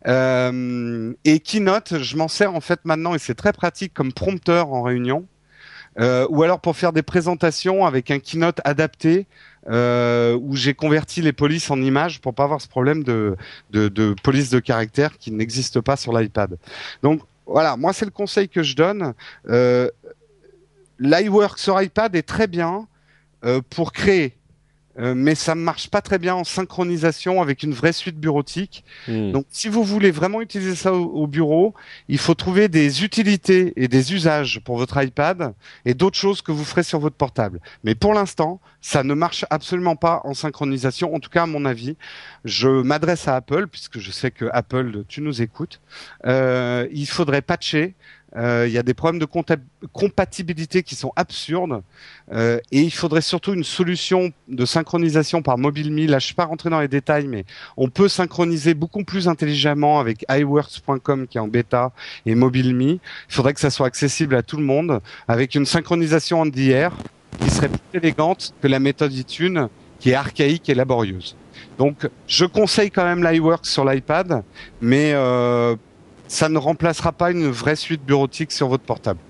Euh, 0.07 1.13
et 1.27 1.41
Keynote, 1.41 1.99
je 2.01 2.17
m'en 2.17 2.29
sers 2.29 2.55
en 2.55 2.63
fait 2.63 2.81
maintenant 2.85 3.15
et 3.15 3.19
c'est 3.19 3.35
très 3.35 3.53
pratique 3.53 3.93
comme 3.93 4.15
prompteur 4.15 4.73
en 4.73 4.81
réunion. 4.81 5.27
Euh, 6.01 6.27
ou 6.29 6.43
alors 6.43 6.61
pour 6.61 6.77
faire 6.77 6.93
des 6.93 7.03
présentations 7.03 7.87
avec 7.87 8.11
un 8.11 8.19
Keynote 8.19 8.61
adapté 8.65 9.27
euh, 9.69 10.39
où 10.41 10.57
j'ai 10.57 10.75
converti 10.75 11.23
les 11.23 11.33
polices 11.33 11.71
en 11.71 11.81
images 11.81 12.21
pour 12.21 12.35
pas 12.35 12.45
avoir 12.45 12.61
ce 12.61 12.69
problème 12.69 13.03
de, 13.03 13.37
de, 13.71 13.89
de 13.89 14.15
police 14.23 14.51
de 14.51 14.61
caractère 14.61 15.17
qui 15.19 15.31
n'existe 15.31 15.81
pas 15.81 15.97
sur 15.97 16.17
l'iPad. 16.17 16.59
Donc 17.03 17.23
voilà, 17.47 17.77
moi 17.77 17.93
c'est 17.93 18.05
le 18.05 18.11
conseil 18.11 18.49
que 18.49 18.63
je 18.63 18.77
donne. 18.77 19.15
Euh, 19.49 19.89
L'iWork 20.99 21.59
sur 21.59 21.81
iPad 21.81 22.15
est 22.15 22.23
très 22.23 22.47
bien 22.47 22.87
euh, 23.45 23.61
pour 23.71 23.93
créer, 23.93 24.37
euh, 24.99 25.15
mais 25.15 25.35
ça 25.35 25.55
ne 25.55 25.61
marche 25.61 25.89
pas 25.89 26.01
très 26.01 26.19
bien 26.19 26.35
en 26.35 26.45
synchronisation 26.45 27.43
avec 27.43 27.63
une 27.63 27.73
vraie 27.73 27.93
suite 27.93 28.19
bureautique. 28.19 28.85
Hmm. 29.09 29.33
Donc, 29.33 29.47
si 29.51 29.69
vous 29.69 29.85
voulez 29.85 30.11
vraiment 30.11 30.41
utiliser 30.41 30.75
ça 30.75 30.93
au, 30.93 31.05
au 31.05 31.27
bureau, 31.27 31.75
il 32.09 32.19
faut 32.19 32.35
trouver 32.35 32.69
des 32.69 33.05
utilités 33.05 33.73
et 33.77 33.89
des 33.89 34.13
usages 34.13 34.61
pour 34.65 34.77
votre 34.77 35.03
iPad 35.03 35.55
et 35.85 35.95
d'autres 35.95 36.19
choses 36.19 36.43
que 36.43 36.53
vous 36.53 36.65
ferez 36.65 36.83
sur 36.83 36.99
votre 36.99 37.17
portable. 37.17 37.61
Mais 37.83 37.95
pour 37.95 38.15
l'instant, 38.15 38.61
ça 38.81 39.03
ne 39.03 39.15
marche 39.15 39.45
absolument 39.51 39.97
pas 39.97 40.21
en 40.25 40.35
synchronisation. 40.35 41.15
En 41.15 41.21
tout 41.21 41.31
cas, 41.31 41.45
à 41.45 41.47
mon 41.47 41.65
avis, 41.65 41.97
je 42.45 42.69
m'adresse 42.69 43.29
à 43.29 43.37
Apple 43.37 43.67
puisque 43.67 43.99
je 43.99 44.11
sais 44.11 44.31
que 44.31 44.45
Apple, 44.53 45.05
tu 45.09 45.23
nous 45.23 45.43
écoutes. 45.43 45.81
Euh, 46.27 46.87
il 46.93 47.07
faudrait 47.07 47.43
patcher. 47.43 47.95
Euh, 48.37 48.65
Il 48.67 48.73
y 48.73 48.79
a 48.79 48.83
des 48.83 48.95
problèmes 48.95 49.21
de 49.21 49.27
compatibilité 49.93 50.83
qui 50.83 50.95
sont 50.95 51.13
absurdes 51.17 51.83
euh, 52.33 52.59
et 52.73 52.81
il 52.81 52.93
faudrait 52.93 53.21
surtout 53.21 53.53
une 53.53 53.65
solution 53.65 54.33
de 54.49 54.65
synchronisation 54.65 55.43
par 55.43 55.59
MobileMe. 55.59 56.07
Là, 56.07 56.19
je 56.19 56.27
suis 56.27 56.35
pas 56.35 56.47
rentré 56.47 56.71
dans 56.71 56.81
les 56.81 56.89
détails, 56.89 57.27
mais 57.29 57.45
on 57.77 57.89
peut 57.89 58.09
synchroniser 58.09 58.75
beaucoup 58.75 59.05
plus 59.05 59.29
intelligemment 59.29 60.01
avec 60.01 60.25
iWorks.com 60.29 61.27
qui 61.29 61.39
est 61.39 61.41
en 61.41 61.49
bêta 61.49 61.93
et 62.27 62.35
MobileMe. 62.35 62.81
Il 62.81 63.01
faudrait 63.29 63.55
que 63.55 63.61
ça 63.61 63.71
soit 63.71 63.87
accessible 63.87 64.35
à 64.35 64.43
tout 64.43 64.57
le 64.57 64.65
monde 64.65 65.01
avec 65.29 65.55
une 65.55 65.67
synchronisation 65.67 66.41
en 66.41 66.47
DR 66.47 66.91
qui 67.41 67.51
serait 67.51 67.69
plus 67.69 67.81
élégante 68.01 68.55
que 68.61 68.69
la 68.69 68.79
méthode 68.81 69.13
iTunes 69.13 69.69
qui 70.01 70.11
est 70.11 70.15
archaïque 70.15 70.69
et 70.69 70.75
laborieuse. 70.75 71.37
Donc, 71.79 72.09
je 72.27 72.45
conseille 72.45 72.91
quand 72.91 73.05
même 73.05 73.23
l'iWork 73.25 73.67
sur 73.67 73.85
l'iPad, 73.85 74.43
mais 74.81 75.13
euh, 75.15 75.77
ça 76.29 76.49
ne 76.49 76.59
remplacera 76.59 77.13
pas 77.13 77.31
une 77.31 77.49
vraie 77.49 77.77
suite 77.77 78.05
bureautique 78.05 78.53
sur 78.53 78.69
votre 78.69 78.85
portable. 78.85 79.21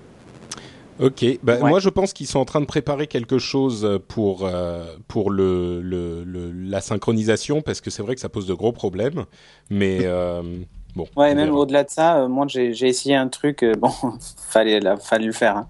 Ok, 0.99 1.25
bah, 1.43 1.59
moi 1.59 1.79
je 1.79 1.89
pense 1.89 2.13
qu'ils 2.13 2.27
sont 2.27 2.39
en 2.39 2.45
train 2.45 2.61
de 2.61 2.65
préparer 2.65 3.07
quelque 3.07 3.37
chose 3.37 3.99
pour 4.07 4.45
euh, 4.45 4.85
pour 5.09 5.29
le, 5.29 5.81
le, 5.81 6.23
la 6.53 6.79
synchronisation 6.79 7.61
parce 7.61 7.81
que 7.81 7.89
c'est 7.89 8.01
vrai 8.01 8.15
que 8.15 8.21
ça 8.21 8.29
pose 8.29 8.47
de 8.47 8.53
gros 8.53 8.71
problèmes, 8.71 9.25
mais 9.69 9.99
euh, 10.03 10.41
bon. 10.95 11.05
Ouais, 11.17 11.35
même 11.35 11.53
au-delà 11.53 11.83
de 11.83 11.89
ça, 11.89 12.19
euh, 12.19 12.27
moi 12.29 12.45
j'ai 12.47 12.69
essayé 12.87 13.15
un 13.15 13.27
truc, 13.27 13.63
euh, 13.63 13.73
bon, 13.75 13.91
fallait 14.49 14.79
là, 14.79 14.95
fallait 14.95 15.25
le 15.25 15.33
faire. 15.33 15.57
Hein. 15.57 15.67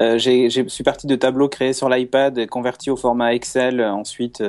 Euh, 0.00 0.18
j'ai 0.18 0.50
suis 0.50 0.82
parti 0.82 1.06
de 1.06 1.14
tableaux 1.14 1.48
créés 1.48 1.72
sur 1.72 1.88
l'iPad, 1.88 2.46
convertis 2.48 2.90
au 2.90 2.96
format 2.96 3.32
Excel, 3.34 3.80
ensuite. 3.80 4.42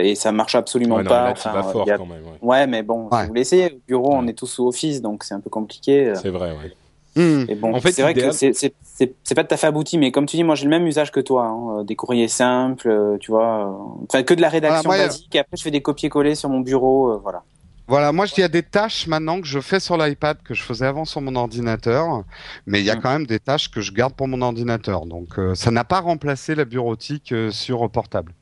Et 0.00 0.14
ça 0.14 0.32
marche 0.32 0.54
absolument 0.54 0.96
ouais, 0.96 1.02
non, 1.02 1.10
pas. 1.10 1.24
Là, 1.24 1.32
enfin, 1.32 1.52
vas 1.52 1.62
fort 1.62 1.88
a... 1.90 1.96
quand 1.96 2.06
même, 2.06 2.22
ouais. 2.24 2.48
ouais. 2.48 2.66
mais 2.66 2.82
bon, 2.82 3.08
ouais. 3.10 3.26
vous 3.26 3.34
l'essayez. 3.34 3.72
Au 3.72 3.80
bureau, 3.86 4.14
on 4.14 4.26
est 4.26 4.32
tous 4.32 4.46
sous 4.46 4.66
Office, 4.66 5.00
donc 5.00 5.24
c'est 5.24 5.34
un 5.34 5.40
peu 5.40 5.50
compliqué. 5.50 6.12
C'est 6.16 6.30
vrai, 6.30 6.50
ouais. 6.52 6.72
Mmh. 7.14 7.44
Et 7.48 7.54
bon, 7.56 7.74
en 7.74 7.80
fait, 7.80 7.92
c'est 7.92 8.02
vrai 8.02 8.14
que 8.14 8.30
c'est 8.32 9.34
pas 9.34 9.44
tout 9.44 9.54
à 9.54 9.56
fait 9.56 9.66
abouti, 9.66 9.98
mais 9.98 10.12
comme 10.12 10.26
tu 10.26 10.36
dis, 10.36 10.44
moi 10.44 10.54
j'ai 10.54 10.64
le 10.64 10.70
même 10.70 10.86
usage 10.86 11.10
que 11.10 11.20
toi, 11.20 11.46
hein, 11.46 11.84
des 11.84 11.96
courriers 11.96 12.28
simples, 12.28 12.88
euh, 12.88 13.18
tu 13.18 13.30
vois, 13.30 13.78
enfin 14.04 14.22
que 14.22 14.34
de 14.34 14.40
la 14.40 14.48
rédaction 14.48 14.82
voilà, 14.84 15.02
moi, 15.02 15.08
basique. 15.08 15.34
Et 15.34 15.38
après, 15.38 15.56
je 15.56 15.62
fais 15.62 15.70
des 15.70 15.82
copier-coller 15.82 16.34
sur 16.34 16.48
mon 16.48 16.60
bureau, 16.60 17.12
euh, 17.12 17.20
voilà. 17.22 17.42
Voilà, 17.88 18.12
moi 18.12 18.26
il 18.34 18.40
y 18.40 18.44
a 18.44 18.48
des 18.48 18.62
tâches 18.62 19.06
maintenant 19.08 19.40
que 19.40 19.46
je 19.46 19.60
fais 19.60 19.80
sur 19.80 19.98
l'iPad 19.98 20.38
que 20.42 20.54
je 20.54 20.62
faisais 20.62 20.86
avant 20.86 21.04
sur 21.04 21.20
mon 21.20 21.34
ordinateur, 21.34 22.22
mais 22.64 22.80
il 22.80 22.86
y 22.86 22.90
a 22.90 22.96
mmh. 22.96 23.00
quand 23.00 23.12
même 23.12 23.26
des 23.26 23.40
tâches 23.40 23.70
que 23.70 23.80
je 23.80 23.92
garde 23.92 24.14
pour 24.14 24.28
mon 24.28 24.40
ordinateur. 24.40 25.04
Donc 25.04 25.38
euh, 25.38 25.54
ça 25.54 25.70
n'a 25.70 25.84
pas 25.84 26.00
remplacé 26.00 26.54
la 26.54 26.64
bureautique 26.64 27.32
euh, 27.32 27.50
sur 27.50 27.90
portable. 27.90 28.32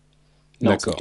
D'accord. 0.60 0.94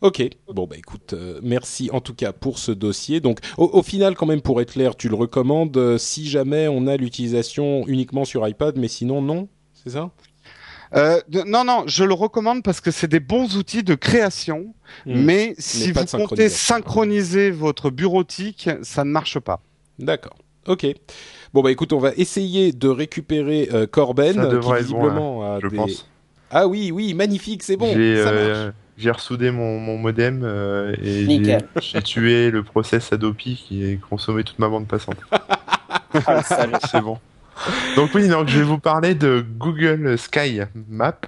Ok, 0.00 0.22
bon 0.52 0.66
bah 0.66 0.76
écoute, 0.76 1.14
euh, 1.14 1.40
merci 1.42 1.88
en 1.92 2.00
tout 2.00 2.14
cas 2.14 2.32
pour 2.32 2.58
ce 2.58 2.72
dossier. 2.72 3.20
Donc 3.20 3.38
au, 3.56 3.64
au, 3.72 3.82
final 3.82 4.14
quand 4.14 4.26
même 4.26 4.42
pour 4.42 4.60
être 4.60 4.72
clair, 4.72 4.96
tu 4.96 5.08
le 5.08 5.14
recommandes 5.14 5.76
euh, 5.76 5.98
si 5.98 6.26
jamais 6.28 6.68
on 6.68 6.86
a 6.86 6.96
l'utilisation 6.96 7.86
uniquement 7.86 8.24
sur 8.24 8.46
iPad, 8.46 8.76
mais 8.76 8.88
sinon 8.88 9.22
non, 9.22 9.48
c'est 9.72 9.90
ça? 9.90 10.10
Euh, 10.94 11.20
de, 11.28 11.40
non, 11.42 11.64
non, 11.64 11.84
je 11.86 12.04
le 12.04 12.12
recommande 12.12 12.62
parce 12.62 12.80
que 12.80 12.90
c'est 12.90 13.08
des 13.08 13.20
bons 13.20 13.56
outils 13.56 13.82
de 13.82 13.94
création, 13.94 14.74
mmh. 15.06 15.14
mais 15.14 15.54
si 15.58 15.92
mais 15.92 16.02
vous 16.02 16.18
comptez 16.18 16.48
synchroniser 16.48 17.50
votre 17.50 17.90
bureautique, 17.90 18.68
ça 18.82 19.04
ne 19.04 19.10
marche 19.10 19.38
pas. 19.38 19.60
D'accord. 19.98 20.36
Ok. 20.66 20.86
Bon 21.52 21.62
bah 21.62 21.70
écoute, 21.70 21.92
on 21.92 21.98
va 21.98 22.12
essayer 22.16 22.72
de 22.72 22.88
récupérer 22.88 23.68
euh, 23.72 23.86
Corben, 23.86 24.34
qui 24.34 24.72
visiblement 24.74 25.36
bon, 25.36 25.42
là, 25.42 25.54
a 25.54 25.60
je 25.60 25.68
des... 25.68 25.76
pense. 25.76 26.08
Ah 26.50 26.68
oui, 26.68 26.90
oui, 26.92 27.14
magnifique, 27.14 27.62
c'est 27.62 27.76
bon. 27.76 27.92
Ça 27.92 28.32
marche 28.32 28.74
j'ai 28.96 29.10
ressoudé 29.10 29.50
mon, 29.50 29.78
mon 29.78 29.98
modem 29.98 30.42
euh, 30.44 30.94
et 31.02 31.26
j'ai 31.80 32.02
tué 32.02 32.50
le 32.50 32.62
process 32.62 33.12
Adopi 33.12 33.56
qui 33.56 33.84
est 33.84 33.96
consommé 33.96 34.44
toute 34.44 34.58
ma 34.58 34.68
bande 34.68 34.86
passante. 34.86 35.18
ah, 36.26 36.42
c'est 36.90 37.00
bon. 37.00 37.18
Donc 37.96 38.10
oui, 38.14 38.28
donc 38.28 38.48
je 38.48 38.58
vais 38.58 38.64
vous 38.64 38.78
parler 38.78 39.14
de 39.14 39.44
Google 39.58 40.18
Sky 40.18 40.60
Map. 40.88 41.20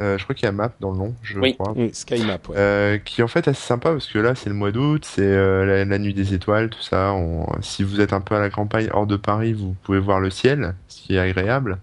Euh, 0.00 0.18
je 0.18 0.24
crois 0.24 0.34
qu'il 0.34 0.46
y 0.46 0.48
a 0.48 0.52
Map 0.52 0.72
dans 0.80 0.90
le 0.90 0.98
nom, 0.98 1.14
je 1.22 1.38
oui. 1.38 1.54
crois. 1.54 1.72
Oui, 1.76 1.90
Sky 1.92 2.24
Map, 2.24 2.38
ouais. 2.48 2.56
euh, 2.56 2.98
qui 2.98 3.20
est 3.20 3.24
en 3.24 3.28
fait 3.28 3.46
assez 3.46 3.62
sympa 3.62 3.92
parce 3.92 4.08
que 4.08 4.18
là 4.18 4.34
c'est 4.34 4.48
le 4.48 4.54
mois 4.54 4.72
d'août, 4.72 5.04
c'est 5.04 5.22
euh, 5.22 5.64
la, 5.64 5.84
la, 5.84 5.98
nuit 5.98 6.14
des 6.14 6.34
étoiles, 6.34 6.70
tout 6.70 6.82
ça. 6.82 7.12
On, 7.12 7.46
si 7.60 7.84
vous 7.84 8.00
êtes 8.00 8.12
un 8.12 8.20
peu 8.20 8.34
à 8.34 8.40
la 8.40 8.50
campagne 8.50 8.88
hors 8.92 9.06
de 9.06 9.16
Paris, 9.16 9.52
vous 9.52 9.76
pouvez 9.84 10.00
voir 10.00 10.18
le 10.18 10.30
ciel, 10.30 10.74
ce 10.88 11.02
qui 11.02 11.14
est 11.14 11.20
agréable. 11.20 11.78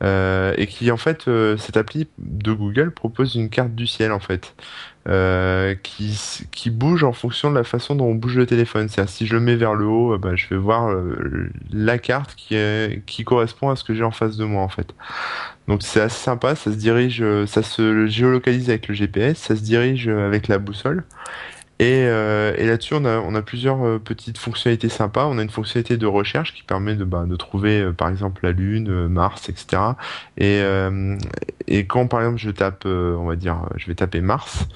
Euh, 0.00 0.54
et 0.56 0.68
qui 0.68 0.92
en 0.92 0.96
fait 0.96 1.26
euh, 1.26 1.56
cette 1.56 1.76
appli 1.76 2.06
de 2.18 2.52
Google 2.52 2.92
propose 2.92 3.34
une 3.34 3.50
carte 3.50 3.74
du 3.74 3.88
ciel 3.88 4.12
en 4.12 4.20
fait 4.20 4.54
euh, 5.08 5.74
qui 5.82 6.46
qui 6.52 6.70
bouge 6.70 7.02
en 7.02 7.12
fonction 7.12 7.50
de 7.50 7.56
la 7.56 7.64
façon 7.64 7.96
dont 7.96 8.04
on 8.04 8.14
bouge 8.14 8.36
le 8.36 8.46
téléphone. 8.46 8.88
C'est-à-dire 8.88 9.10
si 9.10 9.26
je 9.26 9.34
le 9.34 9.40
mets 9.40 9.56
vers 9.56 9.74
le 9.74 9.86
haut, 9.86 10.16
bah, 10.16 10.36
je 10.36 10.46
vais 10.48 10.56
voir 10.56 10.94
la 11.72 11.98
carte 11.98 12.36
qui 12.36 12.54
est 12.54 13.02
qui 13.06 13.24
correspond 13.24 13.70
à 13.70 13.76
ce 13.76 13.82
que 13.82 13.92
j'ai 13.92 14.04
en 14.04 14.12
face 14.12 14.36
de 14.36 14.44
moi 14.44 14.62
en 14.62 14.68
fait. 14.68 14.94
Donc 15.66 15.82
c'est 15.82 16.00
assez 16.00 16.22
sympa, 16.22 16.54
ça 16.54 16.70
se 16.70 16.76
dirige, 16.76 17.24
ça 17.46 17.64
se 17.64 18.06
géolocalise 18.06 18.70
avec 18.70 18.86
le 18.86 18.94
GPS, 18.94 19.36
ça 19.38 19.56
se 19.56 19.62
dirige 19.62 20.08
avec 20.08 20.46
la 20.46 20.58
boussole. 20.58 21.04
Et, 21.80 22.04
euh, 22.06 22.54
et 22.56 22.66
là-dessus, 22.66 22.94
on 22.94 23.04
a, 23.04 23.18
on 23.20 23.34
a 23.36 23.42
plusieurs 23.42 23.86
euh, 23.86 23.98
petites 23.98 24.38
fonctionnalités 24.38 24.88
sympas. 24.88 25.26
On 25.26 25.38
a 25.38 25.42
une 25.42 25.50
fonctionnalité 25.50 25.96
de 25.96 26.06
recherche 26.06 26.52
qui 26.54 26.64
permet 26.64 26.96
de, 26.96 27.04
bah, 27.04 27.24
de 27.24 27.36
trouver, 27.36 27.80
euh, 27.80 27.92
par 27.92 28.08
exemple, 28.08 28.40
la 28.42 28.50
Lune, 28.50 28.88
euh, 28.90 29.08
Mars, 29.08 29.48
etc. 29.48 29.82
Et, 30.36 30.60
euh, 30.60 31.16
et 31.68 31.86
quand, 31.86 32.08
par 32.08 32.20
exemple, 32.20 32.38
je 32.38 32.50
tape, 32.50 32.84
on 32.84 33.26
va 33.26 33.36
dire, 33.36 33.68
je 33.76 33.86
vais 33.86 33.94
taper 33.94 34.20
Mars, 34.20 34.66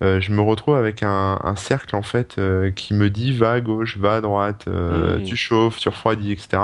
je 0.00 0.32
me 0.32 0.40
retrouve 0.40 0.76
avec 0.76 1.02
un, 1.02 1.38
un 1.42 1.56
cercle 1.56 1.94
en 1.94 2.02
fait 2.02 2.40
qui 2.74 2.94
me 2.94 3.10
dit 3.10 3.32
va 3.32 3.52
à 3.52 3.60
gauche, 3.60 3.98
va 3.98 4.16
à 4.16 4.20
droite, 4.20 4.66
mmh. 4.66 5.24
tu 5.24 5.36
chauffes, 5.36 5.78
tu 5.78 5.88
refroidis, 5.88 6.32
etc. 6.32 6.62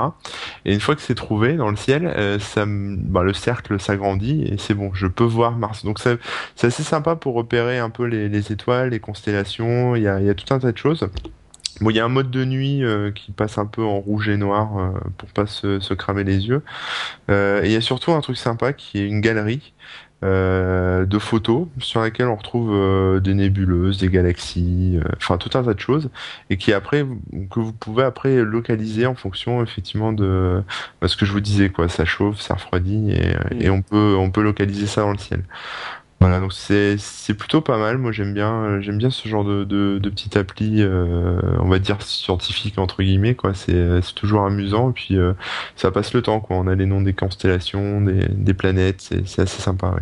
Et 0.65 0.73
une 0.73 0.79
fois 0.79 0.95
que 0.95 1.01
c'est 1.01 1.15
trouvé 1.15 1.53
dans 1.53 1.69
le 1.69 1.75
ciel, 1.75 2.39
ça, 2.39 2.65
bah, 2.67 3.23
le 3.23 3.33
cercle 3.33 3.79
s'agrandit 3.79 4.43
et 4.43 4.57
c'est 4.57 4.73
bon, 4.73 4.91
je 4.93 5.07
peux 5.07 5.23
voir 5.23 5.57
Mars. 5.57 5.85
Donc 5.85 5.99
c'est 5.99 6.17
assez 6.61 6.83
sympa 6.83 7.15
pour 7.15 7.35
repérer 7.35 7.77
un 7.77 7.89
peu 7.89 8.05
les, 8.05 8.29
les 8.29 8.51
étoiles, 8.51 8.89
les 8.89 8.99
constellations 8.99 9.95
il 9.95 10.03
y 10.03 10.07
a, 10.07 10.19
il 10.19 10.25
y 10.25 10.29
a 10.29 10.33
tout 10.33 10.53
un 10.53 10.59
tas 10.59 10.71
de 10.71 10.77
choses. 10.77 11.07
Bon, 11.81 11.91
il 11.91 11.95
y 11.95 11.99
a 11.99 12.05
un 12.05 12.09
mode 12.09 12.31
de 12.31 12.43
nuit 12.43 12.83
euh, 12.83 13.11
qui 13.11 13.31
passe 13.31 13.59
un 13.59 13.67
peu 13.67 13.83
en 13.83 13.99
rouge 13.99 14.29
et 14.29 14.37
noir 14.37 14.77
euh, 14.77 14.89
pour 15.17 15.29
pas 15.29 15.45
se, 15.45 15.79
se, 15.79 15.93
cramer 15.93 16.23
les 16.23 16.47
yeux. 16.47 16.63
Euh, 17.29 17.61
et 17.61 17.67
il 17.67 17.71
y 17.71 17.75
a 17.75 17.81
surtout 17.81 18.13
un 18.13 18.21
truc 18.21 18.37
sympa 18.37 18.73
qui 18.73 18.99
est 18.99 19.07
une 19.07 19.21
galerie 19.21 19.73
euh, 20.23 21.05
de 21.05 21.19
photos 21.19 21.67
sur 21.79 22.01
laquelle 22.01 22.27
on 22.27 22.35
retrouve 22.35 22.71
euh, 22.73 23.19
des 23.19 23.33
nébuleuses, 23.33 23.97
des 23.99 24.09
galaxies, 24.09 24.99
enfin 25.15 25.37
tout 25.37 25.55
un 25.57 25.63
tas 25.63 25.73
de 25.73 25.79
choses, 25.79 26.09
et 26.49 26.57
qui 26.57 26.73
après 26.73 27.05
que 27.49 27.59
vous 27.59 27.73
pouvez 27.73 28.03
après 28.03 28.35
localiser 28.43 29.05
en 29.05 29.15
fonction 29.15 29.61
effectivement 29.61 30.13
de 30.13 30.63
bah, 31.01 31.07
ce 31.07 31.17
que 31.17 31.25
je 31.25 31.31
vous 31.31 31.41
disais 31.41 31.69
quoi, 31.69 31.87
ça 31.87 32.05
chauffe, 32.05 32.39
ça 32.39 32.55
refroidit, 32.55 33.11
et, 33.11 33.35
mmh. 33.55 33.61
et 33.61 33.69
on 33.69 33.81
peut 33.81 34.15
on 34.17 34.31
peut 34.31 34.41
localiser 34.41 34.87
ça 34.87 35.01
dans 35.01 35.11
le 35.11 35.17
ciel. 35.17 35.43
Voilà, 36.19 36.39
donc 36.39 36.51
c'est 36.51 36.97
c'est 36.97 37.35
plutôt 37.35 37.61
pas 37.61 37.77
mal. 37.77 37.99
Moi, 37.99 38.11
j'aime 38.11 38.33
bien 38.33 38.81
j'aime 38.81 38.97
bien 38.97 39.11
ce 39.11 39.27
genre 39.29 39.43
de 39.43 39.63
de, 39.63 39.99
de 39.99 40.09
petite 40.09 40.35
appli, 40.35 40.81
euh, 40.81 41.39
on 41.59 41.67
va 41.67 41.77
dire 41.77 42.01
scientifique 42.01 42.79
entre 42.79 43.03
guillemets 43.03 43.35
quoi. 43.35 43.53
C'est 43.53 44.01
c'est 44.01 44.15
toujours 44.15 44.43
amusant 44.43 44.89
et 44.89 44.93
puis 44.93 45.17
euh, 45.17 45.33
ça 45.75 45.91
passe 45.91 46.13
le 46.13 46.23
temps 46.23 46.39
quoi. 46.39 46.57
On 46.57 46.67
a 46.67 46.73
les 46.73 46.87
noms 46.87 47.01
des 47.01 47.13
constellations, 47.13 48.01
des 48.01 48.27
des 48.29 48.53
planètes, 48.55 48.99
c'est 48.99 49.27
c'est 49.27 49.43
assez 49.43 49.61
sympa. 49.61 49.89
Ouais. 49.89 50.01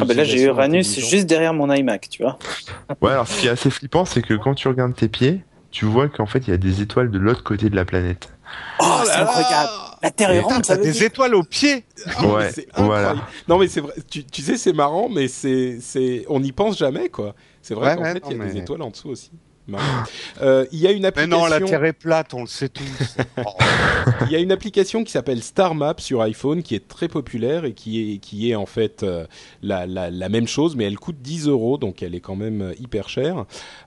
Ah 0.00 0.04
bah 0.04 0.14
là 0.14 0.22
j'ai 0.22 0.44
Uranus 0.44 1.00
juste 1.00 1.26
derrière 1.26 1.54
mon 1.54 1.72
iMac, 1.72 2.08
tu 2.08 2.22
vois. 2.22 2.38
Ouais, 3.00 3.10
alors 3.10 3.26
ce 3.26 3.40
qui 3.40 3.46
est 3.48 3.50
assez 3.50 3.70
flippant, 3.70 4.04
c'est 4.04 4.22
que 4.22 4.34
quand 4.34 4.54
tu 4.54 4.68
regardes 4.68 4.94
tes 4.94 5.08
pieds, 5.08 5.40
tu 5.72 5.86
vois 5.86 6.08
qu'en 6.08 6.26
fait 6.26 6.46
il 6.46 6.50
y 6.50 6.52
a 6.52 6.56
des 6.56 6.82
étoiles 6.82 7.10
de 7.10 7.18
l'autre 7.18 7.42
côté 7.42 7.68
de 7.68 7.74
la 7.74 7.84
planète. 7.84 8.32
Oh, 8.78 8.84
oh 8.86 9.00
c'est 9.04 9.16
incroyable. 9.16 9.70
La 10.02 10.10
Terre 10.10 10.32
est 10.32 10.40
ronde, 10.40 10.64
ça 10.64 10.76
veut 10.76 10.82
des 10.82 10.92
dire... 10.92 11.04
étoiles 11.04 11.34
aux 11.34 11.44
pieds. 11.44 11.84
Oh, 12.22 12.34
ouais, 12.34 12.50
c'est 12.52 12.66
voilà. 12.76 13.14
Non 13.48 13.58
mais 13.58 13.68
c'est 13.68 13.80
vrai. 13.80 13.94
Tu, 14.10 14.24
tu 14.24 14.42
sais, 14.42 14.56
c'est 14.56 14.72
marrant, 14.72 15.08
mais 15.08 15.28
c'est 15.28 15.78
c'est 15.80 16.24
on 16.28 16.40
n'y 16.40 16.52
pense 16.52 16.76
jamais 16.76 17.08
quoi. 17.08 17.34
C'est 17.62 17.74
vrai 17.74 17.90
ouais, 17.90 17.96
qu'en 17.96 18.02
ouais, 18.02 18.12
fait 18.14 18.22
il 18.30 18.36
y 18.36 18.40
a 18.40 18.44
des 18.44 18.58
étoiles 18.58 18.82
en 18.82 18.90
dessous 18.90 19.10
aussi. 19.10 19.30
Euh, 20.40 20.66
il 20.72 20.80
y 20.80 20.86
a 20.86 20.90
une 20.92 21.04
application. 21.04 21.36
Mais 21.36 21.42
non, 21.42 21.46
la 21.48 21.60
Terre 21.60 21.84
est 21.84 21.92
plate, 21.92 22.34
on 22.34 22.40
le 22.42 22.46
sait 22.46 22.68
tous. 22.68 23.16
oh. 23.38 23.50
Il 24.26 24.32
y 24.32 24.36
a 24.36 24.38
une 24.40 24.52
application 24.52 25.04
qui 25.04 25.12
s'appelle 25.12 25.42
Star 25.42 25.74
Map 25.74 25.94
sur 25.98 26.20
iPhone 26.22 26.62
qui 26.62 26.74
est 26.74 26.88
très 26.88 27.08
populaire 27.08 27.64
et 27.64 27.72
qui 27.72 28.14
est 28.14 28.18
qui 28.18 28.50
est 28.50 28.54
en 28.54 28.66
fait 28.66 29.02
euh, 29.02 29.26
la, 29.62 29.86
la, 29.86 30.10
la 30.10 30.28
même 30.28 30.46
chose, 30.48 30.74
mais 30.76 30.84
elle 30.84 30.98
coûte 30.98 31.16
10 31.22 31.48
euros, 31.48 31.78
donc 31.78 32.02
elle 32.02 32.14
est 32.14 32.20
quand 32.20 32.36
même 32.36 32.72
hyper 32.80 33.08
chère. 33.08 33.44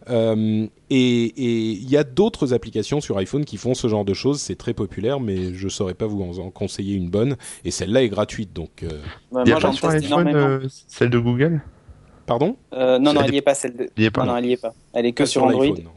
Euh, 0.10 0.66
et 0.90 1.34
il 1.42 1.90
y 1.90 1.98
a 1.98 2.04
d'autres 2.04 2.54
applications 2.54 3.02
sur 3.02 3.18
iPhone 3.18 3.44
qui 3.44 3.58
font 3.58 3.74
ce 3.74 3.88
genre 3.88 4.06
de 4.06 4.14
choses. 4.14 4.40
C'est 4.40 4.56
très 4.56 4.74
populaire, 4.74 5.20
mais 5.20 5.54
je 5.54 5.68
saurais 5.68 5.94
pas 5.96 6.06
vous 6.08 6.22
en, 6.22 6.38
en 6.46 6.52
conseiller 6.52 6.96
une 6.96 7.10
bonne. 7.10 7.36
Et 7.66 7.72
celle-là 7.72 8.04
est 8.04 8.10
gratuite, 8.10 8.54
donc. 8.54 8.84
Euh... 8.84 9.02
Ouais, 9.32 9.44
Il 9.46 9.50
y 9.50 9.52
a 9.52 9.56
moi, 9.56 9.62
pas 9.62 9.68
j'en 9.68 9.74
sur 9.74 9.90
teste 9.90 10.06
iPhone 10.06 10.28
énormément. 10.28 10.48
euh, 10.48 10.68
celle 10.88 11.10
de 11.10 11.20
Google? 11.20 11.62
Pardon 12.26 12.56
Euh, 12.74 12.98
non, 13.00 13.14
non, 13.14 13.22
Elle 13.22 13.28
elle 13.30 13.34
y 13.36 13.38
est 13.38 13.42
pas 13.42 13.56
celle 13.56 13.76
de. 13.76 13.90
Il 13.98 14.04
y 14.04 14.06
est 14.06 14.12
pas, 14.12 14.22
non, 14.22 14.28
non. 14.28 14.32
non, 14.34 14.38
elle 14.40 14.46
y 14.48 14.52
est 14.54 14.58
pas. 14.62 14.74
Elle 14.94 15.06
est 15.06 15.12
que 15.14 15.24
Pas 15.24 15.28
sur 15.28 15.44
Android. 15.44 15.66
non. 15.66 15.92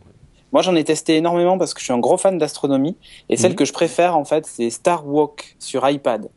Moi, 0.53 0.62
j'en 0.62 0.75
ai 0.77 0.85
testé 0.85 1.17
énormément 1.17 1.59
parce 1.59 1.75
que 1.75 1.81
je 1.81 1.85
suis 1.85 1.93
un 1.93 1.99
gros 1.99 2.17
fan 2.17 2.38
d'astronomie. 2.38 2.97
Et 3.29 3.37
celle 3.37 3.51
Mhm. 3.53 3.57
que 3.57 3.64
je 3.67 3.73
préfère, 3.73 4.17
en 4.17 4.25
fait, 4.25 4.47
c'est 4.47 4.71
Star 4.71 5.07
Walk 5.07 5.57
sur 5.59 5.88
iPad. 5.88 6.29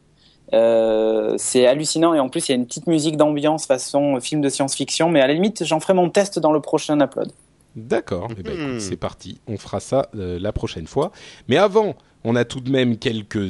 Euh, 0.53 1.35
c'est 1.37 1.65
hallucinant 1.65 2.13
et 2.13 2.19
en 2.19 2.27
plus 2.27 2.49
il 2.49 2.51
y 2.51 2.55
a 2.55 2.57
une 2.57 2.65
petite 2.65 2.85
musique 2.87 3.15
d'ambiance 3.15 3.65
façon 3.65 4.19
film 4.19 4.41
de 4.41 4.49
science-fiction 4.49 5.07
mais 5.09 5.21
à 5.21 5.27
la 5.27 5.33
limite 5.33 5.63
j'en 5.63 5.79
ferai 5.79 5.93
mon 5.93 6.09
test 6.09 6.39
dans 6.39 6.51
le 6.51 6.59
prochain 6.59 6.99
upload. 6.99 7.31
D'accord, 7.77 8.27
eh 8.37 8.43
ben, 8.43 8.53
Mhm. 8.57 8.67
écoute, 8.71 8.81
c'est 8.81 8.97
parti. 8.97 9.39
On 9.47 9.57
fera 9.57 9.79
ça 9.79 10.09
euh, 10.15 10.37
la 10.41 10.51
prochaine 10.51 10.87
fois. 10.87 11.13
Mais 11.47 11.55
avant, 11.55 11.95
on 12.25 12.35
a 12.35 12.43
tout 12.43 12.59
de 12.59 12.69
même 12.69 12.97
quelques 12.97 13.37
euh, 13.37 13.49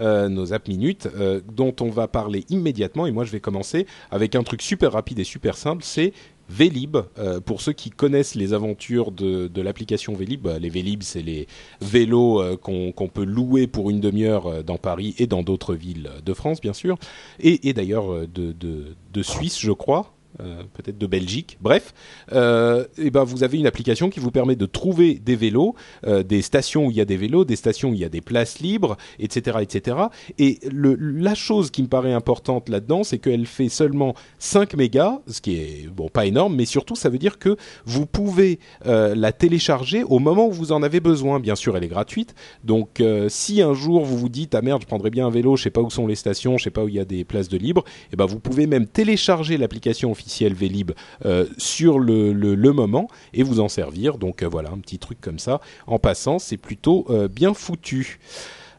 nos 0.00 0.46
zaps 0.46 0.68
minutes, 0.68 1.08
euh, 1.16 1.40
dont 1.52 1.74
on 1.80 1.90
va 1.90 2.08
parler 2.08 2.44
immédiatement. 2.48 3.06
Et 3.06 3.12
moi, 3.12 3.24
je 3.24 3.30
vais 3.30 3.40
commencer 3.40 3.86
avec 4.10 4.34
un 4.34 4.42
truc 4.42 4.62
super 4.62 4.92
rapide 4.92 5.18
et 5.18 5.24
super 5.24 5.56
simple. 5.56 5.84
C'est 5.84 6.12
Vélib. 6.50 6.96
Euh, 7.18 7.40
pour 7.40 7.60
ceux 7.60 7.72
qui 7.72 7.90
connaissent 7.90 8.34
les 8.34 8.52
aventures 8.52 9.12
de, 9.12 9.46
de 9.46 9.62
l'application 9.62 10.14
Vélib, 10.14 10.42
bah, 10.42 10.58
les 10.58 10.68
Vélib, 10.68 11.02
c'est 11.02 11.22
les 11.22 11.46
vélos 11.80 12.42
euh, 12.42 12.56
qu'on 12.56 13.08
peut 13.08 13.24
louer 13.24 13.68
pour 13.68 13.88
une 13.90 14.00
demi-heure 14.00 14.46
euh, 14.46 14.62
dans 14.62 14.76
Paris 14.76 15.14
et 15.18 15.26
dans 15.26 15.42
d'autres 15.42 15.74
villes 15.74 16.10
de 16.24 16.34
France, 16.34 16.60
bien 16.60 16.72
sûr, 16.72 16.98
et, 17.38 17.68
et 17.68 17.72
d'ailleurs 17.72 18.12
euh, 18.12 18.26
de, 18.26 18.52
de, 18.52 18.96
de 19.12 19.22
Suisse, 19.22 19.60
je 19.60 19.72
crois. 19.72 20.12
Euh, 20.40 20.62
peut-être 20.74 20.98
de 20.98 21.06
Belgique. 21.06 21.58
Bref, 21.60 21.92
euh, 22.32 22.86
et 22.98 23.10
ben 23.10 23.24
vous 23.24 23.44
avez 23.44 23.58
une 23.58 23.66
application 23.66 24.10
qui 24.10 24.20
vous 24.20 24.30
permet 24.30 24.56
de 24.56 24.66
trouver 24.66 25.14
des 25.14 25.36
vélos, 25.36 25.74
euh, 26.06 26.22
des 26.22 26.42
stations 26.42 26.86
où 26.86 26.90
il 26.90 26.96
y 26.96 27.00
a 27.00 27.04
des 27.04 27.16
vélos, 27.16 27.44
des 27.44 27.56
stations 27.56 27.90
où 27.90 27.94
il 27.94 28.00
y 28.00 28.04
a 28.04 28.08
des 28.08 28.20
places 28.20 28.60
libres, 28.60 28.96
etc., 29.18 29.58
etc. 29.60 29.96
Et 30.38 30.58
la 30.72 31.34
chose 31.34 31.70
qui 31.70 31.82
me 31.82 31.88
paraît 31.88 32.12
importante 32.12 32.68
là-dedans, 32.68 33.04
c'est 33.04 33.18
qu'elle 33.18 33.46
fait 33.46 33.68
seulement 33.68 34.14
5 34.38 34.74
mégas, 34.74 35.20
ce 35.26 35.40
qui 35.40 35.56
est 35.56 35.88
bon 35.88 36.08
pas 36.08 36.26
énorme, 36.26 36.56
mais 36.56 36.64
surtout 36.64 36.96
ça 36.96 37.08
veut 37.08 37.18
dire 37.18 37.38
que 37.38 37.56
vous 37.84 38.06
pouvez 38.06 38.58
la 38.84 39.32
télécharger 39.32 40.04
au 40.04 40.18
moment 40.18 40.46
où 40.46 40.52
vous 40.52 40.72
en 40.72 40.82
avez 40.82 41.00
besoin. 41.00 41.40
Bien 41.40 41.54
sûr, 41.54 41.76
elle 41.76 41.84
est 41.84 41.88
gratuite, 41.88 42.34
donc 42.64 43.02
si 43.28 43.62
un 43.62 43.74
jour 43.74 44.04
vous 44.04 44.18
vous 44.18 44.28
dites 44.28 44.54
ah 44.54 44.62
merde, 44.62 44.82
je 44.82 44.86
prendrais 44.86 45.10
bien 45.10 45.26
un 45.26 45.30
vélo, 45.30 45.56
je 45.56 45.64
sais 45.64 45.70
pas 45.70 45.80
où 45.80 45.90
sont 45.90 46.06
les 46.06 46.14
stations, 46.14 46.58
je 46.58 46.64
sais 46.64 46.70
pas 46.70 46.84
où 46.84 46.88
il 46.88 46.94
y 46.94 47.00
a 47.00 47.04
des 47.04 47.24
places 47.24 47.48
de 47.48 47.58
libre, 47.58 47.84
et 48.12 48.16
ben 48.16 48.26
vous 48.26 48.40
pouvez 48.40 48.66
même 48.66 48.86
télécharger 48.86 49.56
l'application 49.56 50.10
officielle 50.10 50.29
Vélib 50.38 50.92
euh, 51.24 51.46
sur 51.58 51.98
le, 51.98 52.32
le, 52.32 52.72
moment 52.72 53.08
et 53.34 53.42
vous 53.42 53.60
en 53.60 53.68
servir. 53.68 54.18
Donc 54.18 54.42
euh, 54.42 54.48
voilà, 54.48 54.70
un 54.70 54.78
petit 54.78 54.98
truc 54.98 55.20
comme 55.20 55.38
ça. 55.38 55.60
En 55.86 55.98
passant, 55.98 56.38
c'est 56.38 56.56
plutôt 56.56 57.06
euh, 57.10 57.28
bien 57.28 57.54
foutu. 57.54 58.18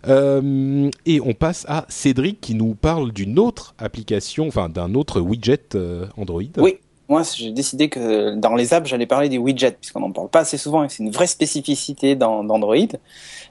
Et 0.08 1.22
on 1.24 1.34
passe 1.34 1.66
à 1.68 1.86
Cédric 1.88 2.42
qui 2.42 2.56
nous 2.56 2.74
parle 2.74 3.12
d'une 3.12 3.38
autre 3.38 3.76
application, 3.78 4.48
enfin 4.48 4.68
d'un 4.68 4.96
autre 4.96 5.22
widget 5.22 5.78
Android. 6.18 6.42
Oui, 6.58 6.78
moi 7.08 7.22
j'ai 7.36 7.52
décidé 7.52 7.88
que 7.88 8.34
dans 8.34 8.56
les 8.56 8.74
apps 8.74 8.90
j'allais 8.90 9.06
parler 9.06 9.30
des 9.30 9.38
widgets 9.38 9.78
puisqu'on 9.80 10.00
n'en 10.00 10.12
parle 10.12 10.30
pas 10.30 10.40
assez 10.40 10.58
souvent 10.58 10.84
et 10.84 10.90
c'est 10.90 11.04
une 11.04 11.12
vraie 11.12 11.28
spécificité 11.28 12.16
d'Android. 12.16 12.76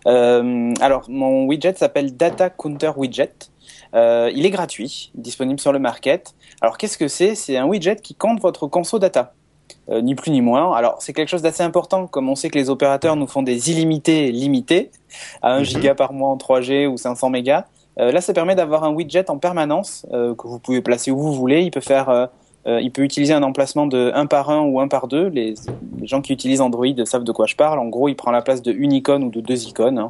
Alors 0.04 1.04
mon 1.08 1.46
widget 1.46 1.74
s'appelle 1.76 2.16
Data 2.16 2.50
Counter 2.50 2.90
Widget. 2.96 3.48
Euh, 3.94 4.30
il 4.34 4.46
est 4.46 4.50
gratuit, 4.50 5.10
disponible 5.14 5.60
sur 5.60 5.72
le 5.72 5.78
market. 5.78 6.34
Alors 6.60 6.78
qu'est-ce 6.78 6.98
que 6.98 7.08
c'est? 7.08 7.34
C'est 7.34 7.56
un 7.56 7.66
widget 7.66 7.96
qui 7.96 8.14
compte 8.14 8.40
votre 8.40 8.66
conso 8.66 8.98
data. 8.98 9.34
Euh, 9.88 10.00
ni 10.00 10.14
plus 10.14 10.30
ni 10.30 10.40
moins. 10.40 10.74
Alors 10.74 10.96
c'est 11.00 11.12
quelque 11.12 11.28
chose 11.28 11.42
d'assez 11.42 11.62
important, 11.62 12.06
comme 12.06 12.28
on 12.28 12.34
sait 12.34 12.50
que 12.50 12.58
les 12.58 12.70
opérateurs 12.70 13.16
nous 13.16 13.26
font 13.26 13.42
des 13.42 13.70
illimités 13.70 14.30
limités 14.30 14.90
à 15.42 15.54
1 15.54 15.62
giga 15.62 15.94
par 15.94 16.12
mois 16.12 16.28
en 16.28 16.36
3G 16.36 16.86
ou 16.86 16.96
500 16.96 17.30
mégas. 17.30 17.64
Euh, 17.98 18.12
là, 18.12 18.20
ça 18.20 18.32
permet 18.32 18.54
d'avoir 18.54 18.84
un 18.84 18.90
widget 18.90 19.30
en 19.30 19.38
permanence 19.38 20.06
que 20.10 20.46
vous 20.46 20.58
pouvez 20.58 20.80
placer 20.80 21.10
où 21.10 21.18
vous 21.18 21.34
voulez. 21.34 21.62
Il 21.62 21.70
peut 21.70 21.80
faire, 21.80 22.28
euh, 22.66 22.80
il 22.80 22.90
peut 22.90 23.02
utiliser 23.02 23.32
un 23.32 23.42
emplacement 23.42 23.86
de 23.86 24.12
1 24.14 24.26
par 24.26 24.50
1 24.50 24.60
ou 24.60 24.80
1 24.80 24.88
par 24.88 25.08
2. 25.08 25.28
Les, 25.28 25.54
les, 25.98 26.06
gens 26.06 26.20
qui 26.20 26.32
utilisent 26.32 26.60
Android 26.60 26.86
savent 27.04 27.24
de 27.24 27.32
quoi 27.32 27.46
je 27.46 27.56
parle. 27.56 27.78
En 27.78 27.86
gros, 27.86 28.08
il 28.08 28.14
prend 28.14 28.30
la 28.30 28.42
place 28.42 28.62
de 28.62 28.72
une 28.72 28.92
icône 28.92 29.24
ou 29.24 29.30
de 29.30 29.40
deux 29.40 29.66
icônes 29.66 29.98
hein, 29.98 30.08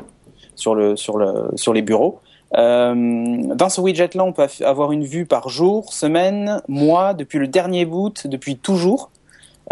sur 0.56 0.74
le 0.74 0.96
sur 0.96 1.16
le 1.16 1.50
sur 1.54 1.72
les 1.72 1.82
bureaux. 1.82 2.20
Euh, 2.56 3.54
dans 3.54 3.68
ce 3.68 3.80
widget-là, 3.80 4.24
on 4.24 4.32
peut 4.32 4.46
avoir 4.64 4.92
une 4.92 5.04
vue 5.04 5.26
par 5.26 5.48
jour, 5.48 5.92
semaine, 5.92 6.62
mois, 6.68 7.14
depuis 7.14 7.38
le 7.38 7.46
dernier 7.46 7.84
boot, 7.84 8.26
depuis 8.26 8.56
toujours. 8.56 9.10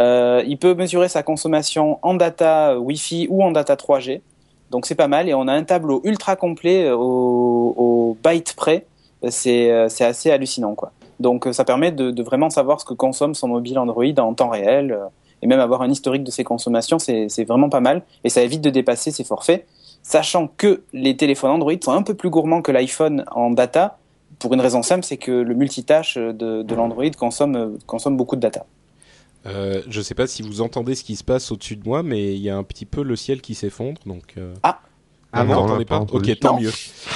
Euh, 0.01 0.43
il 0.47 0.59
peut 0.59 0.75
mesurer 0.75 1.09
sa 1.09 1.23
consommation 1.23 1.99
en 2.03 2.15
data 2.15 2.79
Wi-Fi 2.79 3.27
ou 3.31 3.43
en 3.43 3.51
data 3.51 3.75
3G. 3.75 4.21
Donc 4.71 4.87
c'est 4.87 4.95
pas 4.95 5.09
mal 5.09 5.29
et 5.29 5.35
on 5.35 5.49
a 5.49 5.53
un 5.53 5.65
tableau 5.65 6.01
ultra 6.05 6.37
complet 6.37 6.91
au, 6.91 7.75
au 7.77 8.17
byte 8.23 8.55
près. 8.55 8.85
C'est 9.29 9.73
assez 9.73 10.31
hallucinant 10.31 10.75
quoi. 10.75 10.93
Donc 11.19 11.49
ça 11.51 11.65
permet 11.65 11.91
de, 11.91 12.13
de, 12.13 12.23
vraiment 12.23 12.51
savoir 12.51 12.81
ce 12.81 12.85
que 12.85 12.95
consomme 12.95 13.35
son 13.35 13.49
mobile 13.49 13.79
Android 13.79 14.05
en 14.19 14.35
temps 14.35 14.51
réel 14.51 14.97
et 15.43 15.47
même 15.47 15.61
avoir 15.61 15.83
un 15.83 15.91
historique 15.91 16.25
de 16.25 16.31
ses 16.31 16.45
consommations, 16.45 16.99
c'est 16.99 17.45
vraiment 17.45 17.69
pas 17.69 17.81
mal 17.81 18.03
et 18.25 18.29
ça 18.29 18.43
évite 18.43 18.61
de 18.61 18.71
dépasser 18.71 19.11
ses 19.11 19.25
forfaits, 19.25 19.67
sachant 20.09 20.49
que 20.49 20.83
les 20.95 21.17
téléphones 21.19 21.51
Android 21.51 21.75
sont 21.85 21.93
un 21.93 22.03
peu 22.03 22.15
plus 22.15 22.31
gourmands 22.31 22.63
que 22.63 22.73
l'iPhone 22.73 23.25
en 23.31 23.51
data 23.51 23.99
pour 24.39 24.55
une 24.55 24.61
raison 24.61 24.83
simple, 24.83 25.05
c'est 25.05 25.19
que 25.19 25.31
le 25.31 25.55
multitâche 25.55 26.17
de, 26.17 26.63
de 26.63 26.75
l'Android 26.75 27.11
consomme, 27.11 27.79
consomme 27.87 28.17
beaucoup 28.17 28.37
de 28.37 28.41
data. 28.41 28.65
Euh, 29.47 29.83
je 29.89 29.99
ne 29.99 30.03
sais 30.03 30.15
pas 30.15 30.27
si 30.27 30.43
vous 30.43 30.63
entendez 30.63 30.95
ce 30.95 31.05
qui 31.05 31.15
se 31.15 31.25
passe 31.25 31.53
au-dessus 31.53 31.77
de 31.77 31.85
moi, 31.87 32.03
mais 32.03 32.35
il 32.35 32.41
y 32.41 32.49
a 32.49 32.57
un 32.57 32.63
petit 32.63 32.87
peu 32.87 33.03
le 33.03 33.17
ciel 33.17 33.43
qui 33.43 33.55
s'effondre. 33.55 34.01
Donc, 34.07 34.35
euh... 34.39 34.55
Ah 34.63 34.81
ah 35.33 35.45
non, 35.45 35.55
n'entendez 35.55 35.85
pas, 35.85 36.01
pas 36.01 36.13
Ok, 36.15 36.39
tant 36.39 36.59
mieux. 36.59 36.71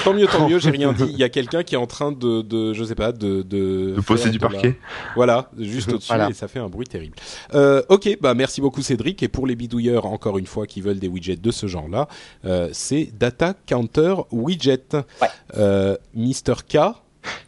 Tant 0.04 0.12
mieux, 0.12 0.26
tant 0.26 0.48
mieux. 0.48 0.58
J'ai 0.58 0.70
rien 0.70 0.92
dit. 0.92 1.04
Il 1.08 1.16
y 1.16 1.24
a 1.24 1.30
quelqu'un 1.30 1.62
qui 1.62 1.74
est 1.74 1.78
en 1.78 1.86
train 1.86 2.12
de, 2.12 2.42
de, 2.42 2.74
je 2.74 2.84
sais 2.84 2.94
pas, 2.94 3.12
de 3.12 3.42
de, 3.42 3.94
de 3.96 4.00
poser 4.00 4.30
du 4.30 4.38
parquet. 4.38 4.68
La... 4.68 5.12
Voilà, 5.14 5.50
juste 5.58 5.88
au-dessus 5.92 6.08
voilà. 6.08 6.28
et 6.28 6.34
ça 6.34 6.48
fait 6.48 6.58
un 6.58 6.68
bruit 6.68 6.86
terrible. 6.86 7.16
Euh, 7.54 7.82
ok, 7.88 8.18
bah 8.20 8.34
merci 8.34 8.60
beaucoup 8.60 8.82
Cédric. 8.82 9.22
Et 9.22 9.28
pour 9.28 9.46
les 9.46 9.56
bidouilleurs, 9.56 10.06
encore 10.06 10.36
une 10.38 10.46
fois, 10.46 10.66
qui 10.66 10.80
veulent 10.82 10.98
des 10.98 11.08
widgets 11.08 11.36
de 11.36 11.50
ce 11.50 11.66
genre-là, 11.66 12.08
euh, 12.44 12.68
c'est 12.72 13.10
Data 13.18 13.54
Counter 13.66 14.14
Widget. 14.30 14.94
Ouais. 15.20 15.28
Euh, 15.56 15.96
Mister 16.14 16.54
K. 16.68 16.78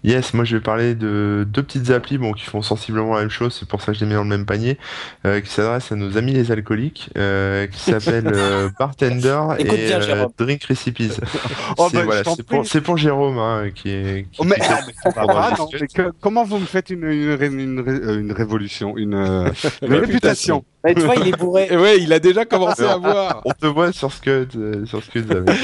Yes, 0.04 0.34
moi 0.34 0.44
je 0.44 0.56
vais 0.56 0.62
parler 0.62 0.94
de 0.94 1.46
deux 1.48 1.62
petites 1.62 1.90
applis 1.90 2.18
bon, 2.18 2.32
qui 2.32 2.44
font 2.44 2.62
sensiblement 2.62 3.14
la 3.14 3.20
même 3.20 3.30
chose, 3.30 3.56
c'est 3.58 3.68
pour 3.68 3.80
ça 3.80 3.92
que 3.92 3.98
je 3.98 4.04
les 4.04 4.06
mets 4.10 4.14
dans 4.14 4.22
le 4.22 4.28
même 4.28 4.46
panier, 4.46 4.78
euh, 5.26 5.40
qui 5.40 5.50
s'adressent 5.50 5.92
à 5.92 5.96
nos 5.96 6.16
amis 6.18 6.32
les 6.32 6.52
alcooliques, 6.52 7.10
euh, 7.16 7.66
qui 7.66 7.80
s'appellent 7.80 8.30
euh, 8.32 8.68
Bartender 8.78 9.40
et 9.58 9.64
bien, 9.64 10.00
euh, 10.02 10.26
Drink 10.38 10.64
Recipes. 10.64 11.20
oh, 11.78 11.88
c'est 11.90 11.96
bah, 11.96 12.04
voilà, 12.04 12.22
pour, 12.22 12.36
pour, 12.82 12.96
Jérôme 12.96 13.38
hein, 13.38 13.70
qui 13.74 13.90
est. 13.90 14.26
Qui, 14.30 14.40
oh, 14.40 14.44
mais, 14.44 14.56
qui 14.56 14.66
ah, 15.16 15.54
non, 15.58 15.68
mais 15.72 15.86
que, 15.86 16.12
comment 16.20 16.44
vous 16.44 16.58
me 16.58 16.66
faites 16.66 16.90
une, 16.90 17.04
une, 17.04 17.42
une, 17.42 17.60
une, 17.60 18.20
une 18.20 18.32
révolution, 18.32 18.96
une, 18.96 19.14
une 19.82 19.94
réputation? 19.94 20.64
Bah, 20.82 20.92
tu 20.92 21.00
vois, 21.00 21.16
il 21.16 21.28
est 21.28 21.38
bourré. 21.38 21.74
ouais, 21.74 21.98
il 21.98 22.12
a 22.12 22.18
déjà 22.18 22.44
commencé 22.44 22.82
à 22.82 22.98
voir. 22.98 23.40
On 23.46 23.52
te 23.52 23.66
voit 23.66 23.90
sur 23.90 24.12
Scud, 24.12 24.84
sur 24.84 25.02
Scud 25.02 25.32
avec 25.32 25.58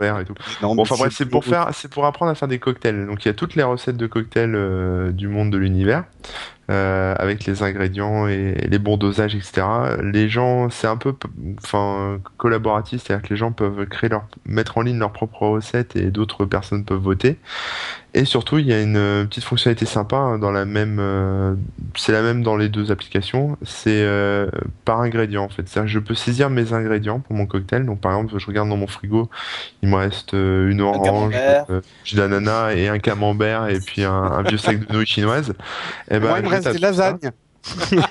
et 0.00 0.24
tout. 0.26 0.34
Non, 0.62 0.74
bon, 0.74 0.82
enfin 0.82 0.96
bref, 0.98 1.14
c'est 1.16 1.24
pour 1.24 1.42
faire, 1.44 1.70
c'est 1.72 1.90
pour 1.90 2.04
apprendre 2.04 2.30
à 2.30 2.34
faire 2.34 2.48
des 2.48 2.58
cocktails. 2.58 3.06
Donc 3.06 3.24
il 3.24 3.28
y 3.28 3.30
a 3.30 3.34
toutes 3.48 3.56
les 3.56 3.62
recettes 3.62 3.96
de 3.96 4.06
cocktails 4.06 4.54
euh, 4.54 5.10
du 5.10 5.26
monde 5.26 5.50
de 5.50 5.56
l'univers. 5.56 6.04
Euh, 6.70 7.14
avec 7.18 7.46
les 7.46 7.62
ingrédients 7.62 8.28
et 8.28 8.52
les 8.68 8.78
bons 8.78 8.98
dosages, 8.98 9.34
etc. 9.34 9.62
Les 10.02 10.28
gens, 10.28 10.68
c'est 10.68 10.86
un 10.86 10.98
peu, 10.98 11.14
enfin, 11.64 12.20
collaboratif, 12.36 13.02
c'est-à-dire 13.02 13.26
que 13.26 13.32
les 13.32 13.38
gens 13.38 13.52
peuvent 13.52 13.86
créer 13.86 14.10
leur, 14.10 14.26
mettre 14.44 14.76
en 14.76 14.82
ligne 14.82 14.98
leurs 14.98 15.12
propres 15.12 15.46
recettes 15.46 15.96
et 15.96 16.10
d'autres 16.10 16.44
personnes 16.44 16.84
peuvent 16.84 17.00
voter. 17.00 17.38
Et 18.14 18.24
surtout, 18.24 18.58
il 18.58 18.66
y 18.66 18.72
a 18.72 18.80
une 18.80 19.26
petite 19.28 19.44
fonctionnalité 19.44 19.84
sympa 19.84 20.16
hein, 20.16 20.38
dans 20.38 20.50
la 20.50 20.64
même, 20.64 20.96
euh, 20.98 21.54
c'est 21.94 22.12
la 22.12 22.22
même 22.22 22.42
dans 22.42 22.56
les 22.56 22.70
deux 22.70 22.90
applications. 22.90 23.58
C'est 23.62 24.02
euh, 24.02 24.48
par 24.86 25.00
ingrédient 25.00 25.44
en 25.44 25.48
fait. 25.50 25.68
C'est-à-dire 25.68 25.92
que 25.92 25.92
je 25.92 25.98
peux 25.98 26.14
saisir 26.14 26.48
mes 26.48 26.72
ingrédients 26.72 27.20
pour 27.20 27.36
mon 27.36 27.44
cocktail. 27.44 27.84
Donc 27.84 28.00
par 28.00 28.12
exemple, 28.12 28.32
je 28.38 28.46
regarde 28.46 28.70
dans 28.70 28.78
mon 28.78 28.86
frigo, 28.86 29.28
il 29.82 29.90
me 29.90 29.96
reste 29.96 30.32
euh, 30.32 30.70
une 30.70 30.80
orange, 30.80 31.34
euh, 31.36 31.82
j'ai 32.04 32.16
de 32.16 32.22
l'ananas 32.22 32.72
et 32.72 32.88
un 32.88 32.98
camembert 32.98 33.68
et 33.68 33.78
puis 33.78 34.04
un, 34.04 34.12
un 34.12 34.42
vieux 34.42 34.58
sac 34.58 34.86
de 34.86 34.92
nouilles 34.92 35.06
chinoises. 35.06 35.52
Et 36.10 36.18
ben, 36.18 36.40
reste 36.58 36.72
des 36.72 36.78
lasagnes. 36.78 37.32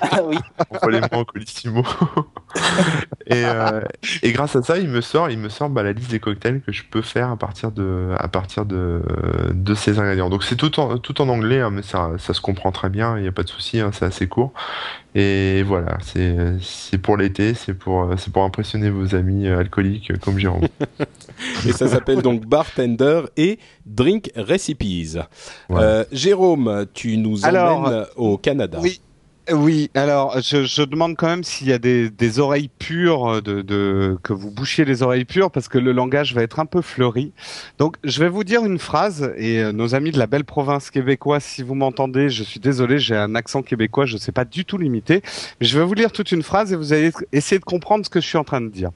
Ah, 0.01 0.21
oui. 0.25 0.37
On 0.81 0.87
les 0.87 1.01
en 1.11 1.23
colissimo. 1.23 1.83
et, 3.27 3.43
euh, 3.45 3.81
et 4.23 4.31
grâce 4.31 4.55
à 4.55 4.63
ça, 4.63 4.77
il 4.77 4.87
me 4.87 5.01
sort, 5.01 5.29
il 5.29 5.37
me 5.37 5.49
sort 5.49 5.69
bah, 5.69 5.83
la 5.83 5.93
liste 5.93 6.11
des 6.11 6.19
cocktails 6.19 6.61
que 6.61 6.71
je 6.71 6.83
peux 6.83 7.01
faire 7.01 7.29
à 7.29 7.37
partir 7.37 7.71
de, 7.71 8.09
à 8.17 8.27
partir 8.27 8.65
de, 8.65 9.01
de 9.53 9.73
ces 9.75 9.99
ingrédients. 9.99 10.29
Donc 10.29 10.43
c'est 10.43 10.55
tout 10.55 10.79
en, 10.79 10.97
tout 10.97 11.21
en 11.21 11.29
anglais, 11.29 11.61
hein, 11.61 11.69
mais 11.71 11.81
ça, 11.81 12.11
ça 12.17 12.33
se 12.33 12.41
comprend 12.41 12.71
très 12.71 12.89
bien. 12.89 13.17
Il 13.17 13.23
n'y 13.23 13.27
a 13.27 13.31
pas 13.31 13.43
de 13.43 13.49
souci, 13.49 13.79
hein, 13.79 13.91
c'est 13.93 14.05
assez 14.05 14.27
court. 14.27 14.53
Et 15.15 15.63
voilà, 15.63 15.97
c'est, 16.01 16.35
c'est 16.61 16.99
pour 16.99 17.17
l'été, 17.17 17.55
c'est 17.55 17.73
pour, 17.73 18.07
c'est 18.17 18.31
pour 18.31 18.43
impressionner 18.43 18.91
vos 18.91 19.15
amis 19.15 19.47
alcooliques 19.47 20.19
comme 20.19 20.37
Jérôme. 20.37 20.67
et 21.67 21.71
ça 21.71 21.87
s'appelle 21.87 22.21
donc 22.21 22.45
Bartender 22.45 23.21
et 23.35 23.57
Drink 23.85 24.31
Recipes. 24.35 25.17
Ouais. 25.69 25.81
Euh, 25.81 26.03
Jérôme, 26.11 26.85
tu 26.93 27.17
nous 27.17 27.45
emmènes 27.45 27.55
Alors, 27.55 28.07
au 28.15 28.37
Canada. 28.37 28.77
Oui. 28.81 29.01
Oui, 29.49 29.89
alors 29.93 30.41
je, 30.41 30.65
je 30.65 30.81
demande 30.81 31.15
quand 31.15 31.27
même 31.27 31.43
s'il 31.43 31.67
y 31.67 31.73
a 31.73 31.77
des, 31.77 32.09
des 32.09 32.39
oreilles 32.39 32.69
pures, 32.79 33.41
de, 33.41 33.61
de, 33.61 34.17
que 34.21 34.33
vous 34.33 34.51
bouchiez 34.51 34.83
les 34.83 35.03
oreilles 35.03 35.23
pures, 35.23 35.51
parce 35.51 35.69
que 35.69 35.77
le 35.77 35.93
langage 35.93 36.33
va 36.33 36.43
être 36.43 36.59
un 36.59 36.65
peu 36.65 36.81
fleuri. 36.81 37.31
Donc 37.77 37.95
je 38.03 38.19
vais 38.19 38.27
vous 38.27 38.43
dire 38.43 38.65
une 38.65 38.77
phrase, 38.77 39.31
et 39.37 39.59
euh, 39.59 39.71
nos 39.71 39.95
amis 39.95 40.11
de 40.11 40.19
la 40.19 40.27
belle 40.27 40.43
province 40.43 40.89
québécoise, 40.89 41.45
si 41.45 41.63
vous 41.63 41.75
m'entendez, 41.75 42.29
je 42.29 42.43
suis 42.43 42.59
désolé, 42.59 42.99
j'ai 42.99 43.15
un 43.15 43.35
accent 43.35 43.61
québécois, 43.61 44.05
je 44.05 44.15
ne 44.15 44.19
sais 44.19 44.33
pas 44.33 44.43
du 44.43 44.65
tout 44.65 44.77
l'imiter, 44.77 45.21
mais 45.61 45.67
je 45.67 45.79
vais 45.79 45.85
vous 45.85 45.93
lire 45.93 46.11
toute 46.11 46.33
une 46.33 46.43
phrase 46.43 46.73
et 46.73 46.75
vous 46.75 46.91
allez 46.91 47.11
essayer 47.31 47.59
de 47.59 47.65
comprendre 47.65 48.03
ce 48.03 48.09
que 48.09 48.19
je 48.19 48.27
suis 48.27 48.37
en 48.37 48.43
train 48.43 48.59
de 48.59 48.69
dire. 48.69 48.89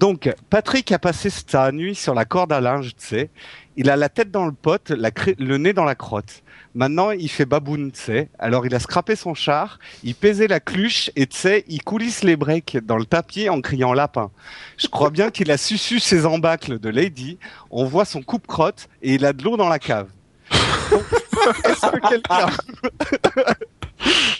Donc 0.00 0.30
Patrick 0.50 0.92
a 0.92 0.98
passé 0.98 1.30
sa 1.30 1.72
nuit 1.72 1.94
sur 1.94 2.12
la 2.14 2.26
corde 2.26 2.52
à 2.52 2.60
linge, 2.60 2.94
tu 2.94 3.06
sais, 3.06 3.30
il 3.78 3.88
a 3.88 3.96
la 3.96 4.10
tête 4.10 4.30
dans 4.30 4.44
le 4.44 4.52
pot, 4.52 4.90
le 4.90 5.56
nez 5.56 5.72
dans 5.72 5.84
la 5.84 5.94
crotte. 5.94 6.42
Maintenant, 6.74 7.10
il 7.10 7.28
fait 7.28 7.44
baboune, 7.44 7.90
tu 7.92 8.00
sais. 8.00 8.28
Alors, 8.38 8.66
il 8.66 8.74
a 8.74 8.78
scrapé 8.78 9.16
son 9.16 9.34
char, 9.34 9.78
il 10.04 10.14
pesait 10.14 10.48
la 10.48 10.60
cluche 10.60 11.10
et 11.16 11.26
tu 11.26 11.36
sais, 11.36 11.64
il 11.68 11.82
coulisse 11.82 12.22
les 12.22 12.36
breaks 12.36 12.78
dans 12.84 12.96
le 12.96 13.04
tapis 13.04 13.48
en 13.48 13.60
criant 13.60 13.92
lapin. 13.92 14.30
Je 14.76 14.86
crois 14.86 15.10
bien 15.10 15.30
qu'il 15.30 15.50
a 15.50 15.56
suçu 15.56 15.98
ses 15.98 16.26
embâcles 16.26 16.78
de 16.78 16.88
Lady. 16.88 17.38
On 17.70 17.84
voit 17.84 18.04
son 18.04 18.22
coupe-crotte 18.22 18.88
et 19.02 19.14
il 19.14 19.24
a 19.24 19.32
de 19.32 19.42
l'eau 19.42 19.56
dans 19.56 19.68
la 19.68 19.78
cave. 19.78 20.08
Est-ce 20.50 21.90
que 21.90 22.08
quelqu'un... 22.08 22.46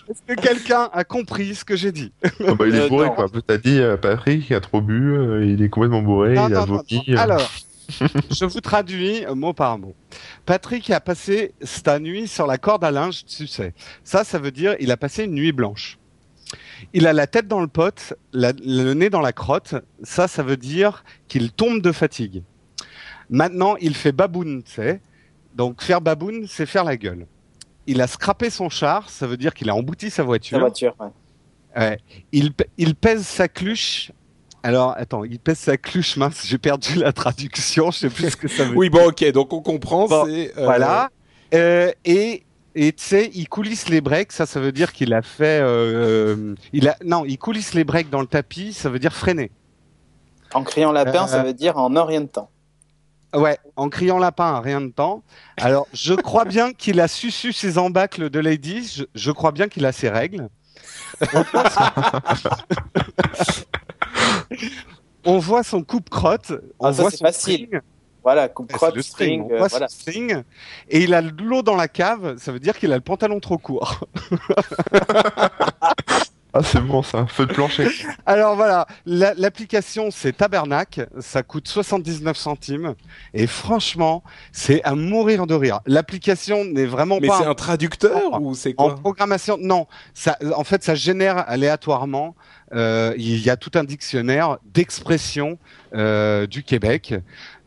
Est-ce 0.09 0.23
que 0.35 0.41
quelqu'un 0.41 0.89
a 0.93 1.05
compris 1.05 1.55
ce 1.55 1.65
que 1.65 1.77
j'ai 1.77 1.93
dit? 1.93 2.13
Oh 2.41 2.55
bah, 2.55 2.67
Il 2.67 2.75
est 2.75 2.89
bourré, 2.89 3.09
euh, 3.09 3.11
quoi. 3.11 3.27
T'as 3.47 3.59
dit, 3.59 3.79
euh, 3.79 3.97
Patrick, 3.97 4.49
il 4.49 4.55
a 4.55 4.61
trop 4.61 4.81
bu, 4.81 5.13
euh, 5.13 5.45
il 5.45 5.63
est 5.63 5.69
complètement 5.69 6.01
bourré, 6.01 6.35
non, 6.35 6.49
il 6.49 6.55
a 6.55 6.65
vomi. 6.65 7.05
Alors, 7.17 7.51
je 8.31 8.45
vous 8.45 8.61
traduis 8.61 9.25
mot 9.35 9.53
par 9.53 9.79
mot. 9.79 9.95
Patrick 10.45 10.91
a 10.91 11.01
passé 11.01 11.55
sa 11.63 11.99
nuit 11.99 12.29
sur 12.29 12.47
la 12.47 12.59
corde 12.59 12.85
à 12.85 12.91
linge, 12.91 13.25
tu 13.25 13.47
sais. 13.47 13.75
Ça, 14.05 14.25
ça 14.25 14.39
veut 14.39 14.51
dire 14.51 14.77
il 14.81 14.91
a 14.91 14.97
passé 14.97 15.25
une 15.25 15.35
nuit 15.35 15.53
blanche. 15.53 15.99
Il 16.93 17.07
a 17.07 17.13
la 17.13 17.27
tête 17.27 17.49
dans 17.49 17.61
le 17.61 17.67
pot, 17.67 18.15
le 18.33 18.93
nez 18.95 19.11
dans 19.11 19.21
la 19.21 19.33
crotte. 19.33 19.75
Ça, 20.03 20.29
ça 20.29 20.43
veut 20.43 20.57
dire 20.57 21.05
qu'il 21.29 21.53
tombe 21.53 21.83
de 21.83 21.93
fatigue. 21.93 22.43
Maintenant, 23.31 23.77
il 23.77 23.95
fait 23.95 24.13
baboune, 24.13 24.63
tu 24.63 24.73
sais. 24.73 25.01
Donc, 25.55 25.83
faire 25.83 26.01
baboune, 26.01 26.47
c'est 26.47 26.67
faire 26.67 26.85
la 26.85 26.97
gueule. 26.97 27.27
Il 27.87 28.01
a 28.01 28.07
scrappé 28.07 28.49
son 28.51 28.69
char, 28.69 29.11
ça 29.11 29.27
veut 29.27 29.37
dire 29.37 29.55
qu'il 29.55 29.69
a 29.71 29.75
embouti 29.75 30.11
sa 30.11 30.23
voiture. 30.23 30.57
Sa 30.57 30.61
voiture, 30.61 30.95
ouais. 31.77 31.99
Il, 32.33 32.53
il 32.77 32.95
pèse 32.95 33.27
sa 33.27 33.49
cluche 33.49 34.13
alors, 34.63 34.95
attends, 34.97 35.25
il 35.25 35.39
pèse 35.39 35.59
sa 35.59 35.77
cluche 35.77 36.17
mince. 36.17 36.45
J'ai 36.47 36.59
perdu 36.59 36.97
la 36.97 37.13
traduction. 37.13 37.91
Je 37.91 37.99
sais 37.99 38.11
plus 38.11 38.31
ce 38.31 38.37
que 38.37 38.49
ça 38.49 38.65
veut 38.65 38.71
dire. 38.71 38.79
Oui, 38.79 38.91
bon, 38.91 39.09
ok. 39.09 39.31
Donc, 39.33 39.53
on 39.53 39.61
comprend. 39.61 40.07
Euh, 40.11 40.49
voilà. 40.57 41.11
Euh, 41.55 41.93
et 42.05 42.45
et 42.75 42.93
tu 42.93 43.03
sais, 43.03 43.31
il 43.35 43.49
coulisse 43.49 43.89
les 43.89 44.01
breaks. 44.01 44.33
Ça, 44.33 44.47
ça 44.47 44.61
veut 44.61 44.73
dire 44.73 44.93
qu'il 44.93 45.15
a 45.15 45.23
fait. 45.23 45.61
Euh, 45.63 46.55
il 46.73 46.89
a 46.89 46.97
non, 47.05 47.25
il 47.25 47.39
coulisse 47.39 47.75
les 47.75 47.85
breaks 47.85 48.11
dans 48.11 48.21
le 48.21 48.27
tapis. 48.27 48.73
Ça 48.73 48.89
veut 48.89 48.99
dire 48.99 49.15
freiner. 49.15 49.51
En 50.55 50.63
criant 50.63 50.93
lapin, 50.93 51.27
ça 51.27 51.43
veut 51.43 51.53
dire 51.53 51.77
en 51.77 51.95
un 51.97 52.05
rien 52.05 52.21
de 52.23 52.27
temps. 52.27 52.51
Ouais, 53.35 53.59
en 53.77 53.91
criant 53.91 54.19
lapin, 54.19 54.55
en 54.55 54.61
rien 54.63 54.81
de 54.81 54.89
temps. 54.89 55.23
Alors, 55.59 55.87
je 55.93 56.15
crois 56.15 56.47
bien 56.47 56.73
qu'il 56.73 56.99
a 57.01 57.09
susu 57.09 57.53
ses 57.53 57.77
embâcles 57.77 58.31
de 58.31 58.39
ladies. 58.39 58.95
Je, 58.97 59.05
je 59.15 59.31
crois 59.31 59.53
bien 59.53 59.69
qu'il 59.69 59.85
a 59.85 59.93
ses 59.93 60.09
règles. 60.09 60.49
on 65.25 65.39
voit 65.39 65.63
son 65.63 65.83
coupe-crotte. 65.83 66.53
Ah, 66.81 66.93
ça, 66.93 67.11
c'est 67.11 67.19
facile. 67.19 67.83
Voilà, 68.23 68.49
coupe-crotte, 68.49 68.97
le 68.97 69.03
string. 69.03 69.47
On 69.51 69.59
voit 69.59 69.69
son 69.69 69.89
string. 69.89 70.43
Et 70.89 71.03
il 71.05 71.15
a 71.15 71.23
de 71.23 71.43
l'eau 71.43 71.63
dans 71.63 71.77
la 71.77 71.89
cave. 71.89 72.37
Ça 72.39 72.53
veut 72.53 72.61
dire 72.61 72.79
qu'il 72.79 72.93
a 72.93 72.97
le 72.97 73.01
pantalon 73.01 73.41
trop 73.41 73.59
court. 73.59 74.01
Ah, 76.59 76.63
c'est 76.65 76.81
bon 76.81 77.05
ça, 77.05 77.25
feu 77.27 77.47
de 77.47 77.53
plancher. 77.53 77.87
Alors 78.27 78.57
voilà, 78.57 78.89
l'application 79.07 80.11
c'est 80.11 80.33
Tabernac, 80.33 81.01
ça 81.21 81.45
coûte 81.45 81.69
79 81.69 82.37
centimes 82.37 82.95
et 83.33 83.47
franchement, 83.47 84.25
c'est 84.51 84.83
à 84.83 84.97
mourir 84.97 85.47
de 85.47 85.55
rire. 85.55 85.79
L'application 85.87 86.65
n'est 86.65 86.87
vraiment 86.87 87.19
Mais 87.21 87.29
pas. 87.29 87.39
Mais 87.39 87.45
c'est 87.45 87.51
un 87.51 87.55
traducteur 87.55 88.43
ou 88.43 88.55
c'est 88.55 88.75
quoi 88.75 88.93
En 88.93 88.97
programmation, 88.97 89.57
non. 89.61 89.87
Ça, 90.15 90.37
en 90.57 90.65
fait, 90.65 90.83
ça 90.83 90.97
génère 90.97 91.49
aléatoirement. 91.49 92.35
Euh, 92.75 93.15
il 93.17 93.39
y 93.39 93.51
a 93.51 93.57
tout 93.57 93.71
un 93.77 93.85
dictionnaire 93.85 94.59
d'expressions 94.75 95.59
euh, 95.95 96.47
du 96.47 96.65
Québec. 96.65 97.15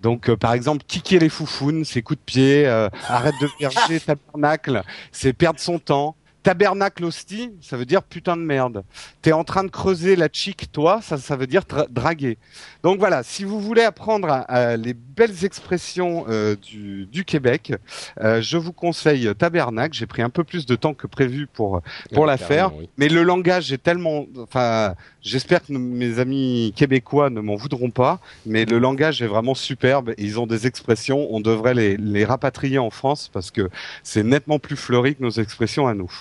Donc, 0.01 0.29
euh, 0.29 0.35
par 0.35 0.53
exemple, 0.53 0.83
kicker 0.87 1.19
les 1.19 1.29
foufounes, 1.29 1.85
c'est 1.85 2.01
coup 2.01 2.15
de 2.15 2.21
pied, 2.23 2.67
euh, 2.67 2.89
arrête 3.07 3.35
de 3.39 3.47
berger, 3.59 3.99
tabernacle, 4.05 4.83
c'est 5.11 5.33
perdre 5.33 5.59
son 5.59 5.79
temps. 5.79 6.15
Tabernacle 6.43 7.05
hostie, 7.05 7.51
ça 7.61 7.77
veut 7.77 7.85
dire 7.85 8.03
putain 8.03 8.35
de 8.35 8.41
merde. 8.41 8.83
T'es 9.21 9.31
en 9.31 9.43
train 9.43 9.63
de 9.63 9.69
creuser 9.69 10.15
la 10.15 10.27
chic, 10.31 10.71
toi, 10.71 10.99
ça, 11.01 11.17
ça 11.17 11.35
veut 11.35 11.47
dire 11.47 11.63
draguer. 11.89 12.37
Donc 12.83 12.99
voilà, 12.99 13.23
si 13.23 13.43
vous 13.43 13.59
voulez 13.59 13.83
apprendre 13.83 14.45
les 14.77 14.93
belles 14.93 15.45
expressions 15.45 16.25
euh, 16.29 16.55
du, 16.55 17.05
du, 17.05 17.25
Québec, 17.25 17.73
euh, 18.19 18.41
je 18.41 18.57
vous 18.57 18.73
conseille 18.73 19.33
Tabernacle. 19.35 19.95
J'ai 19.95 20.07
pris 20.07 20.21
un 20.21 20.29
peu 20.29 20.43
plus 20.43 20.65
de 20.65 20.75
temps 20.75 20.93
que 20.93 21.07
prévu 21.07 21.47
pour 21.47 21.81
pour 22.13 22.25
la 22.25 22.37
faire, 22.37 22.71
mais 22.97 23.07
le 23.07 23.23
langage 23.23 23.71
est 23.71 23.81
tellement, 23.81 24.25
enfin, 24.37 24.95
j'espère 25.21 25.63
que 25.65 25.73
mes 25.73 26.19
amis 26.19 26.73
québécois 26.75 27.29
ne 27.29 27.41
m'en 27.41 27.55
voudront 27.55 27.91
pas, 27.91 28.19
mais 28.45 28.65
le 28.65 28.79
langage 28.79 29.21
est 29.21 29.27
vraiment 29.27 29.55
superbe. 29.55 30.13
ils 30.17 30.39
ont 30.39 30.47
des 30.47 30.67
expressions, 30.67 31.27
on 31.31 31.39
devrait 31.39 31.73
les, 31.73 31.97
les 31.97 32.25
rapatrier 32.25 32.79
en 32.79 32.89
France 32.89 33.29
parce 33.31 33.51
que 33.51 33.69
c'est 34.03 34.23
nettement 34.23 34.59
plus 34.59 34.75
fleuri 34.75 35.15
que 35.15 35.21
nos 35.21 35.31
expressions 35.31 35.87
à 35.87 35.93
nous. 35.93 36.11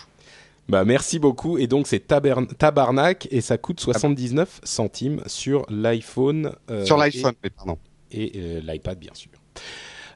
Bah 0.71 0.85
merci 0.85 1.19
beaucoup 1.19 1.59
et 1.59 1.67
donc 1.67 1.89
c'est 1.89 2.07
Tabarnak 2.07 3.27
et 3.33 3.41
ça 3.41 3.59
coûte 3.59 3.81
79 3.81 4.61
centimes 4.63 5.21
sur 5.27 5.67
l'iPhone. 5.69 6.53
Euh, 6.71 6.85
sur 6.85 6.97
l'iPhone, 6.97 7.35
et, 7.43 7.51
pardon. 7.51 7.77
Et 8.13 8.33
euh, 8.37 8.61
l'iPad 8.61 8.97
bien 8.97 9.11
sûr. 9.15 9.33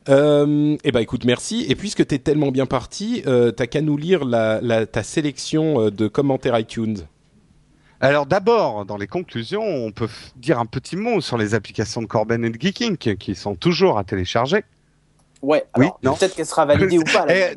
Euh, 0.09 0.77
eh 0.85 0.93
ben 0.93 1.01
écoute, 1.01 1.25
merci. 1.25 1.67
Et 1.69 1.75
puisque 1.75 2.07
t'es 2.07 2.19
tellement 2.19 2.53
bien 2.53 2.67
parti, 2.67 3.25
euh, 3.27 3.51
t'as 3.51 3.67
qu'à 3.67 3.81
nous 3.81 3.97
lire 3.97 4.25
la, 4.25 4.61
la, 4.61 4.87
ta 4.87 5.03
sélection 5.03 5.81
euh, 5.81 5.91
de 5.91 6.07
commentaires 6.07 6.57
iTunes. 6.57 6.99
Alors 8.01 8.27
d'abord, 8.27 8.85
dans 8.85 8.97
les 8.97 9.09
conclusions, 9.09 9.65
on 9.65 9.91
peut 9.91 10.09
dire 10.37 10.61
un 10.61 10.67
petit 10.67 10.97
mot 10.97 11.21
sur 11.21 11.37
les 11.37 11.55
applications 11.55 12.01
de 12.01 12.07
Corben 12.07 12.45
et 12.45 12.51
de 12.51 12.61
Geeking 12.61 12.97
qui 12.97 13.35
sont 13.35 13.57
toujours 13.57 13.99
à 13.99 14.05
télécharger. 14.05 14.65
Ouais. 15.43 15.65
oui. 15.77 15.89
Peut-être 16.03 16.37
qu'elle 16.37 16.47
sera 16.47 16.65
validée 16.65 16.99
ou 17.01 17.05
pas. 17.05 17.27
Là. 17.27 17.55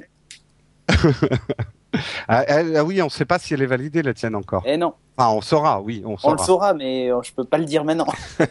Ah, 2.28 2.44
ah, 2.48 2.62
ah, 2.78 2.84
oui, 2.84 3.02
on 3.02 3.06
ne 3.06 3.10
sait 3.10 3.26
pas 3.26 3.40
si 3.40 3.54
elle 3.54 3.62
est 3.62 3.68
validée 3.68 4.02
la 4.02 4.14
tienne 4.14 4.36
encore. 4.36 4.64
Eh 4.66 4.78
non. 4.78 4.94
Enfin, 5.18 5.32
on 5.32 5.42
saura, 5.42 5.82
oui, 5.82 6.04
on 6.06 6.18
saura. 6.18 6.34
On 6.34 6.38
le 6.38 6.46
saura, 6.46 6.74
mais 6.74 7.12
euh, 7.12 7.22
je 7.24 7.32
peux 7.34 7.44
pas 7.44 7.58
le 7.58 7.66
dire 7.66 7.84
maintenant. 7.84 8.08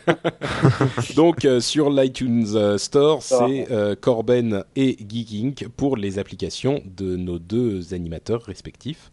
Donc 1.16 1.44
euh, 1.44 1.61
sur 1.61 1.90
l'iTunes 1.90 2.47
euh, 2.55 2.78
Store, 2.78 3.22
c'est 3.22 3.68
Corben 4.01 4.64
et 4.74 4.97
Geeking 4.99 5.68
pour 5.76 5.97
les 5.97 6.18
applications 6.18 6.82
de 6.84 7.16
nos 7.16 7.38
deux 7.38 7.94
animateurs 7.94 8.42
respectifs. 8.42 9.11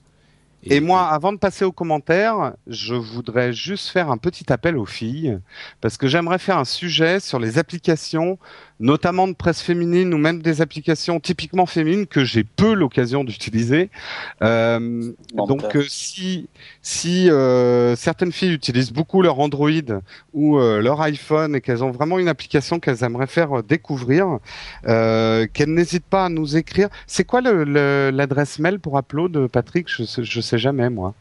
Et, 0.66 0.80
moi, 0.80 1.08
avant 1.08 1.34
de 1.34 1.38
passer 1.38 1.66
aux 1.66 1.72
commentaires, 1.72 2.54
je 2.68 2.96
voudrais 2.96 3.52
juste 3.52 3.90
faire 3.90 4.10
un 4.10 4.18
petit 4.18 4.52
appel 4.52 4.78
aux 4.78 4.86
filles, 4.86 5.40
parce 5.82 5.98
que 5.98 6.08
j'aimerais 6.08 6.40
faire 6.40 6.58
un 6.58 6.66
sujet 6.66 7.20
sur 7.20 7.40
les 7.40 7.58
applications 7.58 8.40
notamment 8.80 9.28
de 9.28 9.34
presse 9.34 9.62
féminine 9.62 10.14
ou 10.14 10.18
même 10.18 10.42
des 10.42 10.62
applications 10.62 11.20
typiquement 11.20 11.66
féminines 11.66 12.08
que 12.08 12.24
j'ai 12.26 12.44
peu 12.44 12.74
l'occasion 12.74 13.24
d'utiliser. 13.24 13.90
Euh, 14.42 15.12
donc 15.36 15.76
euh, 15.76 15.84
si 15.88 16.48
si 16.82 17.30
euh, 17.30 17.96
certaines 17.96 18.32
filles 18.32 18.54
utilisent 18.54 18.92
beaucoup 18.92 19.22
leur 19.22 19.40
Android 19.40 19.70
ou 20.34 20.58
euh, 20.58 20.82
leur 20.82 21.02
iPhone 21.02 21.56
et 21.56 21.62
qu'elles 21.62 21.84
ont 21.84 21.92
vraiment 21.92 22.20
une 22.20 22.28
application 22.28 22.80
qu'elles 22.80 23.04
aimeraient 23.04 23.28
faire 23.28 23.60
euh, 23.60 23.64
découvrir, 23.64 24.40
qu'elles 24.84 25.74
n'hésitent 25.74 26.06
pas 26.06 26.26
à 26.26 26.30
nous 26.30 26.58
écrire. 26.58 26.90
C'est 27.08 27.24
quoi 27.24 27.42
l'adresse 27.42 28.60
mail 28.60 28.80
pour 28.80 28.98
upload, 28.98 29.48
Patrick? 29.48 29.88
Je 29.90 30.04
je 30.22 30.42
sais 30.42 30.58
jamais 30.58 30.90
moi. 30.90 31.14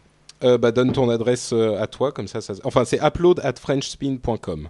bah 0.43 0.73
donne 0.73 0.93
ton 0.93 1.09
adresse 1.09 1.53
à 1.53 1.87
toi 1.87 2.13
comme 2.13 2.29
ça. 2.29 2.41
ça... 2.41 2.55
Enfin 2.65 2.85
c'est 2.85 3.01
upload 3.03 3.41
at 3.45 3.55
frenchspin.com. 3.61 4.69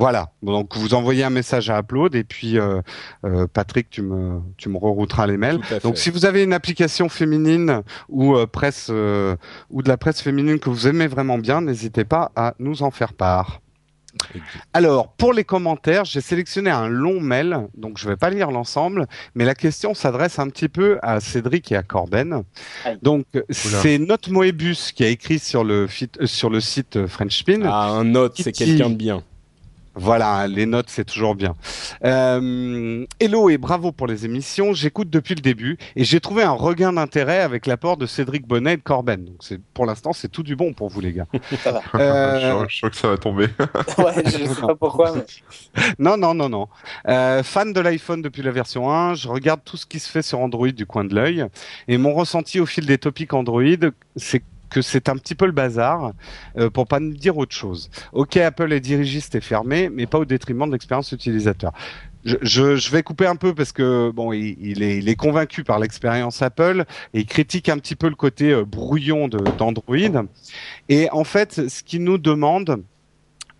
Voilà. 0.00 0.30
Donc 0.42 0.78
vous 0.78 0.94
envoyez 0.94 1.24
un 1.24 1.30
message 1.30 1.68
à 1.68 1.80
Upload 1.80 2.14
et 2.14 2.24
puis 2.24 2.58
euh, 2.58 2.80
euh, 3.26 3.46
Patrick, 3.46 3.90
tu 3.90 4.00
me 4.00 4.40
tu 4.56 4.70
me 4.70 4.78
rerouteras 4.78 5.26
les 5.26 5.36
mails. 5.36 5.60
Donc 5.82 5.98
si 5.98 6.08
vous 6.08 6.24
avez 6.24 6.42
une 6.42 6.54
application 6.54 7.10
féminine 7.10 7.82
ou 8.08 8.34
euh, 8.34 8.46
presse 8.46 8.88
ou 8.88 9.82
de 9.82 9.88
la 9.88 9.98
presse 9.98 10.22
féminine 10.22 10.58
que 10.58 10.70
vous 10.70 10.88
aimez 10.88 11.06
vraiment 11.06 11.36
bien, 11.36 11.60
n'hésitez 11.60 12.04
pas 12.04 12.32
à 12.34 12.54
nous 12.58 12.82
en 12.82 12.90
faire 12.90 13.12
part. 13.12 13.60
Alors, 14.72 15.12
pour 15.12 15.32
les 15.32 15.44
commentaires, 15.44 16.04
j'ai 16.04 16.20
sélectionné 16.20 16.68
un 16.68 16.88
long 16.88 17.20
mail, 17.20 17.68
donc 17.76 17.96
je 17.96 18.06
ne 18.06 18.10
vais 18.10 18.16
pas 18.16 18.28
lire 18.28 18.50
l'ensemble, 18.50 19.06
mais 19.36 19.44
la 19.44 19.54
question 19.54 19.94
s'adresse 19.94 20.40
un 20.40 20.48
petit 20.48 20.68
peu 20.68 20.98
à 21.02 21.20
Cédric 21.20 21.70
et 21.70 21.76
à 21.76 21.84
Corben. 21.84 22.42
Donc, 23.02 23.26
c'est 23.50 23.98
Note 23.98 24.28
Moebius 24.28 24.90
qui 24.90 25.04
a 25.04 25.08
écrit 25.08 25.38
sur 25.38 25.62
le, 25.62 25.86
sur 26.24 26.50
le 26.50 26.60
site 26.60 27.06
Frenchspin. 27.06 27.60
Ah, 27.64 27.90
un 27.90 28.02
note, 28.02 28.40
c'est 28.42 28.50
quelqu'un 28.50 28.90
de 28.90 28.96
bien. 28.96 29.22
Voilà, 29.94 30.46
les 30.46 30.66
notes 30.66 30.88
c'est 30.88 31.04
toujours 31.04 31.34
bien. 31.34 31.56
Euh, 32.04 33.04
hello 33.18 33.50
et 33.50 33.58
bravo 33.58 33.90
pour 33.90 34.06
les 34.06 34.24
émissions. 34.24 34.72
J'écoute 34.72 35.10
depuis 35.10 35.34
le 35.34 35.40
début 35.40 35.78
et 35.96 36.04
j'ai 36.04 36.20
trouvé 36.20 36.44
un 36.44 36.52
regain 36.52 36.92
d'intérêt 36.92 37.40
avec 37.40 37.66
l'apport 37.66 37.96
de 37.96 38.06
Cédric 38.06 38.46
Bonnet 38.46 38.74
et 38.74 38.76
de 38.76 38.82
Corben. 38.82 39.24
Donc 39.24 39.36
c'est 39.40 39.60
pour 39.74 39.86
l'instant 39.86 40.12
c'est 40.12 40.28
tout 40.28 40.44
du 40.44 40.54
bon 40.54 40.72
pour 40.72 40.90
vous 40.90 41.00
les 41.00 41.12
gars. 41.12 41.26
Ça 41.62 41.72
va. 41.72 41.82
Euh... 42.00 42.66
je, 42.68 42.78
crois 42.78 42.90
que 42.90 42.96
ça 42.96 43.08
va 43.08 43.18
tomber. 43.18 43.44
ouais, 43.98 44.22
je 44.24 44.30
sais 44.30 44.60
pas 44.60 44.74
pourquoi. 44.74 45.12
Mais... 45.14 45.82
Non 45.98 46.16
non 46.16 46.34
non 46.34 46.48
non. 46.48 46.68
Euh, 47.08 47.42
fan 47.42 47.72
de 47.72 47.80
l'iPhone 47.80 48.22
depuis 48.22 48.42
la 48.42 48.52
version 48.52 48.90
1, 48.90 49.14
je 49.14 49.28
regarde 49.28 49.60
tout 49.64 49.76
ce 49.76 49.86
qui 49.86 49.98
se 49.98 50.08
fait 50.08 50.22
sur 50.22 50.40
Android 50.40 50.68
du 50.68 50.86
coin 50.86 51.04
de 51.04 51.14
l'œil 51.14 51.44
et 51.88 51.98
mon 51.98 52.14
ressenti 52.14 52.60
au 52.60 52.66
fil 52.66 52.86
des 52.86 52.98
topics 52.98 53.32
Android, 53.32 53.62
c'est 54.16 54.42
que 54.70 54.82
c'est 54.82 55.08
un 55.08 55.16
petit 55.16 55.34
peu 55.34 55.46
le 55.46 55.52
bazar, 55.52 56.12
euh, 56.56 56.70
pour 56.70 56.86
pas 56.86 57.00
dire 57.00 57.36
autre 57.36 57.54
chose. 57.54 57.90
Ok, 58.12 58.36
Apple 58.36 58.72
est 58.72 58.80
dirigiste 58.80 59.34
et 59.34 59.40
fermé, 59.40 59.90
mais 59.90 60.06
pas 60.06 60.18
au 60.18 60.24
détriment 60.24 60.66
de 60.66 60.72
l'expérience 60.72 61.12
utilisateur. 61.12 61.72
Je, 62.24 62.90
vais 62.90 63.02
couper 63.02 63.26
un 63.26 63.36
peu 63.36 63.54
parce 63.54 63.72
que 63.72 64.10
bon, 64.10 64.32
il, 64.32 64.56
il, 64.60 64.82
est, 64.82 64.98
il 64.98 65.08
est, 65.08 65.16
convaincu 65.16 65.64
par 65.64 65.78
l'expérience 65.78 66.42
Apple 66.42 66.84
et 67.14 67.20
il 67.20 67.26
critique 67.26 67.70
un 67.70 67.78
petit 67.78 67.96
peu 67.96 68.08
le 68.08 68.14
côté 68.14 68.52
euh, 68.52 68.64
brouillon 68.64 69.26
d'Android. 69.28 70.26
Et 70.90 71.08
en 71.12 71.24
fait, 71.24 71.68
ce 71.68 71.82
qu'il 71.82 72.04
nous 72.04 72.18
demande, 72.18 72.82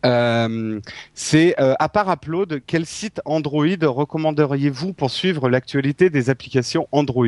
euh, 0.07 0.81
c'est 1.15 1.61
euh, 1.61 1.75
à 1.79 1.89
part 1.89 2.11
Upload, 2.11 2.63
quel 2.67 2.87
site 2.87 3.21
Android 3.25 3.67
recommanderiez-vous 3.83 4.93
pour 4.93 5.11
suivre 5.11 5.49
l'actualité 5.49 6.11
des 6.11 6.31
applications 6.31 6.89
Android? 6.93 7.27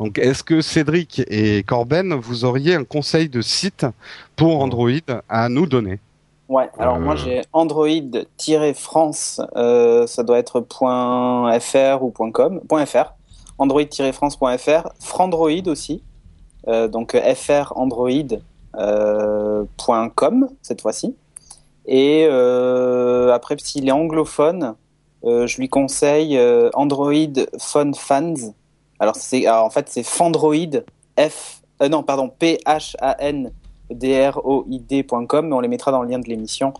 Donc, 0.00 0.18
est-ce 0.18 0.42
que 0.42 0.60
Cédric 0.60 1.22
et 1.28 1.62
Corben, 1.62 2.14
vous 2.14 2.44
auriez 2.44 2.74
un 2.74 2.84
conseil 2.84 3.28
de 3.28 3.42
site 3.42 3.86
pour 4.34 4.62
Android 4.62 4.90
à 5.28 5.48
nous 5.48 5.66
donner? 5.66 6.00
Ouais, 6.48 6.70
alors 6.78 7.00
moi 7.00 7.16
j'ai 7.16 7.42
Android-France, 7.52 9.40
ça 10.06 10.22
doit 10.22 10.38
être 10.38 10.64
.fr 10.70 12.02
ou 12.04 12.12
.com, 12.12 12.60
.fr, 12.86 13.14
Android-France.fr, 13.58 14.88
Frandroid 15.00 15.66
aussi, 15.66 16.04
donc 16.64 17.16
fr 17.34 17.72
Android 17.76 18.38
.com 20.14 20.48
cette 20.62 20.82
fois-ci. 20.82 21.16
Et 21.86 22.26
après, 22.26 23.56
s'il 23.58 23.88
est 23.88 23.92
anglophone, 23.92 24.74
je 25.24 25.56
lui 25.56 25.68
conseille 25.68 26.38
Android 26.74 27.12
Phone 27.58 27.94
Fans. 27.94 28.34
Alors, 28.98 29.16
c'est, 29.16 29.48
en 29.48 29.70
fait, 29.70 29.88
c'est 29.88 30.02
Fandroid, 30.02 30.54
F, 31.18 31.60
non, 31.88 32.02
pardon, 32.02 32.28
P-H-A-N 32.28 33.52
droid.com, 33.90 35.48
mais 35.48 35.54
on 35.54 35.60
les 35.60 35.68
mettra 35.68 35.92
dans 35.92 36.02
le 36.02 36.10
lien 36.10 36.18
de 36.18 36.28
l'émission. 36.28 36.72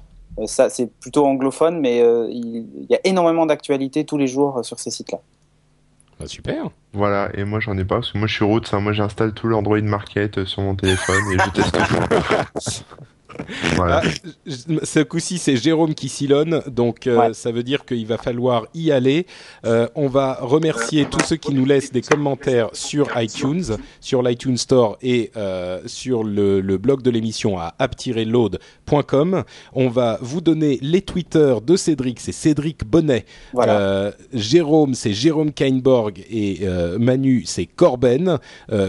ça, 0.46 0.68
c'est 0.70 0.86
plutôt 0.86 1.26
anglophone, 1.26 1.80
mais 1.80 1.98
il, 2.30 2.86
y 2.88 2.94
a 2.94 3.00
énormément 3.04 3.46
d'actualités 3.46 4.04
tous 4.04 4.18
les 4.18 4.26
jours 4.26 4.64
sur 4.64 4.78
ces 4.78 4.90
sites-là. 4.90 5.20
Bah, 6.18 6.26
super. 6.26 6.70
Voilà, 6.94 7.28
et 7.34 7.44
moi 7.44 7.60
j'en 7.60 7.76
ai 7.76 7.84
pas 7.84 7.96
parce 7.96 8.12
que 8.12 8.18
moi 8.18 8.26
je 8.26 8.32
suis 8.32 8.44
route, 8.44 8.72
moi 8.72 8.94
j'installe 8.94 9.34
tout 9.34 9.48
l'Android 9.48 9.80
Market 9.82 10.46
sur 10.46 10.62
mon 10.62 10.74
téléphone 10.74 11.20
et 11.30 11.38
je 11.38 11.50
teste. 11.50 12.84
Voilà. 13.74 14.02
Ah, 14.04 14.08
ce 14.82 15.00
coup-ci, 15.00 15.38
c'est 15.38 15.56
Jérôme 15.56 15.94
qui 15.94 16.08
silonne, 16.08 16.62
donc 16.66 17.06
euh, 17.06 17.32
ça 17.32 17.52
veut 17.52 17.62
dire 17.62 17.84
qu'il 17.84 18.06
va 18.06 18.18
falloir 18.18 18.66
y 18.74 18.90
aller. 18.90 19.26
Euh, 19.64 19.88
on 19.94 20.08
va 20.08 20.38
remercier 20.40 21.06
tous 21.06 21.24
ceux 21.24 21.36
qui 21.36 21.54
nous 21.54 21.64
laissent 21.64 21.92
des 21.92 22.02
commentaires 22.02 22.70
sur 22.72 23.08
iTunes, 23.20 23.76
sur 24.00 24.22
l'iTunes 24.22 24.56
Store 24.56 24.98
et 25.02 25.30
euh, 25.36 25.80
sur 25.86 26.24
le, 26.24 26.60
le, 26.60 26.78
blog 26.78 27.02
de 27.02 27.10
l'émission 27.10 27.58
à 27.58 27.74
app-load.com. 27.78 29.44
On 29.72 29.88
va 29.88 30.18
vous 30.20 30.40
donner 30.40 30.78
les 30.82 31.02
Twitter 31.02 31.54
de 31.64 31.76
Cédric, 31.76 32.20
c'est 32.20 32.32
Cédric 32.32 32.84
Bonnet. 32.84 33.24
Voilà. 33.52 34.12
Jérôme, 34.32 34.94
c'est 34.94 35.12
Jérôme 35.12 35.52
Kainborg 35.52 36.24
et 36.30 36.66
Manu, 36.98 37.44
c'est 37.46 37.66
Corben. 37.66 38.38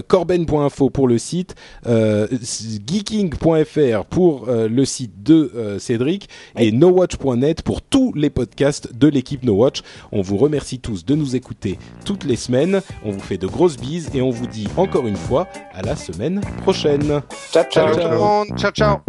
Corben.info 0.08 0.90
pour 0.90 1.08
le 1.08 1.18
site, 1.18 1.56
geeking.fr 1.86 4.06
pour 4.10 4.37
euh, 4.48 4.68
le 4.68 4.86
site 4.86 5.24
de 5.24 5.52
euh, 5.56 5.80
Cédric 5.80 6.30
et 6.58 6.72
nowatch.net 6.72 7.62
pour 7.62 7.82
tous 7.82 8.14
les 8.14 8.30
podcasts 8.30 8.94
de 8.96 9.08
l'équipe 9.08 9.44
NoWatch. 9.44 9.82
On 10.12 10.22
vous 10.22 10.38
remercie 10.38 10.80
tous 10.80 11.06
de 11.06 11.16
nous 11.16 11.36
écouter 11.36 11.78
toutes 12.06 12.24
les 12.24 12.36
semaines. 12.36 12.82
On 13.04 13.12
vous 13.12 13.20
fait 13.20 13.38
de 13.38 13.48
grosses 13.48 13.78
bises 13.78 14.10
et 14.14 14.22
on 14.22 14.30
vous 14.30 14.48
dit 14.48 14.68
encore 14.78 15.08
une 15.08 15.16
fois 15.16 15.48
à 15.74 15.82
la 15.82 15.96
semaine 15.96 16.42
prochaine. 16.62 17.22
ciao, 17.52 17.64
ciao. 17.70 18.46
ciao, 18.58 18.72
ciao. 18.72 19.00